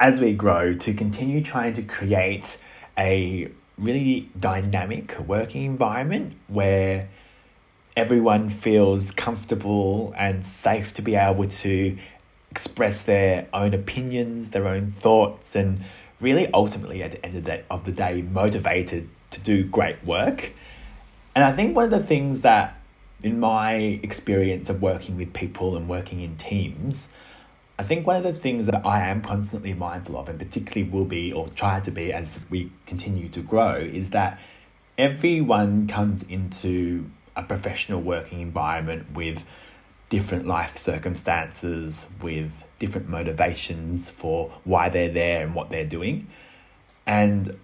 as 0.00 0.20
we 0.20 0.32
grow, 0.34 0.74
to 0.74 0.92
continue 0.92 1.42
trying 1.42 1.72
to 1.74 1.82
create 1.82 2.58
a 2.98 3.50
really 3.78 4.30
dynamic 4.38 5.18
working 5.20 5.64
environment 5.64 6.34
where 6.48 7.08
everyone 7.96 8.48
feels 8.48 9.12
comfortable 9.12 10.12
and 10.16 10.44
safe 10.44 10.92
to 10.94 11.02
be 11.02 11.14
able 11.14 11.46
to 11.46 11.96
express 12.54 13.02
their 13.02 13.48
own 13.52 13.74
opinions, 13.74 14.50
their 14.50 14.68
own 14.68 14.92
thoughts, 14.92 15.56
and 15.56 15.84
really 16.20 16.46
ultimately 16.54 17.02
at 17.02 17.10
the 17.10 17.26
end 17.26 17.36
of 17.36 17.44
the, 17.44 17.62
of 17.68 17.84
the 17.84 17.90
day 17.90 18.22
motivated 18.22 19.08
to 19.30 19.40
do 19.40 19.64
great 19.64 20.04
work. 20.04 20.52
And 21.34 21.42
I 21.42 21.50
think 21.50 21.74
one 21.74 21.86
of 21.86 21.90
the 21.90 21.98
things 21.98 22.42
that 22.42 22.80
in 23.24 23.40
my 23.40 23.74
experience 24.04 24.70
of 24.70 24.80
working 24.80 25.16
with 25.16 25.32
people 25.32 25.76
and 25.76 25.88
working 25.88 26.20
in 26.20 26.36
teams, 26.36 27.08
I 27.76 27.82
think 27.82 28.06
one 28.06 28.14
of 28.14 28.22
the 28.22 28.32
things 28.32 28.66
that 28.66 28.86
I 28.86 29.00
am 29.08 29.20
constantly 29.20 29.74
mindful 29.74 30.16
of, 30.16 30.28
and 30.28 30.38
particularly 30.38 30.88
will 30.88 31.06
be 31.06 31.32
or 31.32 31.48
try 31.48 31.80
to 31.80 31.90
be 31.90 32.12
as 32.12 32.38
we 32.50 32.70
continue 32.86 33.28
to 33.30 33.40
grow, 33.40 33.74
is 33.78 34.10
that 34.10 34.38
everyone 34.96 35.88
comes 35.88 36.22
into 36.22 37.10
a 37.34 37.42
professional 37.42 38.00
working 38.00 38.40
environment 38.40 39.10
with 39.12 39.44
different 40.14 40.46
life 40.46 40.76
circumstances, 40.76 42.06
with 42.22 42.62
different 42.78 43.08
motivations 43.08 44.08
for 44.08 44.52
why 44.62 44.88
they're 44.88 45.10
there 45.12 45.42
and 45.44 45.56
what 45.56 45.70
they're 45.70 45.92
doing. 45.98 46.28
And 47.04 47.58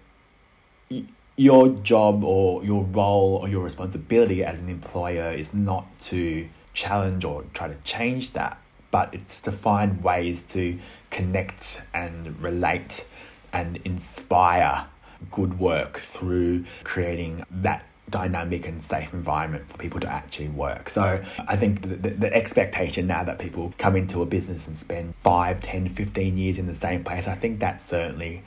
your 1.37 1.69
job 1.69 2.25
or 2.25 2.61
your 2.65 2.83
role 2.83 3.39
or 3.41 3.47
your 3.47 3.63
responsibility 3.63 4.43
as 4.43 4.59
an 4.59 4.67
employer 4.67 5.31
is 5.31 5.53
not 5.53 5.85
to 6.01 6.49
challenge 6.73 7.23
or 7.23 7.45
try 7.53 7.69
to 7.69 7.77
change 7.85 8.31
that, 8.31 8.59
but 8.91 9.13
it's 9.13 9.39
to 9.39 9.51
find 9.53 10.03
ways 10.03 10.41
to 10.41 10.77
connect 11.09 11.81
and 11.93 12.37
relate 12.41 13.07
and 13.53 13.79
inspire 13.85 14.87
good 15.31 15.57
work 15.57 15.97
through 15.99 16.65
creating 16.83 17.45
that 17.49 17.85
dynamic 18.11 18.67
and 18.67 18.83
safe 18.83 19.13
environment 19.13 19.69
for 19.69 19.77
people 19.77 19.99
to 20.01 20.07
actually 20.07 20.49
work. 20.49 20.89
So 20.89 21.23
I 21.47 21.55
think 21.55 21.81
the, 21.81 21.95
the, 21.95 22.09
the, 22.09 22.33
expectation 22.33 23.07
now 23.07 23.23
that 23.23 23.39
people 23.39 23.73
come 23.77 23.95
into 23.95 24.21
a 24.21 24.25
business 24.25 24.67
and 24.67 24.77
spend 24.77 25.13
5, 25.21 25.59
10, 25.59 25.89
15 25.89 26.37
years 26.37 26.57
in 26.57 26.67
the 26.67 26.75
same 26.75 27.03
place, 27.03 27.27
I 27.27 27.35
think 27.35 27.59
that's 27.59 27.83
certainly 27.85 28.43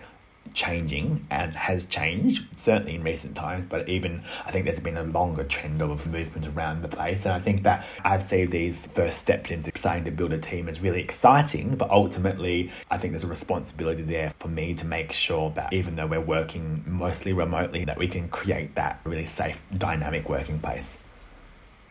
changing 0.52 1.26
and 1.30 1.54
has 1.54 1.86
changed 1.86 2.44
certainly 2.56 2.94
in 2.94 3.02
recent 3.02 3.34
times 3.34 3.66
but 3.66 3.88
even 3.88 4.22
i 4.46 4.50
think 4.50 4.64
there's 4.64 4.80
been 4.80 4.96
a 4.96 5.02
longer 5.02 5.44
trend 5.44 5.82
of 5.82 6.06
movement 6.06 6.46
around 6.46 6.82
the 6.82 6.88
place. 6.88 7.24
And 7.24 7.34
i 7.34 7.40
think 7.40 7.62
that 7.62 7.86
i've 8.04 8.22
seen 8.22 8.46
these 8.50 8.86
first 8.86 9.18
steps 9.18 9.50
into 9.50 9.70
starting 9.74 10.04
to 10.04 10.10
build 10.10 10.32
a 10.32 10.38
team 10.38 10.68
is 10.68 10.80
really 10.80 11.00
exciting 11.00 11.74
but 11.76 11.90
ultimately 11.90 12.70
i 12.90 12.98
think 12.98 13.12
there's 13.12 13.24
a 13.24 13.28
responsibility 13.28 14.02
there 14.02 14.30
for 14.38 14.48
me 14.48 14.74
to 14.74 14.86
make 14.86 15.12
sure 15.12 15.50
that 15.50 15.72
even 15.72 15.96
though 15.96 16.06
we're 16.06 16.20
working 16.20 16.84
mostly 16.86 17.32
remotely 17.32 17.84
that 17.84 17.98
we 17.98 18.06
can 18.06 18.28
create 18.28 18.74
that 18.74 19.00
really 19.04 19.26
safe 19.26 19.60
dynamic 19.76 20.28
working 20.28 20.58
place. 20.58 20.98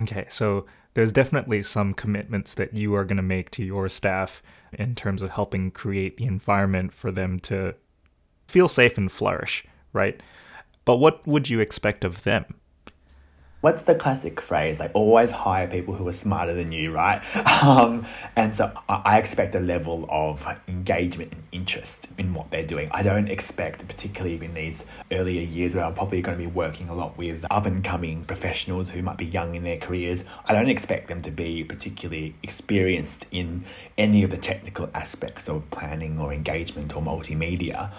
Okay 0.01 0.25
so 0.29 0.65
there's 0.93 1.11
definitely 1.11 1.63
some 1.63 1.93
commitments 1.93 2.53
that 2.55 2.77
you 2.77 2.93
are 2.95 3.03
going 3.03 3.17
to 3.17 3.23
make 3.23 3.49
to 3.51 3.63
your 3.63 3.89
staff 3.89 4.41
in 4.73 4.95
terms 4.95 5.21
of 5.21 5.31
helping 5.31 5.71
create 5.71 6.17
the 6.17 6.25
environment 6.25 6.93
for 6.93 7.11
them 7.11 7.39
to 7.39 7.75
feel 8.53 8.69
safe 8.69 8.99
and 8.99 9.11
flourish, 9.11 9.65
right? 9.93 10.21
But 10.85 10.97
what 10.97 11.25
would 11.25 11.49
you 11.49 11.59
expect 11.59 12.05
of 12.05 12.21
them? 12.21 12.45
What's 13.61 13.83
the 13.83 13.95
classic 13.95 14.41
phrase? 14.41 14.81
Like, 14.81 14.91
always 14.93 15.31
hire 15.31 15.67
people 15.67 15.95
who 15.95 16.05
are 16.09 16.11
smarter 16.11 16.53
than 16.53 16.71
you, 16.71 16.91
right? 16.91 17.21
Um, 17.63 18.05
and 18.35 18.53
so 18.53 18.73
I 18.89 19.17
expect 19.17 19.55
a 19.55 19.59
level 19.59 20.05
of 20.09 20.45
engagement 20.67 21.31
and 21.31 21.43
interest 21.53 22.09
in 22.17 22.33
what 22.33 22.51
they're 22.51 22.67
doing. 22.67 22.89
I 22.91 23.03
don't 23.03 23.29
expect, 23.29 23.87
particularly 23.87 24.43
in 24.43 24.53
these 24.53 24.83
earlier 25.09 25.41
years 25.41 25.73
where 25.73 25.85
I'm 25.85 25.93
probably 25.93 26.21
going 26.21 26.37
to 26.37 26.43
be 26.43 26.51
working 26.51 26.89
a 26.89 26.93
lot 26.93 27.17
with 27.17 27.45
up 27.49 27.65
and 27.65 27.81
coming 27.81 28.25
professionals 28.25 28.89
who 28.89 29.01
might 29.01 29.15
be 29.15 29.25
young 29.25 29.55
in 29.55 29.63
their 29.63 29.77
careers, 29.77 30.25
I 30.45 30.51
don't 30.51 30.67
expect 30.67 31.07
them 31.07 31.21
to 31.21 31.31
be 31.31 31.63
particularly 31.63 32.35
experienced 32.43 33.25
in 33.31 33.63
any 33.97 34.23
of 34.23 34.29
the 34.29 34.37
technical 34.37 34.89
aspects 34.93 35.47
of 35.47 35.71
planning 35.71 36.19
or 36.19 36.33
engagement 36.33 36.93
or 36.97 37.01
multimedia 37.01 37.93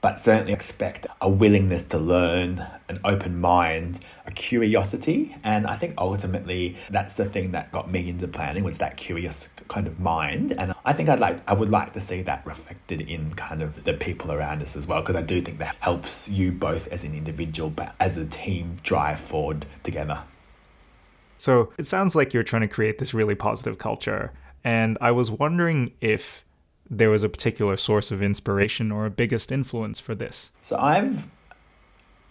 but 0.00 0.18
certainly 0.18 0.52
expect 0.52 1.06
a 1.20 1.28
willingness 1.28 1.82
to 1.82 1.98
learn, 1.98 2.66
an 2.88 3.00
open 3.04 3.40
mind, 3.40 4.00
a 4.26 4.30
curiosity. 4.30 5.36
And 5.44 5.66
I 5.66 5.76
think 5.76 5.94
ultimately 5.98 6.76
that's 6.88 7.14
the 7.14 7.24
thing 7.24 7.52
that 7.52 7.70
got 7.70 7.90
me 7.90 8.08
into 8.08 8.26
planning 8.26 8.64
was 8.64 8.78
that 8.78 8.96
curious 8.96 9.48
kind 9.68 9.86
of 9.86 10.00
mind. 10.00 10.52
And 10.52 10.74
I 10.84 10.92
think 10.92 11.08
I'd 11.08 11.20
like 11.20 11.40
I 11.46 11.52
would 11.52 11.70
like 11.70 11.92
to 11.92 12.00
see 12.00 12.22
that 12.22 12.44
reflected 12.46 13.02
in 13.02 13.34
kind 13.34 13.62
of 13.62 13.84
the 13.84 13.92
people 13.92 14.32
around 14.32 14.62
us 14.62 14.74
as 14.74 14.86
well, 14.86 15.00
because 15.00 15.16
I 15.16 15.22
do 15.22 15.40
think 15.42 15.58
that 15.58 15.76
helps 15.80 16.28
you 16.28 16.50
both 16.52 16.88
as 16.88 17.04
an 17.04 17.14
individual 17.14 17.70
but 17.70 17.94
as 18.00 18.16
a 18.16 18.24
team 18.24 18.76
drive 18.82 19.20
forward 19.20 19.66
together. 19.82 20.22
So 21.36 21.72
it 21.78 21.86
sounds 21.86 22.16
like 22.16 22.34
you're 22.34 22.42
trying 22.42 22.62
to 22.62 22.68
create 22.68 22.98
this 22.98 23.14
really 23.14 23.34
positive 23.34 23.78
culture. 23.78 24.32
And 24.62 24.98
I 25.00 25.10
was 25.10 25.30
wondering 25.30 25.92
if 26.00 26.44
there 26.90 27.10
was 27.10 27.22
a 27.22 27.28
particular 27.28 27.76
source 27.76 28.10
of 28.10 28.22
inspiration 28.22 28.90
or 28.90 29.06
a 29.06 29.10
biggest 29.10 29.52
influence 29.52 30.00
for 30.00 30.14
this. 30.14 30.50
So 30.60 30.76
I've 30.76 31.28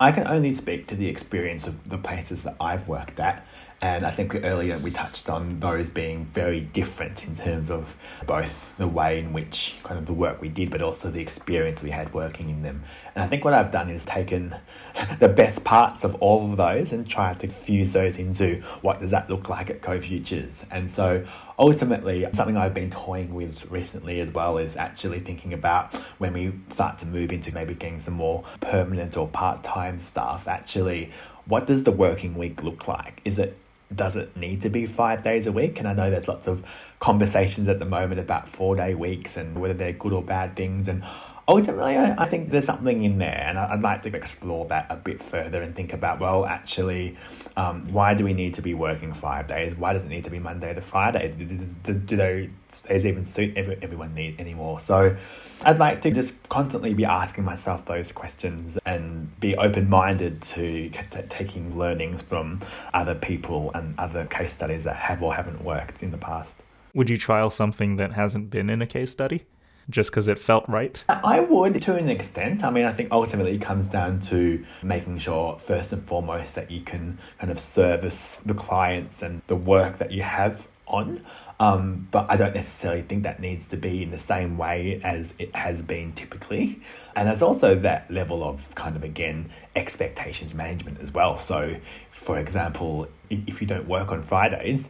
I 0.02 0.14
can 0.14 0.28
only 0.28 0.54
speak 0.54 0.88
to 0.88 0.96
the 0.96 1.08
experience 1.08 1.68
of 1.68 1.90
the 1.90 1.98
places 1.98 2.44
that 2.44 2.56
I've 2.60 2.88
worked 2.88 3.20
at. 3.20 3.46
And 3.82 4.06
I 4.06 4.12
think 4.12 4.36
earlier 4.36 4.78
we 4.78 4.92
touched 4.92 5.30
on 5.30 5.60
those 5.62 5.90
being 5.90 6.26
very 6.26 6.62
different 6.62 7.26
in 7.26 7.36
terms 7.36 7.70
of 7.70 7.96
both 8.26 8.78
the 8.78 8.88
way 8.88 9.20
in 9.20 9.32
which 9.32 9.76
kind 9.84 9.98
of 9.98 10.06
the 10.06 10.14
work 10.14 10.42
we 10.42 10.50
did, 10.50 10.70
but 10.70 10.82
also 10.82 11.10
the 11.10 11.22
experience 11.22 11.82
we 11.82 11.92
had 11.92 12.14
working 12.14 12.50
in 12.50 12.62
them. 12.62 12.84
And 13.16 13.24
I 13.24 13.28
think 13.28 13.46
what 13.46 13.54
I've 13.54 13.72
done 13.72 13.90
is 13.90 14.06
taken 14.06 14.56
the 15.20 15.30
best 15.30 15.64
parts 15.64 16.04
of 16.04 16.16
all 16.16 16.52
of 16.52 16.58
those 16.58 16.92
and 16.92 17.08
tried 17.10 17.40
to 17.42 17.48
fuse 17.48 17.94
those 17.94 18.18
into 18.18 18.62
what 18.82 19.00
does 19.00 19.12
that 19.12 19.30
look 19.30 19.48
like 19.48 19.70
at 19.70 19.82
CoFutures. 19.82 20.66
And 20.72 20.92
so 20.92 21.26
ultimately, 21.60 22.26
something 22.32 22.58
I've 22.58 22.74
been 22.74 22.90
toying 22.90 23.36
with 23.36 23.70
recently 23.70 24.22
as 24.22 24.30
well 24.30 24.58
is 24.58 24.78
actually 24.78 25.20
thinking 25.20 25.54
about 25.54 25.94
when 26.18 26.34
we 26.34 26.54
start 26.70 26.98
to 27.00 27.06
move 27.06 27.32
into 27.32 27.54
maybe 27.54 27.76
getting 27.76 28.00
some 28.00 28.14
more 28.14 28.46
permanent 28.62 29.18
or 29.18 29.28
part 29.28 29.64
time 29.64 30.00
stuff, 30.00 30.48
actually, 30.48 31.12
what 31.46 31.68
does 31.68 31.84
the 31.84 31.92
working 31.92 32.36
week 32.36 32.64
look 32.64 32.88
like? 32.88 33.22
Is 33.26 33.38
it 33.38 33.58
does 33.94 34.16
it 34.16 34.38
need 34.38 34.62
to 34.62 34.70
be 34.70 34.86
five 34.86 35.24
days 35.24 35.48
a 35.48 35.52
week? 35.52 35.80
And 35.80 35.88
I 35.88 35.94
know 35.94 36.12
there's 36.12 36.28
lots 36.28 36.48
of 36.48 36.64
conversations 37.00 37.68
at 37.68 37.80
the 37.80 37.86
moment 37.86 38.20
about 38.20 38.48
four 38.48 38.76
day 38.76 38.94
weeks 38.94 39.36
and 39.36 39.60
whether 39.60 39.74
they're 39.74 39.94
good 39.94 40.14
or 40.14 40.22
bad 40.22 40.56
things. 40.56 40.88
And 40.88 41.04
ultimately, 41.50 41.98
I, 41.98 42.24
I 42.24 42.26
think 42.28 42.52
there's 42.52 42.66
something 42.66 43.04
in 43.04 43.18
there, 43.18 43.44
and 43.48 43.58
I, 43.58 43.74
would 43.74 43.84
like 43.84 44.04
to 44.04 44.16
explore 44.16 44.68
that 44.68 44.86
a 44.90 44.96
bit 44.96 45.20
further 45.22 45.62
and 45.62 45.76
think 45.76 45.94
about 45.94 46.20
well, 46.20 46.46
actually, 46.46 47.18
um, 47.58 47.92
why 47.92 48.14
do 48.14 48.24
we 48.24 48.34
need 48.34 48.54
to 48.54 48.62
be 48.62 48.76
working 48.76 49.14
five 49.14 49.48
days? 49.48 49.76
Why 49.76 49.94
does 49.94 50.04
it 50.04 50.10
need 50.10 50.24
to 50.26 50.30
be 50.30 50.38
Monday 50.38 50.74
to 50.74 50.80
Friday? 50.82 51.34
Do, 51.36 51.46
do, 51.84 51.94
do 51.94 52.16
those 52.16 53.06
even 53.06 53.26
suit 53.26 53.58
every, 53.58 53.80
everyone 53.82 54.14
need 54.14 54.40
anymore? 54.40 54.80
So, 54.80 55.18
I'd 55.64 55.80
like 55.80 56.02
to 56.02 56.12
just 56.12 56.48
constantly 56.48 56.94
be 56.94 57.04
asking 57.04 57.44
myself 57.44 57.84
those 57.86 58.12
questions 58.12 58.78
and 58.86 59.38
be 59.42 59.58
open 59.58 59.90
minded 59.90 60.42
to 60.44 60.90
t- 60.90 61.22
taking 61.30 61.78
learnings 61.78 62.22
from 62.22 62.60
other 62.94 63.16
people 63.16 63.72
and 63.74 63.98
other 64.00 64.26
case 64.26 64.54
studies 64.54 64.84
that 64.86 64.96
have 64.96 65.22
or 65.22 65.34
haven't 65.34 65.64
worked 65.64 66.02
in 66.04 66.12
the 66.12 66.18
past. 66.18 66.56
Would 66.94 67.10
you 67.10 67.18
trial 67.18 67.50
something 67.50 67.98
that 67.98 68.14
hasn't 68.14 68.52
been 68.52 68.70
in 68.70 68.82
a 68.82 68.88
case 68.88 69.12
study? 69.12 69.46
Just 69.90 70.12
because 70.12 70.28
it 70.28 70.40
felt 70.40 70.68
right? 70.68 71.04
I 71.10 71.40
would 71.40 71.82
to 71.82 71.96
an 71.96 72.10
extent. 72.10 72.64
I 72.64 72.70
mean, 72.70 72.86
I 72.86 72.92
think 72.92 73.10
ultimately 73.12 73.56
it 73.56 73.62
comes 73.62 73.88
down 73.88 74.20
to 74.22 74.66
making 74.84 75.20
sure, 75.20 75.58
first 75.60 75.94
and 75.94 76.04
foremost, 76.04 76.56
that 76.56 76.72
you 76.72 76.82
can 76.82 77.18
kind 77.40 77.52
of 77.52 77.60
service 77.60 78.40
the 78.46 78.54
clients 78.54 79.22
and 79.22 79.42
the 79.48 79.56
work 79.56 79.98
that 79.98 80.12
you 80.12 80.24
have 80.24 80.68
on. 80.88 81.22
Um, 81.60 82.08
but 82.10 82.26
I 82.30 82.38
don't 82.38 82.56
necessarily 82.56 83.02
think 83.02 83.24
that 83.24 83.42
needs 83.42 83.68
to 83.68 83.78
be 83.78 84.02
in 84.02 84.12
the 84.12 84.18
same 84.18 84.58
way 84.58 85.02
as 85.04 85.34
it 85.38 85.54
has 85.56 85.82
been 85.82 86.14
typically. 86.14 86.80
And 87.18 87.28
there's 87.28 87.42
also 87.42 87.76
that 87.76 88.10
level 88.10 88.46
of 88.46 88.74
kind 88.76 88.96
of, 88.96 89.04
again, 89.04 89.50
expectations 89.76 90.54
management 90.54 91.02
as 91.02 91.12
well. 91.12 91.36
So, 91.36 91.76
for 92.12 92.40
example, 92.40 93.10
if 93.30 93.60
you 93.60 93.68
don't 93.68 93.90
work 93.90 94.12
on 94.14 94.24
Fridays, 94.24 94.90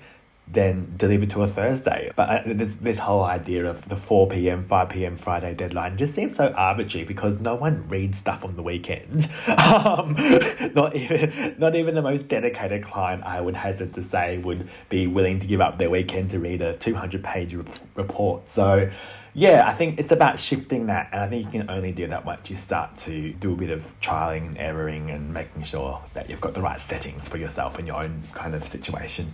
then 0.51 0.93
delivered 0.97 1.29
to 1.29 1.43
a 1.43 1.47
Thursday. 1.47 2.11
But 2.15 2.29
uh, 2.29 2.41
this, 2.45 2.75
this 2.75 2.97
whole 2.97 3.23
idea 3.23 3.69
of 3.69 3.87
the 3.87 3.95
4 3.95 4.29
p.m., 4.29 4.63
5 4.63 4.89
p.m. 4.89 5.15
Friday 5.15 5.53
deadline 5.53 5.95
just 5.95 6.15
seems 6.15 6.35
so 6.35 6.51
arbitrary 6.53 7.05
because 7.05 7.39
no 7.39 7.55
one 7.55 7.87
reads 7.87 8.17
stuff 8.17 8.43
on 8.43 8.55
the 8.55 8.63
weekend. 8.63 9.29
um, 9.47 10.15
not, 10.73 10.95
even, 10.95 11.55
not 11.59 11.75
even 11.75 11.93
the 11.93 12.01
most 12.01 12.27
dedicated 12.27 12.83
client, 12.83 13.23
I 13.23 13.41
would 13.41 13.55
hazard 13.55 13.93
to 13.93 14.03
say, 14.03 14.39
would 14.39 14.69
be 14.89 15.05
willing 15.05 15.39
to 15.39 15.47
give 15.47 15.61
up 15.61 15.77
their 15.77 15.89
weekend 15.89 16.31
to 16.31 16.39
read 16.39 16.61
a 16.61 16.75
200 16.77 17.23
page 17.23 17.55
report. 17.95 18.49
So, 18.49 18.89
yeah, 19.35 19.67
I 19.67 19.73
think 19.73 19.99
it's 19.99 20.11
about 20.11 20.39
shifting 20.39 20.87
that. 20.87 21.09
And 21.11 21.21
I 21.21 21.27
think 21.27 21.45
you 21.45 21.59
can 21.59 21.69
only 21.69 21.91
do 21.91 22.07
that 22.07 22.25
once 22.25 22.49
you 22.49 22.57
start 22.57 22.95
to 22.97 23.33
do 23.33 23.53
a 23.53 23.55
bit 23.55 23.69
of 23.69 23.93
trialing 24.01 24.47
and 24.47 24.57
erroring 24.57 25.11
and 25.11 25.31
making 25.31 25.63
sure 25.63 26.01
that 26.13 26.27
you've 26.27 26.41
got 26.41 26.55
the 26.55 26.61
right 26.61 26.79
settings 26.79 27.29
for 27.29 27.37
yourself 27.37 27.77
in 27.77 27.85
your 27.85 28.01
own 28.01 28.23
kind 28.33 28.55
of 28.55 28.65
situation. 28.65 29.33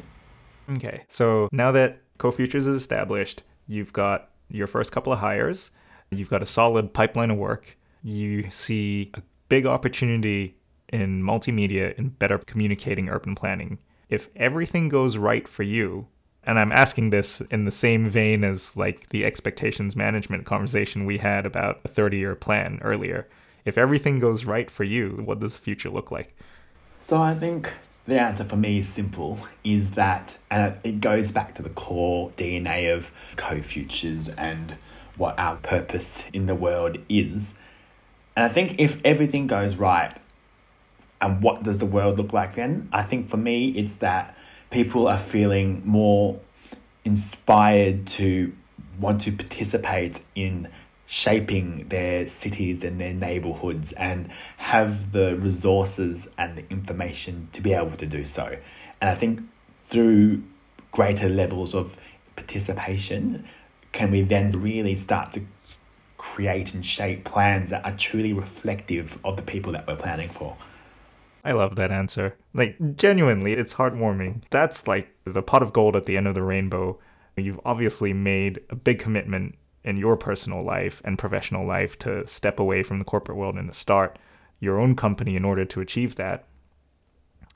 Okay. 0.70 1.03
So 1.07 1.47
now 1.51 1.72
that 1.72 1.99
CoFutures 2.18 2.55
is 2.55 2.68
established, 2.68 3.43
you've 3.68 3.93
got 3.93 4.30
your 4.49 4.68
first 4.68 4.91
couple 4.91 5.13
of 5.13 5.20
hires, 5.20 5.72
you've 6.11 6.30
got 6.30 6.41
a 6.41 6.45
solid 6.45 6.93
pipeline 6.93 7.32
of 7.32 7.38
work, 7.38 7.78
you 8.03 8.49
see 8.49 9.11
a 9.16 9.22
big 9.49 9.66
opportunity 9.66 10.57
in 10.89 11.22
multimedia 11.22 11.93
in 11.95 12.09
better 12.09 12.38
communicating 12.38 13.09
urban 13.09 13.36
planning. 13.36 13.80
If 14.09 14.30
everything 14.36 14.89
goes 14.89 15.18
right 15.18 15.47
for 15.47 15.63
you, 15.63 16.07
and 16.43 16.59
I'm 16.59 16.72
asking 16.72 17.09
this 17.09 17.41
in 17.49 17.66
the 17.66 17.72
same 17.72 18.05
vein 18.05 18.43
as 18.43 18.78
like 18.78 19.09
the 19.09 19.26
expectations 19.26 19.95
management 19.95 20.45
conversation 20.45 21.05
we 21.05 21.18
had 21.18 21.45
about 21.45 21.82
a 21.84 21.88
30 21.88 22.18
year 22.18 22.36
plan 22.36 22.80
earlier. 22.84 23.28
If 23.66 23.80
everything 23.80 24.20
goes 24.20 24.45
right 24.45 24.70
for 24.70 24.84
you, 24.84 25.22
what 25.26 25.39
does 25.39 25.53
the 25.53 25.61
future 25.61 25.89
look 25.89 26.11
like? 26.11 26.36
So 27.01 27.20
I 27.20 27.34
think 27.34 27.74
the 28.08 28.20
answer 28.20 28.43
for 28.43 28.56
me 28.56 28.80
is 28.80 28.88
simple 28.88 29.39
is 29.64 29.91
that, 29.91 30.38
and 30.51 30.76
it 30.84 31.01
goes 31.01 31.32
back 31.32 31.56
to 31.56 31.62
the 31.62 31.70
core 31.70 32.30
DNA 32.32 32.93
of 32.93 33.12
CoFutures 33.36 34.34
and 34.38 34.78
what 35.18 35.38
our 35.39 35.56
purpose 35.58 36.24
in 36.34 36.45
the 36.45 36.56
world 36.56 36.97
is. 37.10 37.53
And 38.36 38.43
I 38.43 38.49
think 38.49 38.76
if 38.80 39.01
everything 39.03 39.47
goes 39.47 39.76
right, 39.76 40.14
and 41.22 41.41
what 41.41 41.64
does 41.64 41.80
the 41.80 41.86
world 41.86 42.18
look 42.18 42.34
like 42.34 42.56
then? 42.56 42.89
I 42.91 43.01
think 43.01 43.30
for 43.30 43.38
me, 43.38 43.70
it's 43.70 43.95
that 43.95 44.38
people 44.70 45.08
are 45.08 45.18
feeling 45.18 45.82
more 45.86 46.39
inspired 47.03 48.06
to 48.08 48.53
want 48.99 49.22
to 49.22 49.32
participate 49.32 50.20
in 50.36 50.68
shaping 51.06 51.88
their 51.89 52.28
cities 52.28 52.84
and 52.84 52.99
their 52.99 53.14
neighborhoods 53.14 53.91
and 53.93 54.30
have 54.58 55.12
the 55.12 55.36
resources 55.36 56.28
and 56.38 56.58
the 56.58 56.70
information 56.70 57.47
to 57.53 57.62
be 57.62 57.74
able 57.74 57.91
to 57.91 58.06
do 58.06 58.26
so. 58.26 58.58
And 58.99 59.10
I 59.10 59.16
think 59.16 59.41
through 59.86 60.43
greater 60.91 61.30
levels 61.30 61.76
of 61.76 61.97
participation, 62.36 63.45
can 63.91 64.12
we 64.12 64.22
then 64.24 64.51
really 64.51 64.95
start 64.95 65.32
to 65.34 65.41
create 66.18 66.74
and 66.74 66.86
shape 66.86 67.24
plans 67.24 67.70
that 67.70 67.86
are 67.86 67.95
truly 67.95 68.34
reflective 68.34 69.20
of 69.24 69.36
the 69.36 69.43
people 69.43 69.72
that 69.74 69.86
we're 69.88 69.95
planning 69.95 70.30
for? 70.30 70.58
I 71.43 71.51
love 71.51 71.76
that 71.76 71.91
answer. 71.91 72.36
Like, 72.56 72.76
genuinely, 72.95 73.53
it's 73.53 73.76
heartwarming. 73.76 74.41
That's 74.49 74.88
like 74.88 75.16
the 75.26 75.43
pot 75.43 75.62
of 75.62 75.72
gold 75.72 75.95
at 75.95 76.08
the 76.08 76.18
end 76.18 76.28
of 76.28 76.34
the 76.34 76.41
rainbow. 76.41 76.97
You've 77.38 77.60
obviously 77.64 78.14
made 78.14 78.62
a 78.72 78.76
big 78.76 78.97
commitment 78.97 79.56
in 79.86 79.95
your 79.95 80.17
personal 80.17 80.63
life 80.63 81.01
and 81.05 81.17
professional 81.17 81.65
life 81.65 81.97
to 81.99 82.27
step 82.27 82.59
away 82.59 82.83
from 82.83 82.99
the 82.99 83.05
corporate 83.05 83.38
world 83.38 83.55
and 83.55 83.69
to 83.69 83.77
start 83.77 84.17
your 84.59 84.79
own 84.79 84.95
company 84.95 85.36
in 85.36 85.45
order 85.45 85.63
to 85.63 85.79
achieve 85.79 86.15
that. 86.15 86.45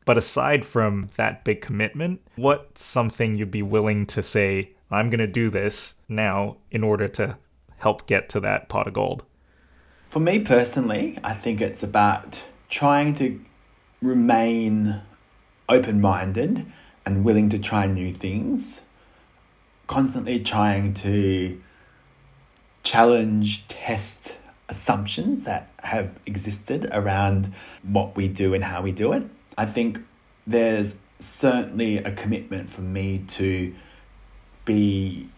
But 0.05 0.17
aside 0.17 0.63
from 0.63 1.09
that 1.15 1.43
big 1.43 1.59
commitment, 1.59 2.21
what's 2.35 2.83
something 2.83 3.35
you'd 3.35 3.51
be 3.51 3.63
willing 3.63 4.05
to 4.07 4.23
say, 4.23 4.71
I'm 4.91 5.09
going 5.09 5.19
to 5.19 5.27
do 5.27 5.49
this 5.49 5.95
now 6.07 6.57
in 6.71 6.83
order 6.83 7.07
to 7.09 7.37
help 7.77 8.05
get 8.07 8.29
to 8.29 8.39
that 8.41 8.69
pot 8.69 8.87
of 8.87 8.93
gold? 8.93 9.25
For 10.07 10.19
me 10.19 10.39
personally, 10.39 11.17
I 11.23 11.33
think 11.33 11.61
it's 11.61 11.83
about 11.83 12.43
trying 12.69 13.13
to 13.15 13.39
remain 14.01 15.01
open 15.67 16.01
minded 16.01 16.65
and 17.05 17.23
willing 17.23 17.49
to 17.49 17.59
try 17.59 17.87
new 17.87 18.11
things, 18.13 18.81
constantly 19.87 20.39
trying 20.39 20.93
to 20.95 21.61
challenge, 22.89 23.67
test 23.67 24.33
assumptions 24.67 25.43
that 25.43 25.69
have 25.83 26.17
existed 26.25 26.89
around 26.91 27.53
what 27.83 28.15
we 28.15 28.27
do 28.27 28.55
and 28.55 28.63
how 28.63 28.81
we 28.81 28.91
do 28.91 29.13
it. 29.13 29.23
I 29.55 29.67
think 29.67 29.99
there's 30.47 30.95
certainly 31.19 31.97
a 31.99 32.11
commitment 32.11 32.71
for 32.71 32.81
me 32.81 33.23
to 33.27 33.75
be 34.65 35.29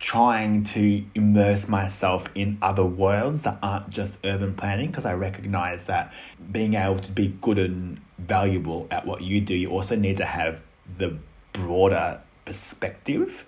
trying 0.00 0.64
to 0.64 1.04
immerse 1.14 1.68
myself 1.68 2.28
in 2.34 2.58
other 2.60 2.84
worlds 2.84 3.42
that 3.42 3.58
aren't 3.62 3.88
just 3.90 4.18
urban 4.24 4.52
planning 4.54 4.88
because 4.88 5.06
I 5.06 5.14
recognize 5.14 5.86
that 5.86 6.12
being 6.50 6.74
able 6.74 6.98
to 6.98 7.12
be 7.12 7.28
good 7.40 7.60
and 7.60 8.00
valuable 8.18 8.88
at 8.90 9.06
what 9.06 9.22
you 9.22 9.40
do, 9.40 9.54
you 9.54 9.70
also 9.70 9.94
need 9.94 10.16
to 10.16 10.24
have 10.24 10.62
the 10.98 11.16
broader 11.52 12.20
perspective 12.44 13.46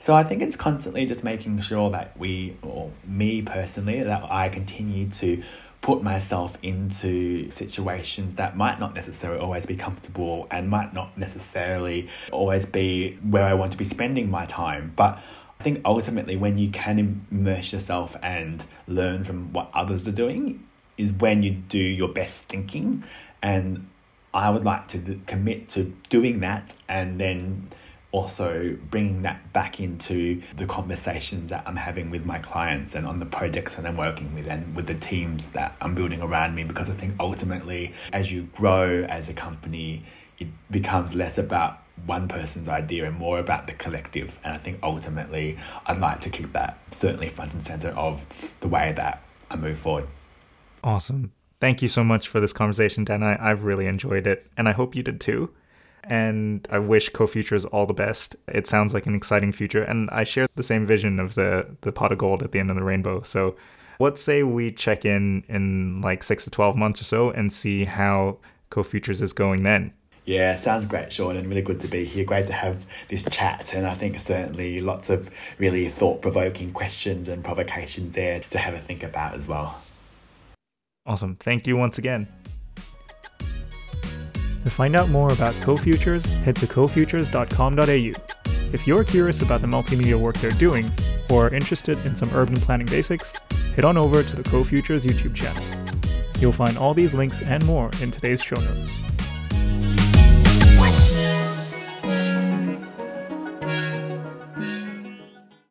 so 0.00 0.14
I 0.14 0.24
think 0.24 0.40
it's 0.40 0.56
constantly 0.56 1.04
just 1.04 1.22
making 1.22 1.60
sure 1.60 1.90
that 1.90 2.18
we, 2.18 2.56
or 2.62 2.90
me 3.06 3.42
personally, 3.42 4.02
that 4.02 4.24
I 4.30 4.48
continue 4.48 5.08
to 5.10 5.42
put 5.82 6.02
myself 6.02 6.58
into 6.62 7.50
situations 7.50 8.34
that 8.34 8.56
might 8.56 8.80
not 8.80 8.94
necessarily 8.94 9.40
always 9.40 9.66
be 9.66 9.76
comfortable 9.76 10.46
and 10.50 10.68
might 10.68 10.92
not 10.92 11.16
necessarily 11.16 12.08
always 12.32 12.66
be 12.66 13.18
where 13.22 13.44
I 13.44 13.54
want 13.54 13.72
to 13.72 13.78
be 13.78 13.84
spending 13.84 14.30
my 14.30 14.46
time. 14.46 14.92
But 14.96 15.18
I 15.58 15.62
think 15.62 15.82
ultimately, 15.84 16.36
when 16.36 16.56
you 16.56 16.70
can 16.70 17.26
immerse 17.30 17.72
yourself 17.72 18.16
and 18.22 18.64
learn 18.88 19.24
from 19.24 19.52
what 19.52 19.70
others 19.74 20.08
are 20.08 20.12
doing, 20.12 20.66
is 20.96 21.12
when 21.12 21.42
you 21.42 21.50
do 21.50 21.78
your 21.78 22.08
best 22.08 22.44
thinking. 22.44 23.04
And 23.42 23.86
I 24.32 24.48
would 24.48 24.64
like 24.64 24.88
to 24.88 25.20
commit 25.26 25.68
to 25.70 25.94
doing 26.08 26.40
that 26.40 26.74
and 26.88 27.20
then 27.20 27.68
also 28.12 28.76
bringing 28.90 29.22
that 29.22 29.52
back 29.52 29.78
into 29.78 30.42
the 30.56 30.66
conversations 30.66 31.50
that 31.50 31.62
I'm 31.66 31.76
having 31.76 32.10
with 32.10 32.24
my 32.24 32.38
clients 32.38 32.94
and 32.94 33.06
on 33.06 33.20
the 33.20 33.26
projects 33.26 33.76
that 33.76 33.86
I'm 33.86 33.96
working 33.96 34.34
with 34.34 34.48
and 34.48 34.74
with 34.74 34.86
the 34.86 34.94
teams 34.94 35.46
that 35.48 35.76
I'm 35.80 35.94
building 35.94 36.20
around 36.20 36.54
me 36.54 36.64
because 36.64 36.90
I 36.90 36.94
think 36.94 37.14
ultimately 37.20 37.94
as 38.12 38.32
you 38.32 38.44
grow 38.54 39.04
as 39.04 39.28
a 39.28 39.32
company 39.32 40.04
it 40.38 40.48
becomes 40.70 41.14
less 41.14 41.38
about 41.38 41.82
one 42.06 42.26
person's 42.26 42.66
idea 42.66 43.04
and 43.04 43.16
more 43.16 43.38
about 43.38 43.66
the 43.66 43.74
collective 43.74 44.38
and 44.42 44.54
I 44.54 44.58
think 44.58 44.78
ultimately 44.82 45.58
I'd 45.86 46.00
like 46.00 46.18
to 46.20 46.30
keep 46.30 46.52
that 46.52 46.78
certainly 46.90 47.28
front 47.28 47.52
and 47.52 47.64
center 47.64 47.90
of 47.90 48.26
the 48.60 48.68
way 48.68 48.92
that 48.96 49.22
I 49.50 49.56
move 49.56 49.78
forward. 49.78 50.08
Awesome. 50.82 51.32
Thank 51.60 51.82
you 51.82 51.88
so 51.88 52.02
much 52.02 52.26
for 52.26 52.40
this 52.40 52.54
conversation, 52.54 53.04
Dan. 53.04 53.22
I've 53.22 53.64
really 53.64 53.86
enjoyed 53.86 54.26
it 54.26 54.48
and 54.56 54.68
I 54.68 54.72
hope 54.72 54.96
you 54.96 55.02
did 55.02 55.20
too 55.20 55.54
and 56.04 56.66
I 56.70 56.78
wish 56.78 57.10
CoFutures 57.10 57.66
all 57.72 57.86
the 57.86 57.94
best. 57.94 58.36
It 58.48 58.66
sounds 58.66 58.94
like 58.94 59.06
an 59.06 59.14
exciting 59.14 59.52
future, 59.52 59.82
and 59.82 60.08
I 60.10 60.24
share 60.24 60.48
the 60.54 60.62
same 60.62 60.86
vision 60.86 61.18
of 61.18 61.34
the 61.34 61.76
the 61.82 61.92
pot 61.92 62.12
of 62.12 62.18
gold 62.18 62.42
at 62.42 62.52
the 62.52 62.58
end 62.58 62.70
of 62.70 62.76
the 62.76 62.82
rainbow. 62.82 63.22
So, 63.22 63.56
let's 63.98 64.22
say 64.22 64.42
we 64.42 64.70
check 64.70 65.04
in 65.04 65.44
in 65.48 66.00
like 66.00 66.22
six 66.22 66.44
to 66.44 66.50
twelve 66.50 66.76
months 66.76 67.00
or 67.00 67.04
so 67.04 67.30
and 67.30 67.52
see 67.52 67.84
how 67.84 68.38
CoFutures 68.70 69.22
is 69.22 69.32
going 69.32 69.62
then. 69.62 69.92
Yeah, 70.24 70.54
sounds 70.54 70.86
great, 70.86 71.12
Sean, 71.12 71.36
and 71.36 71.48
really 71.48 71.62
good 71.62 71.80
to 71.80 71.88
be 71.88 72.04
here. 72.04 72.24
Great 72.24 72.46
to 72.46 72.52
have 72.52 72.86
this 73.08 73.24
chat, 73.24 73.74
and 73.74 73.86
I 73.86 73.94
think 73.94 74.18
certainly 74.20 74.80
lots 74.80 75.10
of 75.10 75.30
really 75.58 75.88
thought 75.88 76.22
provoking 76.22 76.70
questions 76.70 77.28
and 77.28 77.42
provocations 77.42 78.14
there 78.14 78.40
to 78.50 78.58
have 78.58 78.74
a 78.74 78.78
think 78.78 79.02
about 79.02 79.34
as 79.34 79.48
well. 79.48 79.82
Awesome. 81.06 81.36
Thank 81.36 81.66
you 81.66 81.76
once 81.76 81.98
again. 81.98 82.28
To 84.64 84.70
find 84.70 84.94
out 84.94 85.08
more 85.08 85.32
about 85.32 85.54
CoFutures, 85.54 86.26
head 86.42 86.56
to 86.56 86.66
cofutures.com.au. 86.66 88.72
If 88.72 88.86
you're 88.86 89.04
curious 89.04 89.42
about 89.42 89.62
the 89.62 89.66
multimedia 89.66 90.18
work 90.18 90.38
they're 90.38 90.50
doing, 90.52 90.90
or 91.30 91.46
are 91.46 91.54
interested 91.54 91.98
in 92.04 92.14
some 92.14 92.30
urban 92.34 92.56
planning 92.56 92.86
basics, 92.86 93.32
head 93.74 93.84
on 93.84 93.96
over 93.96 94.22
to 94.22 94.36
the 94.36 94.42
CoFutures 94.42 95.06
YouTube 95.06 95.34
channel. 95.34 95.64
You'll 96.40 96.52
find 96.52 96.78
all 96.78 96.94
these 96.94 97.14
links 97.14 97.40
and 97.40 97.64
more 97.64 97.90
in 98.00 98.10
today's 98.10 98.42
show 98.42 98.60
notes. 98.60 99.00